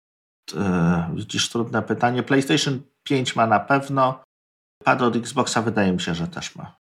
E, 0.56 1.10
widzisz, 1.14 1.48
trudne 1.48 1.82
pytanie. 1.82 2.22
PlayStation 2.22 2.82
5 3.02 3.36
ma 3.36 3.46
na 3.46 3.60
pewno. 3.60 4.22
Pad 4.84 5.02
od 5.02 5.16
Xboxa 5.16 5.62
wydaje 5.62 5.92
mi 5.92 6.00
się, 6.00 6.14
że 6.14 6.28
też 6.28 6.56
ma. 6.56 6.83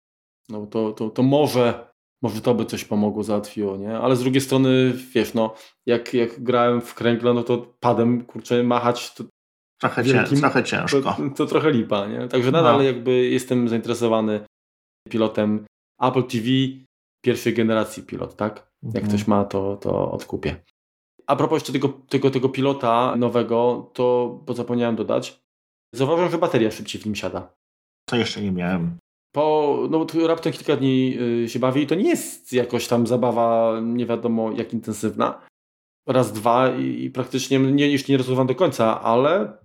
No 0.48 0.66
to, 0.66 0.92
to, 0.92 1.10
to 1.10 1.22
może 1.22 1.88
może 2.22 2.40
to 2.40 2.54
by 2.54 2.64
coś 2.64 2.84
pomogło, 2.84 3.22
załatwiło, 3.22 3.76
nie? 3.76 3.98
Ale 3.98 4.16
z 4.16 4.20
drugiej 4.20 4.40
strony, 4.40 4.92
wiesz, 5.14 5.34
no, 5.34 5.54
jak, 5.86 6.14
jak 6.14 6.42
grałem 6.42 6.80
w 6.80 6.94
kręgla, 6.94 7.32
no 7.32 7.42
to 7.42 7.74
padem, 7.80 8.24
kurczę, 8.24 8.62
machać 8.62 9.14
to 9.14 9.24
trochę, 9.80 10.04
trochę 10.40 10.64
ciężko. 10.64 11.00
To, 11.00 11.16
to, 11.36 11.46
trochę 11.46 11.70
lipa, 11.70 12.06
nie? 12.06 12.28
Także 12.28 12.50
nadal 12.50 12.76
no. 12.76 12.82
jakby 12.82 13.26
jestem 13.26 13.68
zainteresowany 13.68 14.40
pilotem 15.08 15.66
Apple 16.00 16.22
TV 16.22 16.46
pierwszej 17.24 17.54
generacji 17.54 18.02
pilot, 18.02 18.36
tak? 18.36 18.70
Jak 18.82 18.96
mhm. 18.96 19.08
ktoś 19.08 19.26
ma, 19.26 19.44
to, 19.44 19.76
to 19.76 20.10
odkupię. 20.10 20.56
A 21.26 21.36
propos 21.36 21.56
jeszcze 21.56 21.72
tego, 21.72 21.88
tego, 21.88 22.30
tego 22.30 22.48
pilota 22.48 23.16
nowego, 23.16 23.90
to 23.94 24.38
bo 24.46 24.54
zapomniałem 24.54 24.96
dodać, 24.96 25.40
zauważyłem, 25.94 26.30
że 26.30 26.38
bateria 26.38 26.70
szybciej 26.70 27.00
w 27.00 27.06
nim 27.06 27.14
siada. 27.14 27.54
To 28.08 28.16
jeszcze 28.16 28.42
nie 28.42 28.52
miałem. 28.52 28.98
Po, 29.32 29.78
no 29.90 30.06
raptem 30.26 30.52
kilka 30.52 30.76
dni 30.76 31.18
y, 31.44 31.48
się 31.48 31.58
bawi 31.58 31.82
i 31.82 31.86
to 31.86 31.94
nie 31.94 32.08
jest 32.08 32.52
jakoś 32.52 32.88
tam 32.88 33.06
zabawa 33.06 33.78
nie 33.82 34.06
wiadomo 34.06 34.52
jak 34.52 34.72
intensywna. 34.72 35.40
Raz, 36.06 36.32
dwa 36.32 36.68
i, 36.68 37.04
i 37.04 37.10
praktycznie 37.10 37.58
nie, 37.58 37.92
już 37.92 38.08
nie 38.08 38.16
rozumiem 38.16 38.46
do 38.46 38.54
końca, 38.54 39.02
ale 39.02 39.58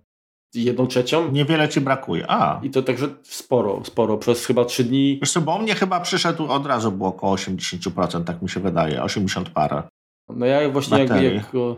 jedną 0.54 0.88
trzecią. 0.88 1.32
Niewiele 1.32 1.70
ci 1.70 1.82
brakuje. 1.82 2.26
A. 2.28 2.60
I 2.64 2.70
to 2.70 2.84
także 2.84 3.08
sporo, 3.24 3.82
sporo. 3.86 4.18
Przez 4.18 4.46
chyba 4.46 4.66
trzy 4.66 4.84
dni. 4.84 5.18
Wiesz 5.22 5.32
co, 5.32 5.42
bo 5.42 5.60
mnie 5.60 5.76
chyba 5.76 6.00
przyszedł 6.00 6.52
od 6.52 6.66
razu 6.66 6.92
było 6.92 7.10
około 7.10 7.36
80%, 7.36 8.24
tak 8.24 8.42
mi 8.42 8.50
się 8.50 8.60
wydaje, 8.60 9.04
80 9.04 9.50
parę. 9.50 9.84
No 10.30 10.46
ja 10.46 10.70
właśnie 10.70 11.00
jak, 11.00 11.24
jak, 11.24 11.52
go, 11.52 11.78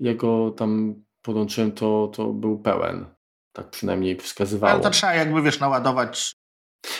jak 0.00 0.16
go 0.16 0.50
tam 0.50 0.94
podłączyłem, 1.22 1.72
to, 1.72 2.10
to 2.14 2.32
był 2.32 2.58
pełen. 2.58 3.06
Tak 3.52 3.70
przynajmniej 3.70 4.16
wskazywało. 4.16 4.72
Ale 4.72 4.82
to 4.82 4.90
trzeba 4.90 5.14
jakby, 5.14 5.42
wiesz, 5.42 5.60
naładować 5.60 6.32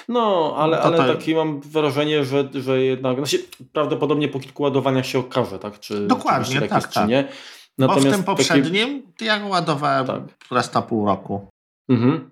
no, 0.09 0.55
ale, 0.57 0.81
ale 0.81 0.97
to... 0.97 1.15
takie 1.15 1.35
mam 1.35 1.61
wrażenie, 1.61 2.25
że, 2.25 2.49
że 2.55 2.83
jednak 2.83 3.17
znaczy, 3.17 3.39
prawdopodobnie 3.73 4.29
po 4.29 4.41
kilku 4.41 4.63
ładowaniach 4.63 5.07
się 5.07 5.19
okaże, 5.19 5.59
tak? 5.59 5.81
Czy, 5.81 6.07
Dokładnie, 6.07 6.55
czy 6.55 6.61
tak, 6.61 6.71
jest, 6.71 6.95
tak. 6.95 7.05
Czy 7.05 7.11
nie. 7.11 7.29
Natomiast 7.79 8.07
Bo 8.07 8.13
w 8.13 8.15
tym 8.15 8.25
poprzednim 8.25 9.03
taki... 9.03 9.25
ja 9.25 9.47
ładowałem 9.47 10.07
tak. 10.07 10.21
raz 10.51 10.75
na 10.75 10.83
pół 10.83 11.07
roku. 11.07 11.49
Mhm. 11.89 12.31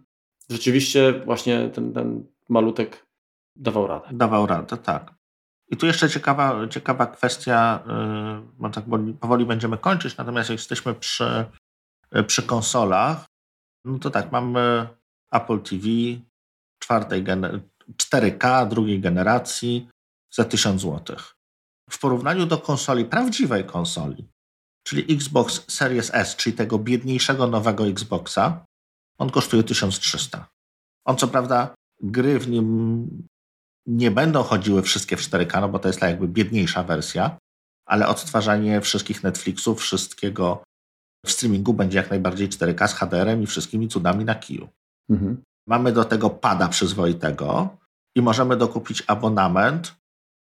Rzeczywiście 0.50 1.12
właśnie 1.12 1.68
ten, 1.68 1.92
ten 1.92 2.24
malutek 2.48 3.06
dawał 3.56 3.86
radę. 3.86 4.08
Dawał 4.12 4.46
radę, 4.46 4.76
tak. 4.76 5.14
I 5.68 5.76
tu 5.76 5.86
jeszcze 5.86 6.10
ciekawa, 6.10 6.68
ciekawa 6.68 7.06
kwestia, 7.06 7.80
yy, 7.86 8.52
bo 8.58 8.70
tak 8.70 8.84
powoli 9.20 9.46
będziemy 9.46 9.78
kończyć, 9.78 10.16
natomiast 10.16 10.50
jak 10.50 10.58
jesteśmy 10.58 10.94
przy, 10.94 11.44
yy, 12.12 12.24
przy 12.24 12.42
konsolach, 12.42 13.24
no 13.84 13.98
to 13.98 14.10
tak, 14.10 14.32
mamy 14.32 14.88
Apple 15.32 15.60
TV 15.60 15.86
czwartej 16.82 17.24
4K 17.96 18.68
drugiej 18.68 19.00
generacji 19.00 19.88
za 20.32 20.44
1000 20.44 20.82
zł. 20.82 21.16
W 21.90 21.98
porównaniu 21.98 22.46
do 22.46 22.58
konsoli, 22.58 23.04
prawdziwej 23.04 23.64
konsoli, 23.64 24.28
czyli 24.86 25.14
Xbox 25.14 25.64
Series 25.68 26.10
S, 26.14 26.36
czyli 26.36 26.56
tego 26.56 26.78
biedniejszego 26.78 27.46
nowego 27.46 27.86
Xboxa, 27.86 28.64
on 29.18 29.30
kosztuje 29.30 29.62
1300. 29.62 30.48
On 31.06 31.16
co 31.16 31.28
prawda, 31.28 31.74
gry 32.02 32.38
w 32.38 32.48
nim 32.48 33.06
nie 33.86 34.10
będą 34.10 34.42
chodziły 34.42 34.82
wszystkie 34.82 35.16
w 35.16 35.20
4K, 35.20 35.60
no 35.60 35.68
bo 35.68 35.78
to 35.78 35.88
jest 35.88 36.00
ta 36.00 36.08
jakby 36.08 36.28
biedniejsza 36.28 36.82
wersja, 36.82 37.38
ale 37.86 38.08
odtwarzanie 38.08 38.80
wszystkich 38.80 39.22
Netflixów, 39.22 39.80
wszystkiego 39.80 40.62
w 41.26 41.30
streamingu 41.30 41.74
będzie 41.74 41.98
jak 41.98 42.10
najbardziej 42.10 42.48
4K 42.48 42.88
z 42.88 42.94
HDR-em 42.94 43.42
i 43.42 43.46
wszystkimi 43.46 43.88
cudami 43.88 44.24
na 44.24 44.34
kiju. 44.34 44.68
Mhm. 45.10 45.42
Mamy 45.66 45.92
do 45.92 46.04
tego 46.04 46.30
pada 46.30 46.68
przyzwoitego 46.68 47.76
i 48.14 48.22
możemy 48.22 48.56
dokupić 48.56 49.02
abonament 49.06 50.00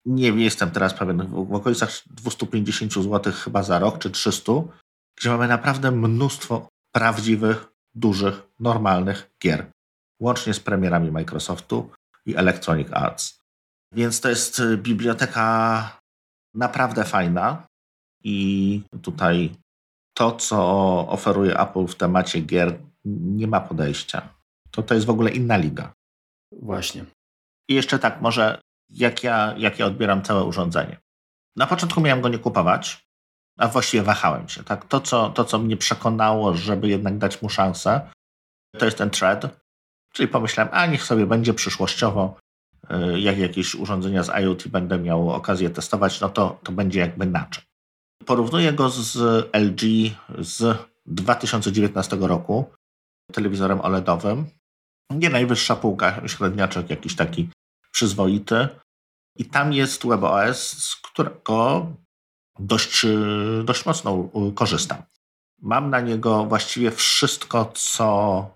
nie 0.06 0.28
jestem 0.28 0.70
teraz 0.70 0.94
pewien, 0.94 1.26
w 1.26 1.54
okolicach 1.54 1.90
250 2.06 2.92
zł 2.92 3.32
chyba 3.32 3.62
za 3.62 3.78
rok, 3.78 3.98
czy 3.98 4.10
300, 4.10 4.52
gdzie 5.18 5.30
mamy 5.30 5.48
naprawdę 5.48 5.90
mnóstwo 5.90 6.68
prawdziwych, 6.94 7.66
dużych, 7.94 8.42
normalnych 8.60 9.30
gier. 9.42 9.66
Łącznie 10.20 10.54
z 10.54 10.60
premierami 10.60 11.10
Microsoftu 11.10 11.90
i 12.26 12.36
Electronic 12.36 12.88
Arts. 12.92 13.42
Więc 13.92 14.20
to 14.20 14.28
jest 14.28 14.58
y, 14.58 14.76
biblioteka 14.76 16.00
naprawdę 16.54 17.04
fajna 17.04 17.66
i 18.24 18.82
tutaj 19.02 19.56
to, 20.14 20.32
co 20.32 20.58
oferuje 21.08 21.60
Apple 21.60 21.86
w 21.86 21.94
temacie 21.94 22.40
gier, 22.40 22.78
nie 23.04 23.46
ma 23.46 23.60
podejścia. 23.60 24.28
To, 24.72 24.82
to 24.82 24.94
jest 24.94 25.06
w 25.06 25.10
ogóle 25.10 25.30
inna 25.30 25.56
liga. 25.56 25.92
Właśnie. 26.52 27.04
I 27.68 27.74
jeszcze 27.74 27.98
tak, 27.98 28.20
może 28.20 28.60
jak 28.90 29.24
ja, 29.24 29.54
jak 29.58 29.78
ja 29.78 29.86
odbieram 29.86 30.22
całe 30.22 30.44
urządzenie. 30.44 30.96
Na 31.56 31.66
początku 31.66 32.00
miałem 32.00 32.20
go 32.20 32.28
nie 32.28 32.38
kupować, 32.38 33.06
a 33.58 33.68
właściwie 33.68 34.02
wahałem 34.02 34.48
się. 34.48 34.64
Tak? 34.64 34.84
To, 34.84 35.00
co, 35.00 35.30
to, 35.30 35.44
co 35.44 35.58
mnie 35.58 35.76
przekonało, 35.76 36.54
żeby 36.54 36.88
jednak 36.88 37.18
dać 37.18 37.42
mu 37.42 37.48
szansę, 37.48 38.10
to 38.78 38.84
jest 38.84 38.98
ten 38.98 39.10
thread. 39.10 39.62
Czyli 40.12 40.28
pomyślałem, 40.28 40.74
a 40.74 40.86
niech 40.86 41.02
sobie 41.02 41.26
będzie 41.26 41.54
przyszłościowo, 41.54 42.36
y, 43.14 43.20
jak 43.20 43.38
jakieś 43.38 43.74
urządzenia 43.74 44.22
z 44.22 44.28
IoT 44.28 44.68
będę 44.68 44.98
miał 44.98 45.30
okazję 45.30 45.70
testować, 45.70 46.20
no 46.20 46.28
to, 46.28 46.58
to 46.62 46.72
będzie 46.72 47.00
jakby 47.00 47.26
naczep. 47.26 47.64
Porównuję 48.26 48.72
go 48.72 48.90
z 48.90 49.16
LG 49.52 49.82
z 50.38 50.78
2019 51.06 52.16
roku, 52.20 52.64
telewizorem 53.32 53.80
OLEDowym. 53.80 54.46
Nie 55.18 55.30
najwyższa 55.30 55.76
półka, 55.76 56.28
średniaczek 56.28 56.90
jakiś 56.90 57.16
taki 57.16 57.50
przyzwoity. 57.92 58.68
I 59.36 59.44
tam 59.44 59.72
jest 59.72 60.06
WebOS, 60.06 60.84
z 60.84 60.96
którego 60.96 61.86
dość, 62.58 63.06
dość 63.64 63.86
mocno 63.86 64.28
korzystam. 64.54 65.02
Mam 65.60 65.90
na 65.90 66.00
niego 66.00 66.44
właściwie 66.44 66.90
wszystko, 66.90 67.72
co 67.74 68.46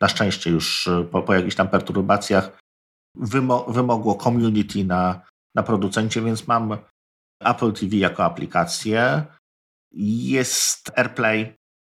na 0.00 0.08
szczęście 0.08 0.50
już 0.50 0.88
po, 1.10 1.22
po 1.22 1.34
jakichś 1.34 1.56
tam 1.56 1.68
perturbacjach 1.68 2.58
wymo 3.16 3.64
wymogło 3.64 4.14
community 4.14 4.84
na, 4.84 5.20
na 5.54 5.62
producencie, 5.62 6.22
więc 6.22 6.48
mam 6.48 6.78
Apple 7.40 7.72
TV 7.72 7.96
jako 7.96 8.24
aplikację. 8.24 9.24
Jest 9.94 10.90
AirPlay. 10.98 11.54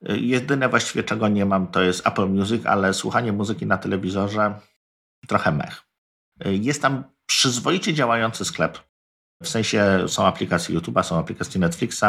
Jedyne 0.07 0.69
właściwie 0.69 1.03
czego 1.03 1.27
nie 1.27 1.45
mam 1.45 1.67
to 1.67 1.81
jest 1.81 2.07
Apple 2.07 2.27
Music, 2.27 2.65
ale 2.65 2.93
słuchanie 2.93 3.31
muzyki 3.31 3.65
na 3.65 3.77
telewizorze 3.77 4.59
trochę 5.27 5.51
mech. 5.51 5.83
Jest 6.45 6.81
tam 6.81 7.03
przyzwoicie 7.25 7.93
działający 7.93 8.45
sklep. 8.45 8.79
W 9.43 9.49
sensie 9.49 10.05
są 10.07 10.25
aplikacje 10.25 10.79
YouTube'a, 10.79 11.03
są 11.03 11.19
aplikacje 11.19 11.61
Netflixa. 11.61 12.05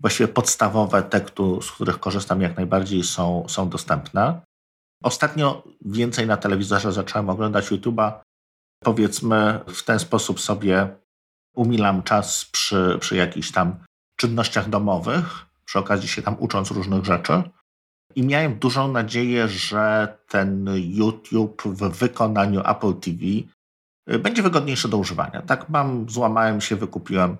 Właściwie 0.00 0.28
podstawowe 0.28 1.02
te, 1.02 1.20
z 1.62 1.70
których 1.70 2.00
korzystam 2.00 2.40
jak 2.40 2.56
najbardziej 2.56 3.02
są, 3.02 3.44
są 3.48 3.68
dostępne. 3.68 4.40
Ostatnio 5.02 5.64
więcej 5.84 6.26
na 6.26 6.36
telewizorze 6.36 6.92
zacząłem 6.92 7.30
oglądać 7.30 7.70
YouTube'a. 7.70 8.12
Powiedzmy 8.84 9.60
w 9.66 9.82
ten 9.82 9.98
sposób 9.98 10.40
sobie 10.40 10.96
umilam 11.54 12.02
czas 12.02 12.44
przy, 12.44 12.98
przy 13.00 13.16
jakichś 13.16 13.52
tam 13.52 13.84
czynnościach 14.16 14.68
domowych, 14.68 15.46
przy 15.68 15.78
okazji 15.78 16.08
się 16.08 16.22
tam 16.22 16.36
ucząc 16.38 16.70
różnych 16.70 17.04
rzeczy. 17.04 17.42
I 18.16 18.22
miałem 18.22 18.58
dużą 18.58 18.92
nadzieję, 18.92 19.48
że 19.48 20.16
ten 20.28 20.70
YouTube 20.76 21.62
w 21.62 21.98
wykonaniu 21.98 22.60
Apple 22.60 22.94
TV 22.94 23.24
Y, 24.10 24.18
będzie 24.18 24.42
wygodniejsze 24.42 24.88
do 24.88 24.96
używania. 24.96 25.42
Tak 25.42 25.68
mam, 25.68 26.10
złamałem 26.10 26.60
się, 26.60 26.76
wykupiłem 26.76 27.36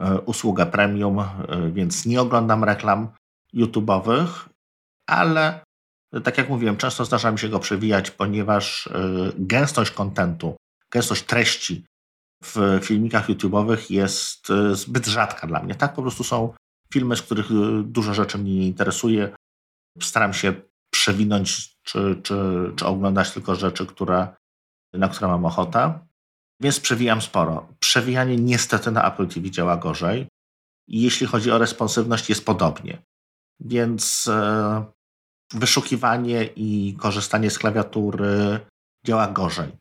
y, 0.00 0.20
usługę 0.20 0.66
premium, 0.66 1.18
y, 1.18 1.24
więc 1.72 2.06
nie 2.06 2.20
oglądam 2.20 2.64
reklam 2.64 3.08
YouTube'owych, 3.54 4.28
ale 5.06 5.60
tak 6.24 6.38
jak 6.38 6.48
mówiłem, 6.48 6.76
często 6.76 7.04
zdarza 7.04 7.30
mi 7.32 7.38
się 7.38 7.48
go 7.48 7.58
przewijać, 7.58 8.10
ponieważ 8.10 8.88
gęstość 9.38 9.90
kontentu, 9.90 10.56
gęstość 10.92 11.22
treści 11.22 11.84
w 12.44 12.80
filmikach 12.82 13.28
YouTube'owych 13.28 13.90
jest 13.90 14.48
zbyt 14.72 15.06
rzadka 15.06 15.46
dla 15.46 15.62
mnie. 15.62 15.74
Tak 15.74 15.94
po 15.94 16.02
prostu 16.02 16.24
są 16.24 16.54
filmy, 16.92 17.16
z 17.16 17.22
których 17.22 17.46
dużo 17.82 18.14
rzeczy 18.14 18.38
mnie 18.38 18.54
nie 18.54 18.66
interesuje. 18.66 19.34
Staram 20.02 20.34
się 20.34 20.54
przewinąć 20.90 21.76
czy, 21.82 22.20
czy, 22.22 22.36
czy 22.76 22.86
oglądać 22.86 23.30
tylko 23.30 23.54
rzeczy, 23.54 23.86
które, 23.86 24.28
na 24.92 25.08
które 25.08 25.28
mam 25.28 25.44
ochotę. 25.44 25.98
Więc 26.60 26.80
przewijam 26.80 27.22
sporo. 27.22 27.68
Przewijanie 27.80 28.36
niestety 28.36 28.90
na 28.90 29.12
Apple 29.12 29.28
TV 29.28 29.50
działa 29.50 29.76
gorzej. 29.76 30.28
I 30.88 31.02
jeśli 31.02 31.26
chodzi 31.26 31.50
o 31.50 31.58
responsywność, 31.58 32.28
jest 32.28 32.44
podobnie. 32.44 33.02
Więc 33.60 34.28
e, 34.28 34.84
wyszukiwanie 35.52 36.44
i 36.44 36.96
korzystanie 36.98 37.50
z 37.50 37.58
klawiatury 37.58 38.60
działa 39.06 39.28
gorzej. 39.28 39.72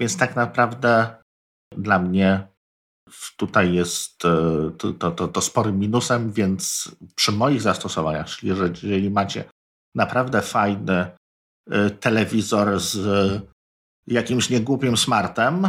Więc 0.00 0.16
tak 0.16 0.36
naprawdę 0.36 1.16
dla 1.76 1.98
mnie 1.98 2.48
tutaj 3.36 3.74
jest 3.74 4.24
e, 4.24 4.70
to, 4.78 4.92
to, 4.92 5.10
to, 5.10 5.28
to 5.28 5.40
sporym 5.40 5.78
minusem, 5.78 6.32
więc 6.32 6.90
przy 7.14 7.32
moich 7.32 7.62
zastosowaniach, 7.62 8.28
czyli 8.28 8.48
jeżeli 8.48 9.10
macie 9.10 9.44
naprawdę 9.94 10.42
fajny 10.42 11.06
e, 11.70 11.90
telewizor 11.90 12.80
z 12.80 12.96
jakimś 14.06 14.50
niegłupim 14.50 14.96
smartem, 14.96 15.68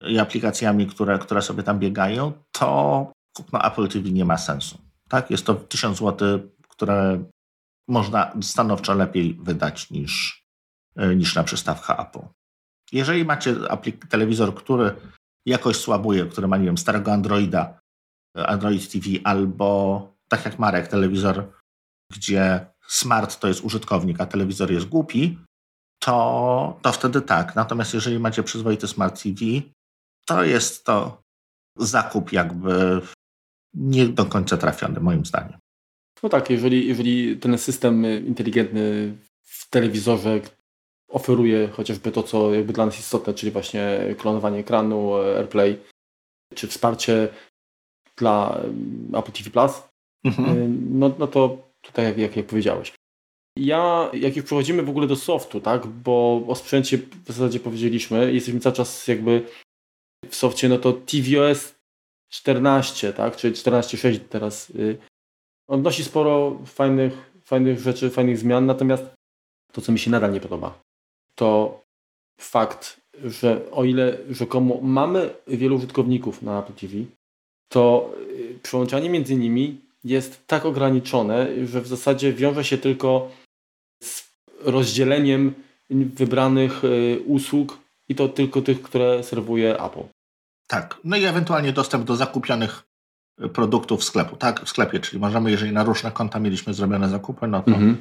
i 0.00 0.18
aplikacjami, 0.18 0.86
które, 0.86 1.18
które 1.18 1.42
sobie 1.42 1.62
tam 1.62 1.78
biegają, 1.78 2.32
to 2.52 3.12
kupno 3.36 3.64
Apple 3.64 3.88
TV 3.88 4.10
nie 4.10 4.24
ma 4.24 4.38
sensu. 4.38 4.78
Tak? 5.08 5.30
Jest 5.30 5.46
to 5.46 5.54
1000 5.54 5.98
zł, 5.98 6.50
które 6.68 7.24
można 7.88 8.32
stanowczo 8.42 8.94
lepiej 8.94 9.34
wydać 9.34 9.90
niż, 9.90 10.44
e, 10.96 11.16
niż 11.16 11.34
na 11.34 11.44
przystawkę 11.44 11.98
Apple. 11.98 12.26
Jeżeli 12.92 13.24
macie 13.24 13.56
telewizor, 14.08 14.54
który 14.54 14.94
jakoś 15.46 15.76
słabuje, 15.76 16.26
który 16.26 16.48
ma, 16.48 16.56
nie 16.56 16.64
wiem, 16.64 16.78
starego 16.78 17.12
Androida, 17.12 17.80
e, 18.38 18.46
Android 18.46 18.92
TV, 18.92 19.06
albo 19.24 20.00
tak 20.28 20.44
jak 20.44 20.58
Marek, 20.58 20.88
telewizor, 20.88 21.52
gdzie 22.12 22.66
smart 22.88 23.40
to 23.40 23.48
jest 23.48 23.64
użytkownik, 23.64 24.20
a 24.20 24.26
telewizor 24.26 24.72
jest 24.72 24.86
głupi, 24.86 25.38
to, 26.02 26.78
to 26.82 26.92
wtedy 26.92 27.22
tak. 27.22 27.54
Natomiast 27.54 27.94
jeżeli 27.94 28.18
macie 28.18 28.42
przyzwoity 28.42 28.88
smart 28.88 29.22
TV, 29.22 29.40
to 30.26 30.44
jest 30.44 30.84
to 30.84 31.22
zakup 31.76 32.32
jakby 32.32 33.00
nie 33.74 34.08
do 34.08 34.26
końca 34.26 34.56
trafiony, 34.56 35.00
moim 35.00 35.24
zdaniem. 35.24 35.58
No 36.22 36.28
tak, 36.28 36.50
jeżeli, 36.50 36.88
jeżeli 36.88 37.36
ten 37.36 37.58
system 37.58 38.04
inteligentny 38.26 39.16
w 39.42 39.70
telewizorze 39.70 40.40
oferuje 41.08 41.68
chociażby 41.68 42.12
to, 42.12 42.22
co 42.22 42.54
jakby 42.54 42.72
dla 42.72 42.86
nas 42.86 42.98
istotne, 42.98 43.34
czyli 43.34 43.52
właśnie 43.52 44.14
klonowanie 44.18 44.58
ekranu, 44.58 45.14
AirPlay, 45.14 45.78
czy 46.54 46.68
wsparcie 46.68 47.28
dla 48.16 48.60
Apple 49.12 49.32
TV 49.32 49.50
Plus, 49.50 49.82
mhm. 50.24 50.98
no, 50.98 51.14
no 51.18 51.26
to 51.26 51.58
tutaj 51.82 52.04
jak, 52.04 52.18
jak, 52.18 52.36
jak 52.36 52.46
powiedziałeś. 52.46 52.92
Ja, 53.58 54.10
jak 54.12 54.36
już 54.36 54.44
przechodzimy 54.44 54.82
w 54.82 54.90
ogóle 54.90 55.06
do 55.06 55.16
softu, 55.16 55.60
tak, 55.60 55.86
bo 55.86 56.42
o 56.48 56.54
sprzęcie 56.54 56.98
w 56.98 57.26
zasadzie 57.26 57.60
powiedzieliśmy, 57.60 58.32
jesteśmy 58.32 58.60
cały 58.60 58.76
czas 58.76 59.08
jakby 59.08 59.42
w 60.28 60.36
softie, 60.36 60.68
no 60.68 60.78
to 60.78 60.92
tvOS 60.92 61.74
14, 62.32 63.12
tak, 63.12 63.36
czyli 63.36 63.54
14.6 63.54 64.18
teraz 64.18 64.70
y, 64.70 64.98
on 65.68 65.80
wnosi 65.80 66.04
sporo 66.04 66.58
fajnych, 66.66 67.32
fajnych 67.44 67.78
rzeczy, 67.78 68.10
fajnych 68.10 68.38
zmian, 68.38 68.66
natomiast 68.66 69.04
to, 69.72 69.80
co 69.80 69.92
mi 69.92 69.98
się 69.98 70.10
nadal 70.10 70.32
nie 70.32 70.40
podoba, 70.40 70.80
to 71.36 71.80
fakt, 72.40 73.00
że 73.24 73.70
o 73.70 73.84
ile 73.84 74.18
rzekomo 74.30 74.80
mamy 74.82 75.34
wielu 75.46 75.76
użytkowników 75.76 76.42
na 76.42 76.58
Apple 76.58 76.72
TV, 76.72 76.94
to 77.68 78.10
y, 78.30 78.58
przyłączanie 78.62 79.10
między 79.10 79.36
nimi 79.36 79.80
jest 80.04 80.46
tak 80.46 80.64
ograniczone, 80.64 81.66
że 81.66 81.80
w 81.80 81.86
zasadzie 81.86 82.32
wiąże 82.32 82.64
się 82.64 82.78
tylko 82.78 83.30
z 84.02 84.30
rozdzieleniem 84.60 85.54
wybranych 85.90 86.84
y, 86.84 87.22
usług 87.26 87.78
i 88.08 88.14
to 88.14 88.28
tylko 88.28 88.62
tych, 88.62 88.82
które 88.82 89.22
serwuje 89.22 89.80
Apple. 89.80 90.02
Tak, 90.66 91.00
no 91.04 91.16
i 91.16 91.24
ewentualnie 91.24 91.72
dostęp 91.72 92.04
do 92.04 92.16
zakupionych 92.16 92.82
produktów 93.52 94.00
w 94.00 94.04
sklepu, 94.04 94.36
tak? 94.36 94.60
W 94.64 94.68
sklepie, 94.68 95.00
czyli 95.00 95.20
możemy, 95.20 95.50
jeżeli 95.50 95.72
na 95.72 95.84
różne 95.84 96.12
konta 96.12 96.40
mieliśmy 96.40 96.74
zrobione 96.74 97.08
zakupy, 97.08 97.46
no 97.46 97.62
to, 97.62 97.70
mhm. 97.70 97.96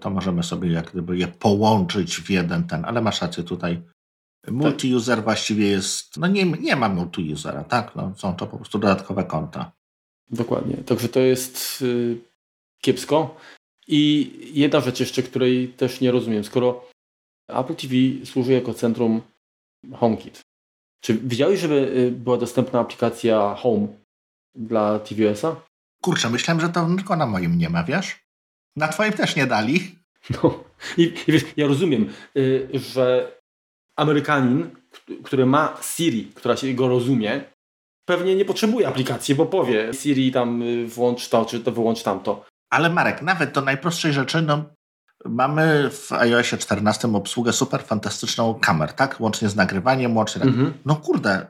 To 0.00 0.10
możemy 0.10 0.42
sobie 0.42 0.72
jak 0.72 0.90
gdyby 0.92 1.18
je 1.18 1.28
połączyć 1.28 2.16
w 2.16 2.30
jeden 2.30 2.64
ten, 2.64 2.84
ale 2.84 3.00
masz 3.00 3.22
rację 3.22 3.42
tutaj. 3.44 3.82
Multi-user 4.46 5.24
właściwie 5.24 5.68
jest, 5.68 6.16
no 6.16 6.26
nie, 6.26 6.44
nie 6.44 6.76
ma 6.76 6.88
multi-usera, 6.88 7.64
tak? 7.64 7.96
No, 7.96 8.12
są 8.16 8.34
to 8.34 8.46
po 8.46 8.56
prostu 8.56 8.78
dodatkowe 8.78 9.24
konta. 9.24 9.72
Dokładnie, 10.30 10.76
także 10.76 11.08
to 11.08 11.20
jest 11.20 11.80
yy, 11.80 12.18
kiepsko. 12.80 13.36
I 13.86 14.30
jedna 14.52 14.80
rzecz 14.80 15.00
jeszcze, 15.00 15.22
której 15.22 15.68
też 15.68 16.00
nie 16.00 16.10
rozumiem, 16.10 16.44
skoro 16.44 16.88
Apple 17.48 17.74
TV 17.74 17.94
służy 18.24 18.52
jako 18.52 18.74
centrum 18.74 19.22
HomeKit, 19.92 20.40
czy 21.00 21.14
widziałeś, 21.14 21.60
żeby 21.60 21.74
y, 21.74 22.10
była 22.10 22.36
dostępna 22.36 22.80
aplikacja 22.80 23.54
Home 23.54 23.86
dla 24.54 24.98
tvOS-a? 24.98 25.56
Kurczę, 26.02 26.30
myślałem, 26.30 26.60
że 26.60 26.68
to 26.68 26.86
tylko 26.86 27.16
na 27.16 27.26
moim 27.26 27.58
nie 27.58 27.68
ma, 27.68 27.84
wiesz? 27.84 28.27
Na 28.78 28.88
twoim 28.88 29.12
też 29.12 29.36
nie 29.36 29.46
dali. 29.46 29.94
No 30.42 30.64
i, 30.96 31.02
i 31.26 31.32
wiesz, 31.32 31.44
ja 31.56 31.66
rozumiem, 31.66 32.12
y, 32.36 32.68
że 32.74 33.32
Amerykanin, 33.96 34.70
który 35.24 35.46
ma 35.46 35.76
Siri, 35.82 36.32
która 36.34 36.56
się 36.56 36.74
go 36.74 36.88
rozumie, 36.88 37.44
pewnie 38.04 38.36
nie 38.36 38.44
potrzebuje 38.44 38.88
aplikacji, 38.88 39.34
bo 39.34 39.46
powie 39.46 39.94
Siri 39.94 40.32
tam 40.32 40.62
y, 40.62 40.86
włącz 40.86 41.28
to, 41.28 41.44
czy 41.44 41.60
to 41.60 41.72
wyłącz 41.72 42.02
tamto. 42.02 42.44
Ale 42.70 42.90
Marek, 42.90 43.22
nawet 43.22 43.52
do 43.52 43.60
najprostszej 43.60 44.12
rzeczy, 44.12 44.42
no 44.42 44.64
mamy 45.24 45.90
w 45.90 46.12
iOSie 46.12 46.58
14 46.58 47.08
obsługę 47.14 47.52
super 47.52 47.82
fantastyczną 47.82 48.54
kamer, 48.54 48.92
tak? 48.92 49.20
Łącznie 49.20 49.48
z 49.48 49.56
nagrywaniem, 49.56 50.16
łącznie... 50.16 50.42
Mhm. 50.42 50.74
No 50.84 50.96
kurde, 50.96 51.46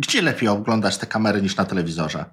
gdzie 0.00 0.22
lepiej 0.22 0.48
oglądać 0.48 0.98
te 0.98 1.06
kamery 1.06 1.42
niż 1.42 1.56
na 1.56 1.64
telewizorze? 1.64 2.24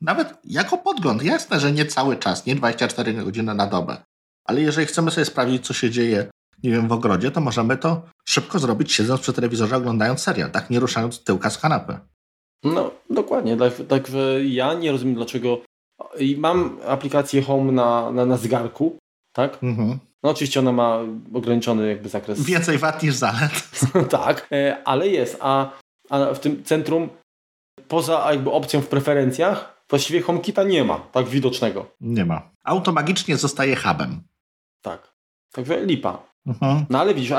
Nawet 0.00 0.34
jako 0.44 0.78
podgląd. 0.78 1.22
Jasne, 1.22 1.60
że 1.60 1.72
nie 1.72 1.86
cały 1.86 2.16
czas, 2.16 2.46
nie 2.46 2.54
24 2.54 3.14
godziny 3.14 3.54
na 3.54 3.66
dobę. 3.66 3.96
Ale 4.44 4.60
jeżeli 4.60 4.86
chcemy 4.86 5.10
sobie 5.10 5.24
sprawdzić, 5.24 5.66
co 5.66 5.74
się 5.74 5.90
dzieje, 5.90 6.30
nie 6.62 6.70
wiem, 6.70 6.88
w 6.88 6.92
ogrodzie, 6.92 7.30
to 7.30 7.40
możemy 7.40 7.76
to 7.76 8.02
szybko 8.28 8.58
zrobić, 8.58 8.92
siedząc 8.92 9.20
przy 9.20 9.32
telewizorze, 9.32 9.76
oglądając 9.76 10.20
serial, 10.20 10.50
tak 10.50 10.70
nie 10.70 10.80
ruszając 10.80 11.24
tyłka 11.24 11.50
z 11.50 11.58
kanapy. 11.58 11.98
No, 12.64 12.90
dokładnie. 13.10 13.56
Także 13.56 13.84
tak, 13.84 14.10
ja 14.44 14.74
nie 14.74 14.92
rozumiem, 14.92 15.14
dlaczego. 15.14 15.60
I 16.18 16.36
mam 16.36 16.78
aplikację 16.86 17.42
Home 17.42 17.72
na, 17.72 18.10
na, 18.10 18.26
na 18.26 18.36
zegarku, 18.36 18.98
tak? 19.32 19.58
Mhm. 19.62 19.98
No 20.22 20.30
oczywiście 20.30 20.60
ona 20.60 20.72
ma 20.72 20.98
ograniczony 21.34 21.88
jakby 21.88 22.08
zakres. 22.08 22.42
Więcej 22.42 22.78
wad 22.78 23.02
niż 23.02 23.14
zalet. 23.14 23.68
tak, 24.10 24.48
e, 24.52 24.82
ale 24.84 25.08
jest. 25.08 25.36
A 25.40 25.70
a 26.10 26.34
w 26.34 26.40
tym 26.40 26.64
centrum 26.64 27.08
poza 27.88 28.32
jakby 28.32 28.50
opcją 28.50 28.80
w 28.80 28.86
preferencjach 28.86 29.77
właściwie 29.90 30.22
HomeKita 30.22 30.62
nie 30.62 30.84
ma 30.84 30.98
tak 30.98 31.28
widocznego. 31.28 31.86
Nie 32.00 32.24
ma. 32.24 32.50
Automagicznie 32.64 33.36
zostaje 33.36 33.76
hubem. 33.76 34.22
Tak. 34.82 35.14
Także 35.52 35.86
lipa. 35.86 36.28
Mhm. 36.46 36.86
No 36.90 37.00
ale 37.00 37.14
widzisz, 37.14 37.30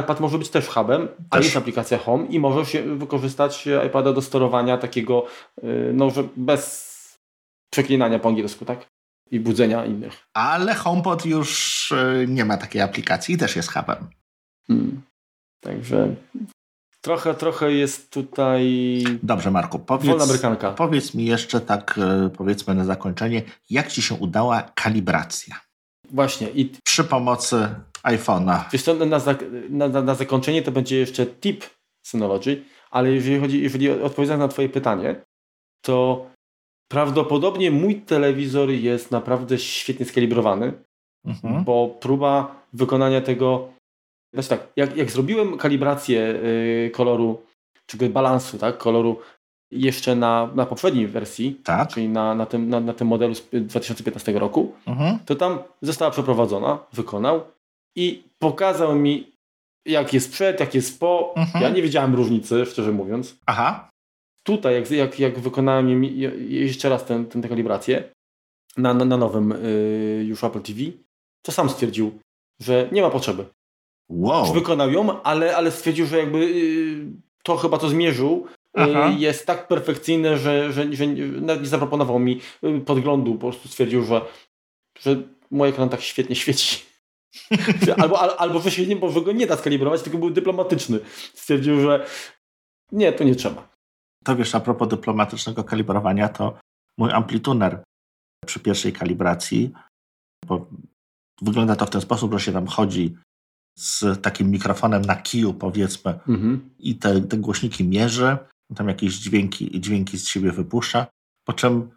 iPad 0.00 0.20
może 0.20 0.38
być 0.38 0.48
też 0.48 0.68
hubem, 0.68 1.08
też. 1.08 1.16
a 1.30 1.38
jest 1.38 1.56
aplikacja 1.56 1.98
Home 1.98 2.26
i 2.26 2.40
możesz 2.40 2.82
wykorzystać 2.96 3.68
iPada 3.86 4.12
do 4.12 4.22
sterowania 4.22 4.78
takiego, 4.78 5.26
y, 5.64 5.90
no 5.94 6.10
że 6.10 6.24
bez 6.36 6.96
przeklinania 7.70 8.18
po 8.18 8.28
angielsku, 8.28 8.64
tak? 8.64 8.86
I 9.30 9.40
budzenia 9.40 9.84
innych. 9.84 10.26
Ale 10.34 10.74
HomePod 10.74 11.26
już 11.26 11.90
y, 11.92 12.26
nie 12.28 12.44
ma 12.44 12.56
takiej 12.56 12.82
aplikacji 12.82 13.34
i 13.34 13.38
też 13.38 13.56
jest 13.56 13.72
hubem. 13.72 14.08
Hmm. 14.66 15.02
Także 15.60 16.14
Trochę, 17.06 17.34
trochę 17.34 17.72
jest 17.72 18.10
tutaj. 18.10 19.04
Dobrze, 19.22 19.50
Marku, 19.50 19.78
powiedz, 19.78 20.22
powiedz 20.76 21.14
mi 21.14 21.24
jeszcze 21.24 21.60
tak, 21.60 21.98
e, 21.98 22.30
powiedzmy 22.30 22.74
na 22.74 22.84
zakończenie, 22.84 23.42
jak 23.70 23.92
ci 23.92 24.02
się 24.02 24.14
udała 24.14 24.62
kalibracja? 24.74 25.60
Właśnie. 26.10 26.48
I... 26.48 26.72
Przy 26.84 27.04
pomocy 27.04 27.68
iPhone'a. 28.02 28.64
Wiesz 28.72 28.86
na, 28.86 28.94
na, 29.70 29.88
na, 29.88 30.02
na 30.02 30.14
zakończenie 30.14 30.62
to 30.62 30.72
będzie 30.72 30.96
jeszcze 30.96 31.26
tip 31.26 31.64
Synology, 32.06 32.64
ale 32.90 33.12
jeżeli 33.12 33.40
chodzi, 33.40 33.62
jeżeli 33.62 33.90
odpowiadam 33.90 34.38
na 34.38 34.48
Twoje 34.48 34.68
pytanie, 34.68 35.24
to 35.84 36.26
prawdopodobnie 36.88 37.70
mój 37.70 38.00
telewizor 38.00 38.70
jest 38.70 39.10
naprawdę 39.10 39.58
świetnie 39.58 40.06
skalibrowany, 40.06 40.72
mhm. 41.24 41.64
bo 41.64 41.88
próba 42.00 42.62
wykonania 42.72 43.20
tego 43.20 43.75
znaczy 44.32 44.48
tak, 44.48 44.68
jak, 44.76 44.96
jak 44.96 45.10
zrobiłem 45.10 45.56
kalibrację 45.56 46.20
y, 46.20 46.90
koloru, 46.94 47.42
czy 47.86 48.08
balansu, 48.08 48.58
tak, 48.58 48.78
koloru 48.78 49.20
jeszcze 49.70 50.16
na, 50.16 50.50
na 50.54 50.66
poprzedniej 50.66 51.06
wersji, 51.06 51.60
tak? 51.64 51.88
czyli 51.88 52.08
na, 52.08 52.34
na, 52.34 52.46
tym, 52.46 52.68
na, 52.68 52.80
na 52.80 52.92
tym 52.92 53.08
modelu 53.08 53.34
z 53.34 53.42
2015 53.52 54.32
roku, 54.32 54.74
mhm. 54.86 55.18
to 55.26 55.34
tam 55.34 55.58
została 55.82 56.10
przeprowadzona, 56.10 56.78
wykonał 56.92 57.44
i 57.96 58.24
pokazał 58.38 58.94
mi, 58.94 59.32
jak 59.86 60.12
jest 60.12 60.32
przed, 60.32 60.60
jak 60.60 60.74
jest 60.74 61.00
po. 61.00 61.34
Mhm. 61.36 61.64
Ja 61.64 61.70
nie 61.70 61.82
wiedziałem 61.82 62.14
różnicy, 62.14 62.66
szczerze 62.66 62.92
mówiąc. 62.92 63.36
Aha. 63.46 63.90
Tutaj, 64.42 64.74
jak, 64.74 64.90
jak, 64.90 65.20
jak 65.20 65.38
wykonałem 65.38 66.04
jeszcze 66.48 66.88
raz 66.88 67.04
tę 67.04 67.24
kalibrację 67.48 68.04
na, 68.76 68.94
na, 68.94 69.04
na 69.04 69.16
nowym 69.16 69.52
y, 69.52 70.24
już 70.28 70.44
Apple 70.44 70.60
TV, 70.60 70.80
to 71.42 71.52
sam 71.52 71.70
stwierdził, 71.70 72.18
że 72.60 72.88
nie 72.92 73.02
ma 73.02 73.10
potrzeby. 73.10 73.44
Wow. 74.08 74.52
Wykonał 74.52 74.90
ją, 74.90 75.22
ale, 75.22 75.56
ale 75.56 75.70
stwierdził, 75.70 76.06
że 76.06 76.18
jakby 76.18 76.38
y, 76.38 77.06
to 77.42 77.56
chyba 77.56 77.78
to 77.78 77.88
zmierzył. 77.88 78.46
Y, 78.78 78.82
Aha. 78.82 79.12
Jest 79.18 79.46
tak 79.46 79.68
perfekcyjne, 79.68 80.38
że, 80.38 80.72
że, 80.72 80.92
że 80.92 81.06
nawet 81.40 81.62
nie 81.62 81.68
zaproponował 81.68 82.18
mi 82.18 82.40
y, 82.64 82.80
podglądu. 82.80 83.34
Po 83.34 83.40
prostu 83.40 83.68
stwierdził, 83.68 84.04
że, 84.04 84.20
że 84.98 85.16
mój 85.50 85.68
ekran 85.68 85.88
tak 85.88 86.00
świetnie 86.00 86.36
świeci. 86.36 86.82
albo, 88.02 88.40
albo 88.40 88.60
że 88.60 88.70
świetnie, 88.70 88.96
bo 88.96 89.10
że 89.10 89.20
go 89.20 89.32
nie 89.32 89.46
da 89.46 89.56
skalibrować, 89.56 90.02
tylko 90.02 90.18
był 90.18 90.30
dyplomatyczny. 90.30 90.98
Stwierdził, 91.34 91.80
że 91.80 92.06
nie, 92.92 93.12
to 93.12 93.24
nie 93.24 93.34
trzeba. 93.34 93.68
To 94.24 94.36
wiesz, 94.36 94.54
a 94.54 94.60
propos 94.60 94.88
dyplomatycznego 94.88 95.64
kalibrowania, 95.64 96.28
to 96.28 96.58
mój 96.98 97.12
amplituner 97.12 97.82
przy 98.46 98.60
pierwszej 98.60 98.92
kalibracji, 98.92 99.72
bo 100.46 100.66
wygląda 101.42 101.76
to 101.76 101.86
w 101.86 101.90
ten 101.90 102.00
sposób, 102.00 102.32
że 102.32 102.40
się 102.40 102.52
tam 102.52 102.66
chodzi 102.66 103.16
z 103.78 104.22
takim 104.22 104.50
mikrofonem 104.50 105.02
na 105.02 105.16
kiju, 105.16 105.54
powiedzmy, 105.54 106.18
mhm. 106.28 106.70
i 106.78 106.96
te, 106.96 107.20
te 107.20 107.36
głośniki 107.36 107.84
mierzy, 107.84 108.36
tam 108.76 108.88
jakieś 108.88 109.14
dźwięki, 109.14 109.80
dźwięki 109.80 110.18
z 110.18 110.28
siebie 110.28 110.52
wypuszcza, 110.52 111.06
po 111.44 111.52
czym 111.52 111.90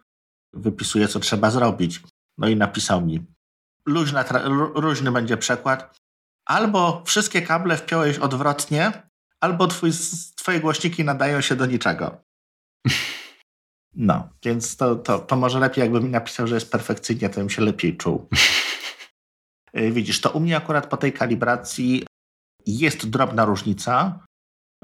wypisuje, 0.52 1.08
co 1.08 1.20
trzeba 1.20 1.50
zrobić. 1.50 2.02
No 2.38 2.48
i 2.48 2.56
napisał 2.56 3.06
mi, 3.06 3.26
luźna, 3.86 4.24
luźny 4.74 5.12
będzie 5.12 5.36
przekład, 5.36 5.98
albo 6.44 7.02
wszystkie 7.06 7.42
kable 7.42 7.76
wpiąłeś 7.76 8.18
odwrotnie, 8.18 8.92
albo 9.40 9.66
twój, 9.66 9.90
twoje 10.36 10.60
głośniki 10.60 11.04
nadają 11.04 11.40
się 11.40 11.56
do 11.56 11.66
niczego. 11.66 12.16
No, 13.94 14.28
więc 14.44 14.76
to, 14.76 14.96
to, 14.96 15.18
to 15.18 15.36
może 15.36 15.60
lepiej, 15.60 15.82
jakby 15.82 16.00
mi 16.00 16.08
napisał, 16.08 16.46
że 16.46 16.54
jest 16.54 16.72
perfekcyjnie, 16.72 17.30
to 17.30 17.40
bym 17.40 17.50
się 17.50 17.62
lepiej 17.62 17.96
czuł. 17.96 18.28
Y, 19.78 19.90
widzisz, 19.92 20.20
to 20.20 20.30
u 20.30 20.40
mnie 20.40 20.56
akurat 20.56 20.86
po 20.86 20.96
tej 20.96 21.12
kalibracji 21.12 22.06
jest 22.66 23.10
drobna 23.10 23.44
różnica. 23.44 24.24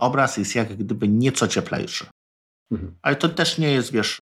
Obraz 0.01 0.37
jest 0.37 0.55
jak 0.55 0.77
gdyby 0.77 1.09
nieco 1.09 1.49
cieplejszy. 1.49 2.07
Mhm. 2.71 2.95
Ale 3.03 3.17
to 3.17 3.29
też 3.29 3.59
nie 3.59 3.71
jest, 3.71 3.93
wiesz, 3.93 4.19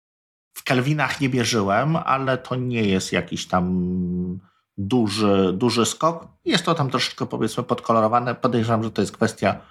w 0.58 0.64
kelwinach 0.64 1.22
nie 1.22 1.30
mierzyłem, 1.30 1.96
ale 1.96 2.38
to 2.38 2.56
nie 2.56 2.84
jest 2.84 3.12
jakiś 3.12 3.46
tam 3.46 4.40
duży, 4.78 5.54
duży 5.54 5.86
skok. 5.86 6.28
Jest 6.46 6.66
to 6.66 6.76
tam 6.76 6.90
troszeczkę 6.90 7.26
powiedzmy 7.26 7.64
podkolorowane. 7.64 8.36
Podejrzewam, 8.36 8.84
że 8.84 8.92
to 8.92 9.02
jest 9.02 9.12
kwestia 9.12 9.62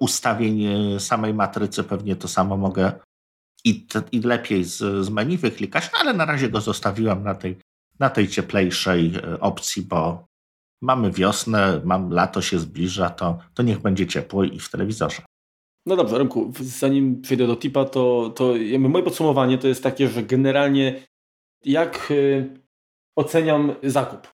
ustawień 0.00 0.60
samej 1.00 1.34
matrycy. 1.34 1.84
Pewnie 1.84 2.16
to 2.16 2.28
samo 2.28 2.56
mogę 2.56 2.92
i, 3.64 3.86
i 4.12 4.20
lepiej 4.20 4.64
z, 4.64 5.04
z 5.04 5.10
menu 5.10 5.36
wyklikać, 5.36 5.90
no 5.92 5.98
ale 5.98 6.12
na 6.12 6.24
razie 6.24 6.48
go 6.48 6.60
zostawiłem 6.60 7.22
na 7.22 7.34
tej, 7.34 7.58
na 8.00 8.10
tej 8.10 8.28
cieplejszej 8.28 9.12
y, 9.16 9.40
opcji, 9.40 9.82
bo 9.82 10.26
mamy 10.82 11.10
wiosnę, 11.10 11.80
mam, 11.84 12.10
lato 12.10 12.42
się 12.42 12.58
zbliża, 12.58 13.10
to, 13.10 13.38
to 13.54 13.62
niech 13.62 13.78
będzie 13.78 14.06
ciepło 14.06 14.44
i 14.44 14.58
w 14.58 14.70
telewizorze. 14.70 15.22
No 15.86 15.96
dobrze, 15.96 16.18
Remku, 16.18 16.52
zanim 16.60 17.22
przejdę 17.22 17.46
do 17.46 17.56
tipa, 17.56 17.84
to, 17.84 18.32
to 18.36 18.54
moje 18.78 19.04
podsumowanie 19.04 19.58
to 19.58 19.68
jest 19.68 19.82
takie, 19.82 20.08
że 20.08 20.22
generalnie 20.22 21.06
jak 21.64 22.10
y, 22.10 22.60
oceniam 23.16 23.74
zakup. 23.82 24.28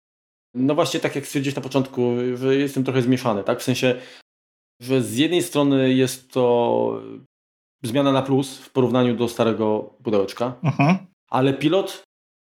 No 0.54 0.76
właśnie 0.76 1.00
tak 1.00 1.16
jak 1.16 1.26
stwierdziłeś 1.26 1.56
na 1.56 1.62
początku, 1.62 2.12
że 2.36 2.56
jestem 2.56 2.84
trochę 2.84 3.02
zmieszany, 3.02 3.44
tak? 3.44 3.60
W 3.60 3.64
sensie, 3.64 3.96
że 4.82 5.02
z 5.02 5.18
jednej 5.18 5.44
strony 5.44 5.94
jest 5.94 6.32
to 6.32 7.02
zmiana 7.84 8.12
na 8.12 8.22
plus 8.22 8.58
w 8.58 8.72
porównaniu 8.72 9.16
do 9.16 9.28
starego 9.28 9.96
pudełeczka, 10.04 10.56
mhm. 10.64 10.98
ale 11.30 11.54
pilot, 11.54 12.04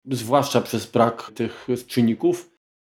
zwłaszcza 0.06 0.62
przez 0.62 0.86
brak 0.86 1.32
tych 1.36 1.68
czynników, 1.88 2.50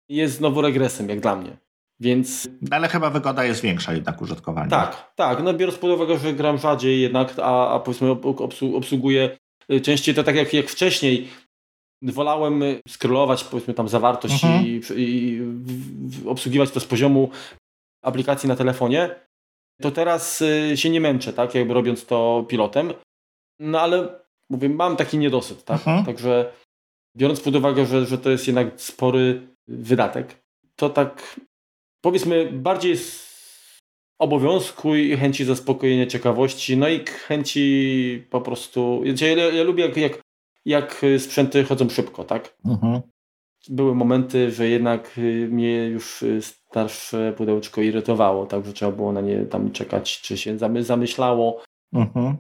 jest 0.09 0.37
znowu 0.37 0.63
regresem, 0.63 1.09
jak 1.09 1.21
dla 1.21 1.37
mnie. 1.37 1.57
Więc... 2.01 2.49
Ale 2.71 2.89
chyba 2.89 3.11
wygoda 3.11 3.45
jest 3.45 3.61
większa 3.61 3.93
jednak 3.93 4.23
użytkowania. 4.23 4.71
Tak, 4.71 5.13
tak. 5.15 5.43
No 5.43 5.55
biorąc 5.55 5.79
pod 5.79 5.91
uwagę, 5.91 6.19
że 6.19 6.33
gram 6.33 6.59
rzadziej 6.59 7.01
jednak, 7.01 7.35
a, 7.43 7.75
a 7.75 7.81
powiedzmy 7.81 8.11
obsługuję 8.75 9.39
y, 9.73 9.81
częściej 9.81 10.15
to 10.15 10.25
tak 10.25 10.37
jak, 10.37 10.53
jak 10.53 10.69
wcześniej, 10.69 11.29
wolałem 12.03 12.63
scrollować 12.89 13.45
powiedzmy 13.45 13.75
tam 13.75 13.89
zawartość 13.89 14.45
mhm. 14.45 14.67
i, 14.67 14.81
i 14.97 15.41
obsługiwać 16.27 16.71
to 16.71 16.81
z 16.81 16.85
poziomu 16.85 17.31
aplikacji 18.05 18.49
na 18.49 18.57
telefonie, 18.57 19.15
to 19.83 19.91
teraz 19.91 20.43
y, 20.43 20.77
się 20.77 20.91
nie 20.91 21.01
męczę, 21.01 21.33
tak, 21.33 21.55
jakby 21.55 21.75
robiąc 21.75 22.07
to 22.07 22.45
pilotem. 22.49 22.93
No 23.61 23.81
ale 23.81 24.09
mówię, 24.51 24.69
mam 24.69 24.97
taki 24.97 25.19
niedosyt, 25.19 25.65
tak. 25.65 25.79
Mhm. 25.79 26.05
Także 26.05 26.53
biorąc 27.17 27.41
pod 27.41 27.57
uwagę, 27.57 27.87
że, 27.87 28.07
że 28.07 28.19
to 28.19 28.31
jest 28.31 28.47
jednak 28.47 28.81
spory 28.81 29.49
wydatek, 29.69 30.43
to 30.77 30.91
tak 30.91 31.41
powiedzmy 32.01 32.53
bardziej 32.53 32.97
z 32.97 33.35
obowiązku 34.19 34.95
i 34.95 35.17
chęci 35.17 35.45
zaspokojenia 35.45 36.07
ciekawości, 36.07 36.77
no 36.77 36.89
i 36.89 37.05
chęci 37.05 38.25
po 38.31 38.41
prostu. 38.41 39.03
Ja, 39.21 39.29
ja 39.29 39.63
lubię 39.63 39.87
jak, 39.87 39.97
jak 39.97 40.25
jak 40.65 41.05
sprzęty 41.19 41.65
chodzą 41.65 41.89
szybko, 41.89 42.25
tak? 42.25 42.57
Mhm. 42.65 43.01
Były 43.69 43.95
momenty, 43.95 44.51
że 44.51 44.69
jednak 44.69 45.19
y, 45.19 45.49
mnie 45.51 45.87
już 45.87 46.23
y, 46.23 46.43
starsze 46.43 47.35
pudełeczko 47.37 47.81
irytowało, 47.81 48.47
tak, 48.47 48.67
że 48.67 48.73
trzeba 48.73 48.93
było 48.93 49.13
na 49.13 49.21
nie 49.21 49.47
tam 49.47 49.73
czekać, 49.73 50.21
czy 50.21 50.39
się 50.39 50.59
zamyślało. 50.81 51.63
Mhm. 51.93 52.37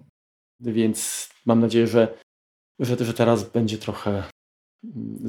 Więc 0.60 1.28
mam 1.46 1.60
nadzieję, 1.60 1.86
że, 1.86 2.18
że, 2.78 2.96
że 3.00 3.14
teraz 3.14 3.50
będzie 3.50 3.78
trochę, 3.78 4.22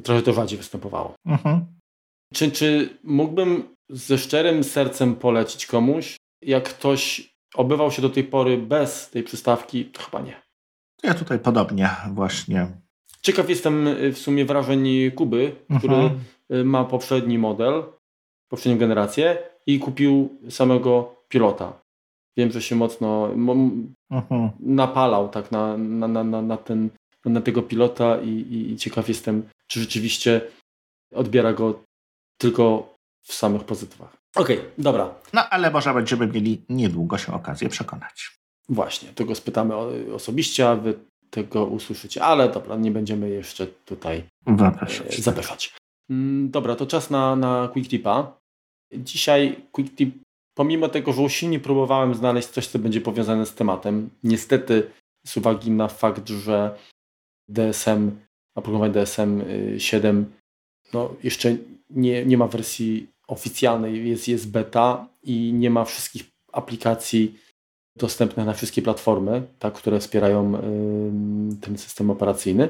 trochę 0.04 0.22
to 0.22 0.34
rzadziej 0.34 0.58
występowało. 0.58 1.16
Mhm. 1.26 1.66
Czy, 2.34 2.52
czy 2.52 2.98
mógłbym 3.04 3.64
ze 3.90 4.18
szczerym 4.18 4.64
sercem 4.64 5.16
polecić 5.16 5.66
komuś, 5.66 6.18
jak 6.42 6.70
ktoś 6.70 7.36
obywał 7.56 7.92
się 7.92 8.02
do 8.02 8.10
tej 8.10 8.24
pory 8.24 8.58
bez 8.58 9.10
tej 9.10 9.24
przystawki? 9.24 9.86
To 9.86 10.04
chyba 10.04 10.22
nie. 10.22 10.42
Ja 11.04 11.14
tutaj 11.14 11.40
podobnie 11.40 11.90
właśnie 12.14 12.68
Ciekaw 13.26 13.50
jestem 13.50 13.88
y, 13.88 14.12
w 14.12 14.18
sumie 14.18 14.46
wrażeń 14.46 15.12
Kuby, 15.12 15.56
który 15.80 15.96
mhm. 15.96 16.20
Y, 16.52 16.64
ma 16.64 16.84
poprzedni 16.84 17.38
model, 17.38 17.84
poprzednią 18.50 18.78
generację 18.80 19.38
i 19.68 19.80
kupił 19.80 20.30
samego 20.50 21.16
pilota. 21.30 21.82
Wiem, 22.38 22.52
że 22.52 22.62
się 22.62 22.76
mocno 22.76 23.30
mhm. 24.12 24.50
napalał 24.60 25.30
tak 25.30 25.52
na, 25.52 25.78
na, 25.78 26.08
na, 26.08 26.42
na, 26.42 26.58
ten, 26.58 26.90
na 27.30 27.42
tego 27.42 27.62
pilota 27.62 28.22
i, 28.22 28.30
i, 28.30 28.72
i 28.72 28.78
ciekaw 28.78 29.10
jestem, 29.10 29.50
czy 29.68 29.80
rzeczywiście 29.80 30.42
odbiera 31.16 31.54
go 31.54 31.84
tylko 32.38 32.96
w 33.22 33.34
samych 33.34 33.64
pozytywach. 33.64 34.18
Okej, 34.36 34.58
okay, 34.60 34.72
dobra. 34.78 35.16
No 35.34 35.50
ale 35.50 35.72
może 35.72 35.94
będziemy 35.94 36.28
mieli 36.28 36.62
niedługo 36.70 37.18
się 37.18 37.34
okazję 37.34 37.70
przekonać. 37.70 38.38
Właśnie, 38.70 39.10
to 39.10 39.26
go 39.26 39.36
spytamy 39.36 39.76
osobiście, 40.14 40.70
a 40.70 40.76
wy 40.76 41.00
tego 41.30 41.66
usłyszycie, 41.66 42.24
ale 42.24 42.50
dobra, 42.50 42.76
nie 42.76 42.92
będziemy 42.92 43.30
jeszcze 43.30 43.68
tutaj 43.68 44.24
zapeszać. 44.58 45.20
E, 45.20 45.22
zapeszać. 45.22 45.74
Mm, 46.10 46.52
dobra, 46.52 46.76
to 46.76 46.86
czas 46.86 47.10
na, 47.10 47.36
na 47.36 47.70
Quick 47.74 47.90
Tipa. 47.90 48.38
Dzisiaj 48.94 49.56
Quick 49.72 49.96
Tip, 49.96 50.16
pomimo 50.58 50.90
tego, 50.90 51.14
że 51.14 51.22
usilnie 51.22 51.60
próbowałem 51.60 52.16
znaleźć 52.16 52.48
coś, 52.48 52.68
co 52.68 52.80
będzie 52.80 53.02
powiązane 53.02 53.46
z 53.46 53.54
tematem, 53.54 54.10
niestety 54.24 54.92
z 55.28 55.38
uwagi 55.38 55.72
na 55.72 55.88
fakt, 55.88 56.30
że 56.30 56.78
DSM, 57.50 58.12
oprogramowanie 58.56 58.94
DSM 58.94 59.44
7 59.78 60.26
no, 60.94 61.16
jeszcze 61.24 61.58
nie, 61.90 62.26
nie 62.26 62.38
ma 62.38 62.48
wersji 62.48 63.08
oficjalnej, 63.28 64.10
jest, 64.10 64.28
jest 64.28 64.52
beta 64.52 65.08
i 65.24 65.54
nie 65.54 65.70
ma 65.70 65.86
wszystkich 65.86 66.24
aplikacji 66.52 67.40
dostępne 67.96 68.46
na 68.46 68.54
wszystkie 68.54 68.82
platformy, 68.82 69.44
tak, 69.60 69.74
które 69.74 70.00
wspierają 70.00 70.52
ten 71.62 71.78
system 71.78 72.10
operacyjny, 72.10 72.70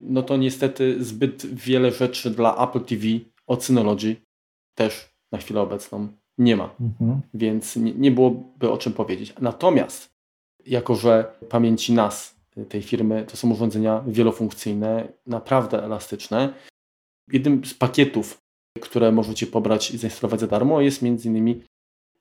no 0.00 0.22
to 0.22 0.36
niestety 0.36 1.04
zbyt 1.04 1.46
wiele 1.46 1.90
rzeczy 1.90 2.30
dla 2.30 2.68
Apple 2.68 2.80
TV 2.80 3.04
od 3.46 3.64
Synology 3.64 4.16
też 4.74 5.08
na 5.32 5.38
chwilę 5.38 5.60
obecną 5.60 6.08
nie 6.38 6.56
ma. 6.56 6.74
Mhm. 6.80 7.20
Więc 7.34 7.76
nie, 7.76 7.94
nie 7.94 8.10
byłoby 8.10 8.70
o 8.70 8.78
czym 8.78 8.92
powiedzieć. 8.92 9.34
Natomiast, 9.40 10.08
jako 10.66 10.94
że 10.94 11.32
pamięci 11.48 11.92
NAS 11.92 12.37
tej 12.68 12.82
firmy 12.82 13.24
to 13.28 13.36
są 13.36 13.50
urządzenia 13.52 14.04
wielofunkcyjne, 14.06 15.12
naprawdę 15.26 15.84
elastyczne, 15.84 16.54
jednym 17.32 17.64
z 17.64 17.74
pakietów, 17.74 18.38
które 18.80 19.12
możecie 19.12 19.46
pobrać 19.46 19.90
i 19.90 19.98
zainstalować 19.98 20.40
za 20.40 20.46
darmo 20.46 20.80
jest 20.80 21.02
m.in. 21.02 21.62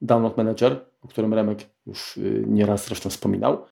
Download 0.01 0.38
Manager, 0.38 0.85
o 1.01 1.07
którym 1.07 1.33
Remek 1.33 1.69
już 1.85 2.17
y, 2.17 2.43
nieraz 2.47 2.85
zresztą 2.88 3.09
wspominał. 3.09 3.65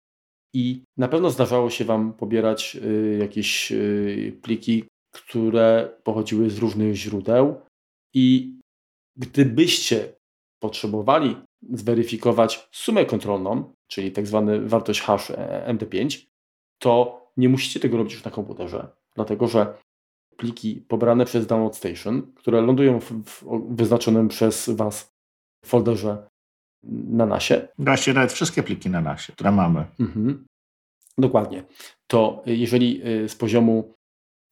I 0.53 0.83
na 0.97 1.07
pewno 1.07 1.29
zdarzało 1.29 1.69
się 1.69 1.85
Wam 1.85 2.13
pobierać 2.13 2.77
y, 2.83 3.17
jakieś 3.21 3.71
y, 3.71 4.39
pliki, 4.41 4.83
które 5.13 5.97
pochodziły 6.03 6.49
z 6.49 6.57
różnych 6.57 6.95
źródeł. 6.95 7.61
I 8.13 8.59
gdybyście 9.17 10.13
potrzebowali 10.59 11.35
zweryfikować 11.69 12.69
sumę 12.71 13.05
kontrolną, 13.05 13.73
czyli 13.87 14.11
tak 14.11 14.25
wartość 14.65 15.01
hash 15.01 15.31
e, 15.31 15.65
MD5, 15.73 16.25
to 16.85 17.27
nie 17.37 17.49
musicie 17.49 17.79
tego 17.79 17.97
robić 17.97 18.13
już 18.13 18.23
na 18.23 18.31
komputerze, 18.31 18.87
dlatego 19.15 19.47
że 19.47 19.77
pliki 20.37 20.75
pobrane 20.87 21.25
przez 21.25 21.47
Download 21.47 21.75
Station, 21.75 22.33
które 22.35 22.61
lądują 22.61 22.99
w, 22.99 23.11
w 23.11 23.43
wyznaczonym 23.75 24.27
przez 24.27 24.69
Was 24.69 25.13
folderze 25.65 26.27
na 27.19 27.25
nasie. 27.25 27.67
Właściwie 27.79 28.13
nawet 28.15 28.33
wszystkie 28.33 28.63
pliki 28.63 28.89
na 28.89 29.01
nasie, 29.01 29.33
które 29.33 29.51
mamy. 29.51 29.85
Mhm. 29.99 30.45
Dokładnie. 31.17 31.63
To 32.07 32.43
jeżeli 32.45 33.07
y, 33.07 33.29
z 33.29 33.35
poziomu 33.35 33.93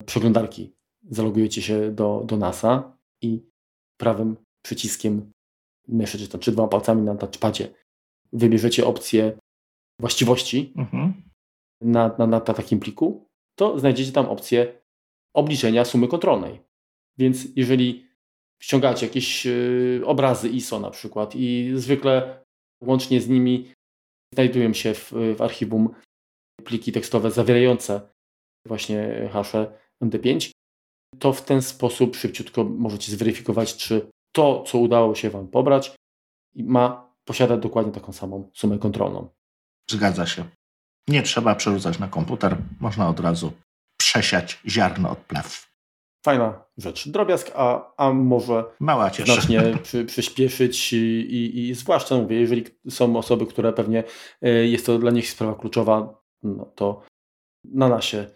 przeglądarki 0.06 0.72
zalogujecie 1.10 1.62
się 1.62 1.90
do, 1.90 2.22
do 2.26 2.36
NASA 2.36 2.96
i 3.22 3.42
prawym 4.00 4.36
przyciskiem 4.64 5.32
myszy, 5.88 6.18
czy, 6.18 6.38
czy 6.38 6.52
dwoma 6.52 6.68
palcami 6.68 7.02
na 7.02 7.14
touchpadzie 7.14 7.74
wybierzecie 8.32 8.86
opcję 8.86 9.38
właściwości 10.00 10.72
mhm. 10.76 11.03
Na, 11.84 12.14
na, 12.18 12.26
na 12.26 12.40
takim 12.40 12.80
pliku, 12.80 13.28
to 13.54 13.78
znajdziecie 13.78 14.12
tam 14.12 14.26
opcję 14.26 14.80
obliczenia 15.34 15.84
sumy 15.84 16.08
kontrolnej. 16.08 16.60
Więc 17.18 17.46
jeżeli 17.56 18.06
ściągacie 18.62 19.06
jakieś 19.06 19.46
y, 19.46 20.02
obrazy 20.04 20.48
ISO 20.48 20.80
na 20.80 20.90
przykład 20.90 21.34
i 21.36 21.72
zwykle 21.74 22.44
łącznie 22.82 23.20
z 23.20 23.28
nimi 23.28 23.72
znajdują 24.34 24.72
się 24.72 24.94
w, 24.94 25.12
w 25.36 25.42
archiwum 25.42 25.94
pliki 26.64 26.92
tekstowe 26.92 27.30
zawierające 27.30 28.00
właśnie 28.66 29.28
hasze 29.32 29.78
MD5, 30.04 30.50
to 31.18 31.32
w 31.32 31.42
ten 31.42 31.62
sposób 31.62 32.16
szybciutko 32.16 32.64
możecie 32.64 33.12
zweryfikować, 33.12 33.76
czy 33.76 34.10
to, 34.32 34.62
co 34.66 34.78
udało 34.78 35.14
się 35.14 35.30
Wam 35.30 35.48
pobrać, 35.48 35.96
ma, 36.56 37.14
posiada 37.24 37.56
dokładnie 37.56 37.92
taką 37.92 38.12
samą 38.12 38.50
sumę 38.54 38.78
kontrolną. 38.78 39.28
Zgadza 39.90 40.26
się. 40.26 40.44
Nie 41.08 41.22
trzeba 41.22 41.54
przerzucać 41.54 41.98
na 41.98 42.08
komputer, 42.08 42.56
można 42.80 43.08
od 43.08 43.20
razu 43.20 43.52
przesiać 43.96 44.60
ziarno 44.68 45.10
od 45.10 45.18
plew. 45.18 45.74
Fajna 46.24 46.64
rzecz. 46.76 47.08
Drobiazg, 47.08 47.50
a, 47.54 47.92
a 47.96 48.12
może 48.12 48.64
Mała 48.80 49.10
znacznie 49.10 49.62
przy, 49.82 50.04
przyspieszyć 50.04 50.92
i, 50.92 50.96
i, 50.96 51.68
i 51.68 51.74
zwłaszcza 51.74 52.16
mówię, 52.16 52.40
jeżeli 52.40 52.64
są 52.88 53.16
osoby, 53.16 53.46
które 53.46 53.72
pewnie 53.72 54.04
e, 54.42 54.50
jest 54.50 54.86
to 54.86 54.98
dla 54.98 55.10
nich 55.10 55.30
sprawa 55.30 55.54
kluczowa, 55.54 56.22
no 56.42 56.64
to 56.64 57.02
na 57.64 57.88
nasie 57.88 58.26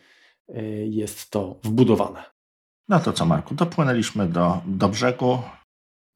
e, 0.49 0.63
jest 0.87 1.31
to 1.31 1.61
wbudowane. 1.65 2.23
No 2.89 3.01
to 3.01 3.13
co, 3.13 3.27
Marku, 3.27 3.55
dopłynęliśmy 3.55 4.29
do, 4.29 4.61
do 4.67 4.89
brzegu. 4.89 5.39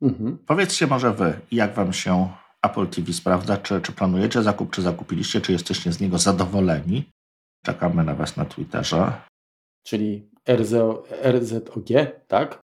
Mhm. 0.02 0.38
Powiedzcie 0.46 0.86
może 0.86 1.12
wy, 1.12 1.40
jak 1.52 1.74
wam 1.74 1.92
się 1.92 2.28
Apple 2.62 2.86
TV 2.86 3.12
sprawdza, 3.12 3.56
czy, 3.56 3.80
czy 3.80 3.92
planujecie 3.92 4.42
zakup, 4.42 4.70
czy 4.70 4.82
zakupiliście, 4.82 5.40
czy 5.40 5.52
jesteście 5.52 5.92
z 5.92 6.00
niego 6.00 6.18
zadowoleni. 6.18 7.10
Czekamy 7.64 8.04
na 8.04 8.14
was 8.14 8.36
na 8.36 8.44
Twitterze. 8.44 9.12
Czyli 9.86 10.30
RZO, 10.48 11.04
RZOG, 11.24 11.88
tak? 12.28 12.60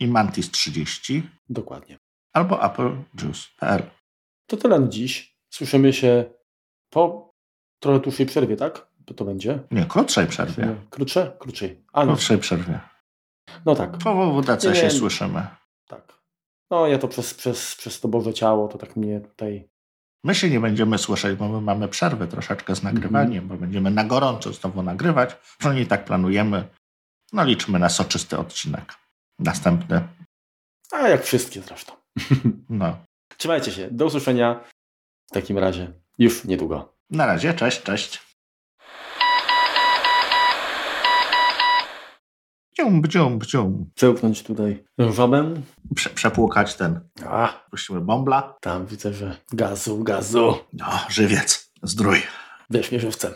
I 0.00 0.08
Mantis 0.08 0.50
30. 0.50 1.22
Dokładnie. 1.48 1.98
Albo 2.32 2.60
applejuice.pl. 2.62 3.82
To 4.46 4.56
tyle 4.56 4.80
na 4.80 4.88
dziś. 4.88 5.36
Słyszymy 5.50 5.92
się 5.92 6.24
po 6.90 7.32
trochę 7.82 8.00
dłuższej 8.00 8.26
przerwie, 8.26 8.56
tak? 8.56 8.86
To, 9.06 9.14
to 9.14 9.24
będzie? 9.24 9.58
Nie, 9.70 9.84
krótszej 9.84 10.26
przerwie. 10.26 10.76
Krótsze? 10.90 11.36
Krótszej. 11.38 11.84
A, 11.92 12.06
krótszej 12.06 12.38
przerwie. 12.38 12.80
No 13.66 13.74
tak. 13.74 13.98
Po 13.98 14.14
WWDC 14.14 14.74
się 14.74 14.90
słyszymy. 14.90 15.46
Tak. 15.88 16.21
No 16.72 16.86
ja 16.86 16.98
to 16.98 17.08
przez, 17.08 17.34
przez, 17.34 17.74
przez 17.74 18.00
to 18.00 18.08
Boże 18.08 18.34
ciało, 18.34 18.68
to 18.68 18.78
tak 18.78 18.96
mnie 18.96 19.20
tutaj... 19.20 19.68
My 20.24 20.34
się 20.34 20.50
nie 20.50 20.60
będziemy 20.60 20.98
słyszeć, 20.98 21.38
bo 21.38 21.48
my 21.48 21.60
mamy 21.60 21.88
przerwę 21.88 22.28
troszeczkę 22.28 22.76
z 22.76 22.82
nagrywaniem, 22.82 23.44
mm 23.44 23.46
-hmm. 23.46 23.48
bo 23.48 23.56
będziemy 23.56 23.90
na 23.90 24.04
gorąco 24.04 24.52
znowu 24.52 24.82
nagrywać. 24.82 25.36
Przynajmniej 25.58 25.86
tak 25.86 26.04
planujemy. 26.04 26.68
No 27.32 27.44
liczmy 27.44 27.78
na 27.78 27.88
soczysty 27.88 28.38
odcinek. 28.38 28.94
Następny. 29.38 30.08
A 30.92 31.08
jak 31.08 31.24
wszystkie 31.24 31.60
zresztą. 31.60 31.92
No. 32.68 32.96
Trzymajcie 33.36 33.72
się. 33.72 33.88
Do 33.90 34.06
usłyszenia 34.06 34.64
w 35.30 35.32
takim 35.32 35.58
razie 35.58 35.92
już 36.18 36.44
niedługo. 36.44 36.94
Na 37.10 37.26
razie. 37.26 37.54
Cześć, 37.54 37.82
cześć. 37.82 38.31
Bdzium, 42.82 43.02
bdzium, 43.02 43.38
bdzium. 43.38 43.90
Przełknąć 43.94 44.42
tutaj 44.42 44.84
żabę. 44.98 45.54
Prze 45.94 46.10
przepłukać 46.10 46.74
ten. 46.74 47.00
A. 47.26 47.48
Puścimy 47.70 48.00
bombla. 48.00 48.56
Tam 48.60 48.86
widzę, 48.86 49.12
że 49.12 49.36
gazu, 49.52 50.04
gazu. 50.04 50.54
No, 50.72 50.86
żywiec, 51.08 51.72
zdrój. 51.82 52.22
Wiesz 52.70 52.90
mnie 52.90 53.00
żywcem. 53.00 53.32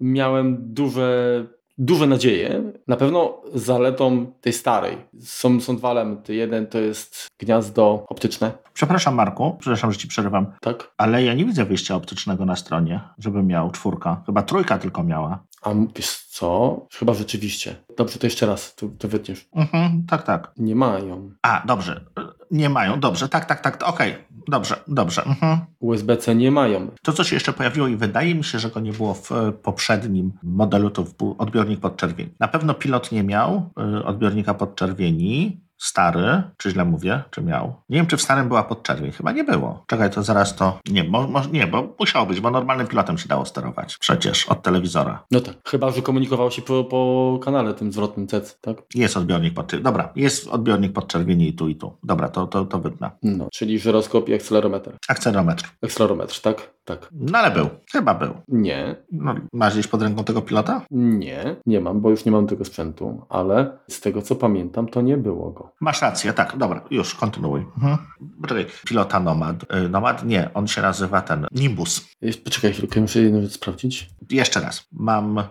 Miałem 0.00 0.56
duże 0.74 1.46
duże 1.78 2.06
nadzieje. 2.06 2.62
Na 2.88 2.96
pewno 2.96 3.42
zaletą 3.54 4.32
tej 4.40 4.52
starej 4.52 4.96
są, 5.20 5.60
są 5.60 5.76
dwa 5.76 5.90
elementy. 5.90 6.34
Jeden 6.34 6.66
to 6.66 6.78
jest 6.78 7.26
gniazdo 7.38 8.04
optyczne. 8.08 8.52
Przepraszam 8.72 9.14
Marku, 9.14 9.56
przepraszam, 9.60 9.92
że 9.92 9.98
ci 9.98 10.08
przerywam. 10.08 10.46
Tak. 10.60 10.90
Ale 10.96 11.24
ja 11.24 11.34
nie 11.34 11.44
widzę 11.44 11.64
wyjścia 11.64 11.94
optycznego 11.96 12.44
na 12.44 12.56
stronie, 12.56 13.00
żeby 13.18 13.42
miał 13.42 13.70
czwórka. 13.70 14.22
Chyba 14.26 14.42
trójka 14.42 14.78
tylko 14.78 15.04
miała. 15.04 15.44
A 15.62 15.70
wiesz 15.96 16.16
co? 16.16 16.80
Chyba 16.94 17.14
rzeczywiście. 17.14 17.76
Dobrze, 17.96 18.18
to 18.18 18.26
jeszcze 18.26 18.46
raz, 18.46 18.74
to, 18.74 18.86
to 18.98 19.08
wytniesz. 19.08 19.48
Mhm, 19.54 20.06
tak, 20.08 20.22
tak. 20.22 20.52
Nie 20.56 20.74
mają. 20.74 21.30
A, 21.42 21.62
dobrze. 21.66 22.04
Nie 22.50 22.68
mają, 22.68 23.00
dobrze, 23.00 23.28
tak, 23.28 23.44
tak, 23.44 23.60
tak, 23.60 23.88
okej. 23.88 24.12
Okay. 24.12 24.24
Dobrze, 24.48 24.76
dobrze. 24.88 25.24
Mhm. 25.24 25.58
USB-C 25.80 26.34
nie 26.34 26.50
mają. 26.50 26.90
To, 27.02 27.12
co 27.12 27.24
się 27.24 27.36
jeszcze 27.36 27.52
pojawiło 27.52 27.88
i 27.88 27.96
wydaje 27.96 28.34
mi 28.34 28.44
się, 28.44 28.58
że 28.58 28.70
go 28.70 28.80
nie 28.80 28.92
było 28.92 29.14
w 29.14 29.32
e, 29.32 29.52
poprzednim 29.52 30.32
modelu, 30.42 30.90
to 30.90 31.04
był 31.18 31.34
odbiornik 31.38 31.80
podczerwieni. 31.80 32.30
Na 32.40 32.48
pewno 32.48 32.74
pilot 32.74 33.12
nie 33.12 33.22
miał 33.22 33.70
e, 33.78 34.04
odbiornika 34.04 34.54
podczerwieni, 34.54 35.60
stary, 35.78 36.42
czy 36.56 36.70
źle 36.70 36.84
mówię, 36.84 37.22
czy 37.30 37.42
miał. 37.42 37.74
Nie 37.88 37.96
wiem, 37.96 38.06
czy 38.06 38.16
w 38.16 38.22
starym 38.22 38.48
była 38.48 38.62
podczerwień. 38.62 39.12
Chyba 39.12 39.32
nie 39.32 39.44
było. 39.44 39.84
Czekaj, 39.86 40.10
to 40.10 40.22
zaraz 40.22 40.56
to... 40.56 40.78
Nie, 40.90 41.04
mo, 41.04 41.28
mo, 41.28 41.42
nie, 41.52 41.66
bo 41.66 41.94
musiało 41.98 42.26
być, 42.26 42.40
bo 42.40 42.50
normalnym 42.50 42.86
pilotem 42.86 43.18
się 43.18 43.28
dało 43.28 43.44
sterować. 43.44 43.96
Przecież, 43.98 44.46
od 44.46 44.62
telewizora. 44.62 45.24
No 45.30 45.40
tak. 45.40 45.54
Chyba, 45.66 45.90
że 45.90 46.02
komunikował 46.02 46.50
się 46.50 46.62
po, 46.62 46.84
po 46.84 47.38
kanale 47.42 47.74
tym 47.74 47.92
zwrotnym 47.92 48.26
CEC, 48.26 48.58
tak? 48.60 48.76
Jest 48.94 49.16
odbiornik 49.16 49.54
podczerwieni. 49.54 49.84
Dobra, 49.84 50.12
jest 50.16 50.48
odbiornik 50.48 50.92
podczerwieni 50.92 51.48
i 51.48 51.52
tu, 51.52 51.68
i 51.68 51.76
tu. 51.76 51.98
Dobra, 52.02 52.28
to, 52.28 52.46
to, 52.46 52.64
to 52.64 52.78
wytnę. 52.78 53.10
No, 53.22 53.48
czyli 53.52 53.78
żyroskop 53.78 54.28
i 54.28 54.34
akcelerometr. 54.34 54.92
Akcelerometr. 55.08 55.70
Akcelerometr, 55.82 56.40
tak? 56.40 56.70
Tak. 56.88 57.08
No 57.12 57.38
ale 57.38 57.50
był. 57.50 57.68
Chyba 57.92 58.14
był. 58.14 58.34
Nie. 58.48 58.96
No, 59.12 59.34
masz 59.52 59.72
gdzieś 59.74 59.86
pod 59.86 60.02
ręką 60.02 60.24
tego 60.24 60.42
pilota? 60.42 60.82
Nie, 60.90 61.56
nie 61.66 61.80
mam, 61.80 62.00
bo 62.00 62.10
już 62.10 62.24
nie 62.24 62.32
mam 62.32 62.46
tego 62.46 62.64
sprzętu, 62.64 63.26
ale 63.28 63.78
z 63.88 64.00
tego 64.00 64.22
co 64.22 64.36
pamiętam, 64.36 64.88
to 64.88 65.00
nie 65.00 65.16
było 65.16 65.50
go. 65.50 65.67
Masz 65.80 66.02
rację, 66.02 66.32
tak, 66.32 66.56
dobra, 66.56 66.84
już 66.90 67.14
kontynuuj. 67.14 67.60
Mhm. 67.60 67.98
Poczekaj, 68.42 68.66
pilota 68.86 69.20
Nomad. 69.20 69.74
Y, 69.74 69.88
Nomad? 69.88 70.24
Nie, 70.24 70.50
on 70.54 70.68
się 70.68 70.82
nazywa 70.82 71.20
ten 71.20 71.46
Nimbus. 71.52 72.08
Poczekaj 72.44 72.72
chwilkę, 72.72 73.00
muszę 73.00 73.20
jedną 73.20 73.42
rzecz 73.42 73.52
sprawdzić. 73.52 74.10
Jeszcze 74.30 74.60
raz. 74.60 74.86
Mam 74.92 75.38
y, 75.38 75.44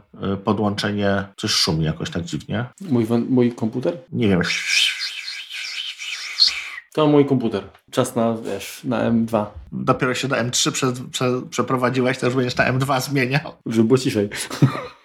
podłączenie, 0.44 1.26
coś 1.38 1.52
szumi 1.52 1.86
jakoś 1.86 2.10
tak 2.10 2.24
dziwnie. 2.24 2.66
Mój, 2.82 3.08
mój 3.30 3.52
komputer? 3.52 3.98
Nie 4.12 4.28
wiem. 4.28 4.42
To 6.94 7.08
mój 7.08 7.26
komputer. 7.26 7.64
Czas 7.92 8.16
na, 8.16 8.38
wiesz, 8.38 8.82
na 8.84 9.12
M2. 9.12 9.46
Dopiero 9.72 10.16
się 10.16 10.28
do 10.28 10.36
M3 10.36 10.72
prze, 10.72 10.94
prze, 11.12 11.42
przeprowadziłeś, 11.50 12.18
to 12.18 12.26
już 12.26 12.36
będziesz 12.36 12.56
na 12.56 12.74
M2 12.74 13.02
zmieniał. 13.02 13.54
Żeby 13.66 13.88
było 13.88 13.98
ciszej. 13.98 14.30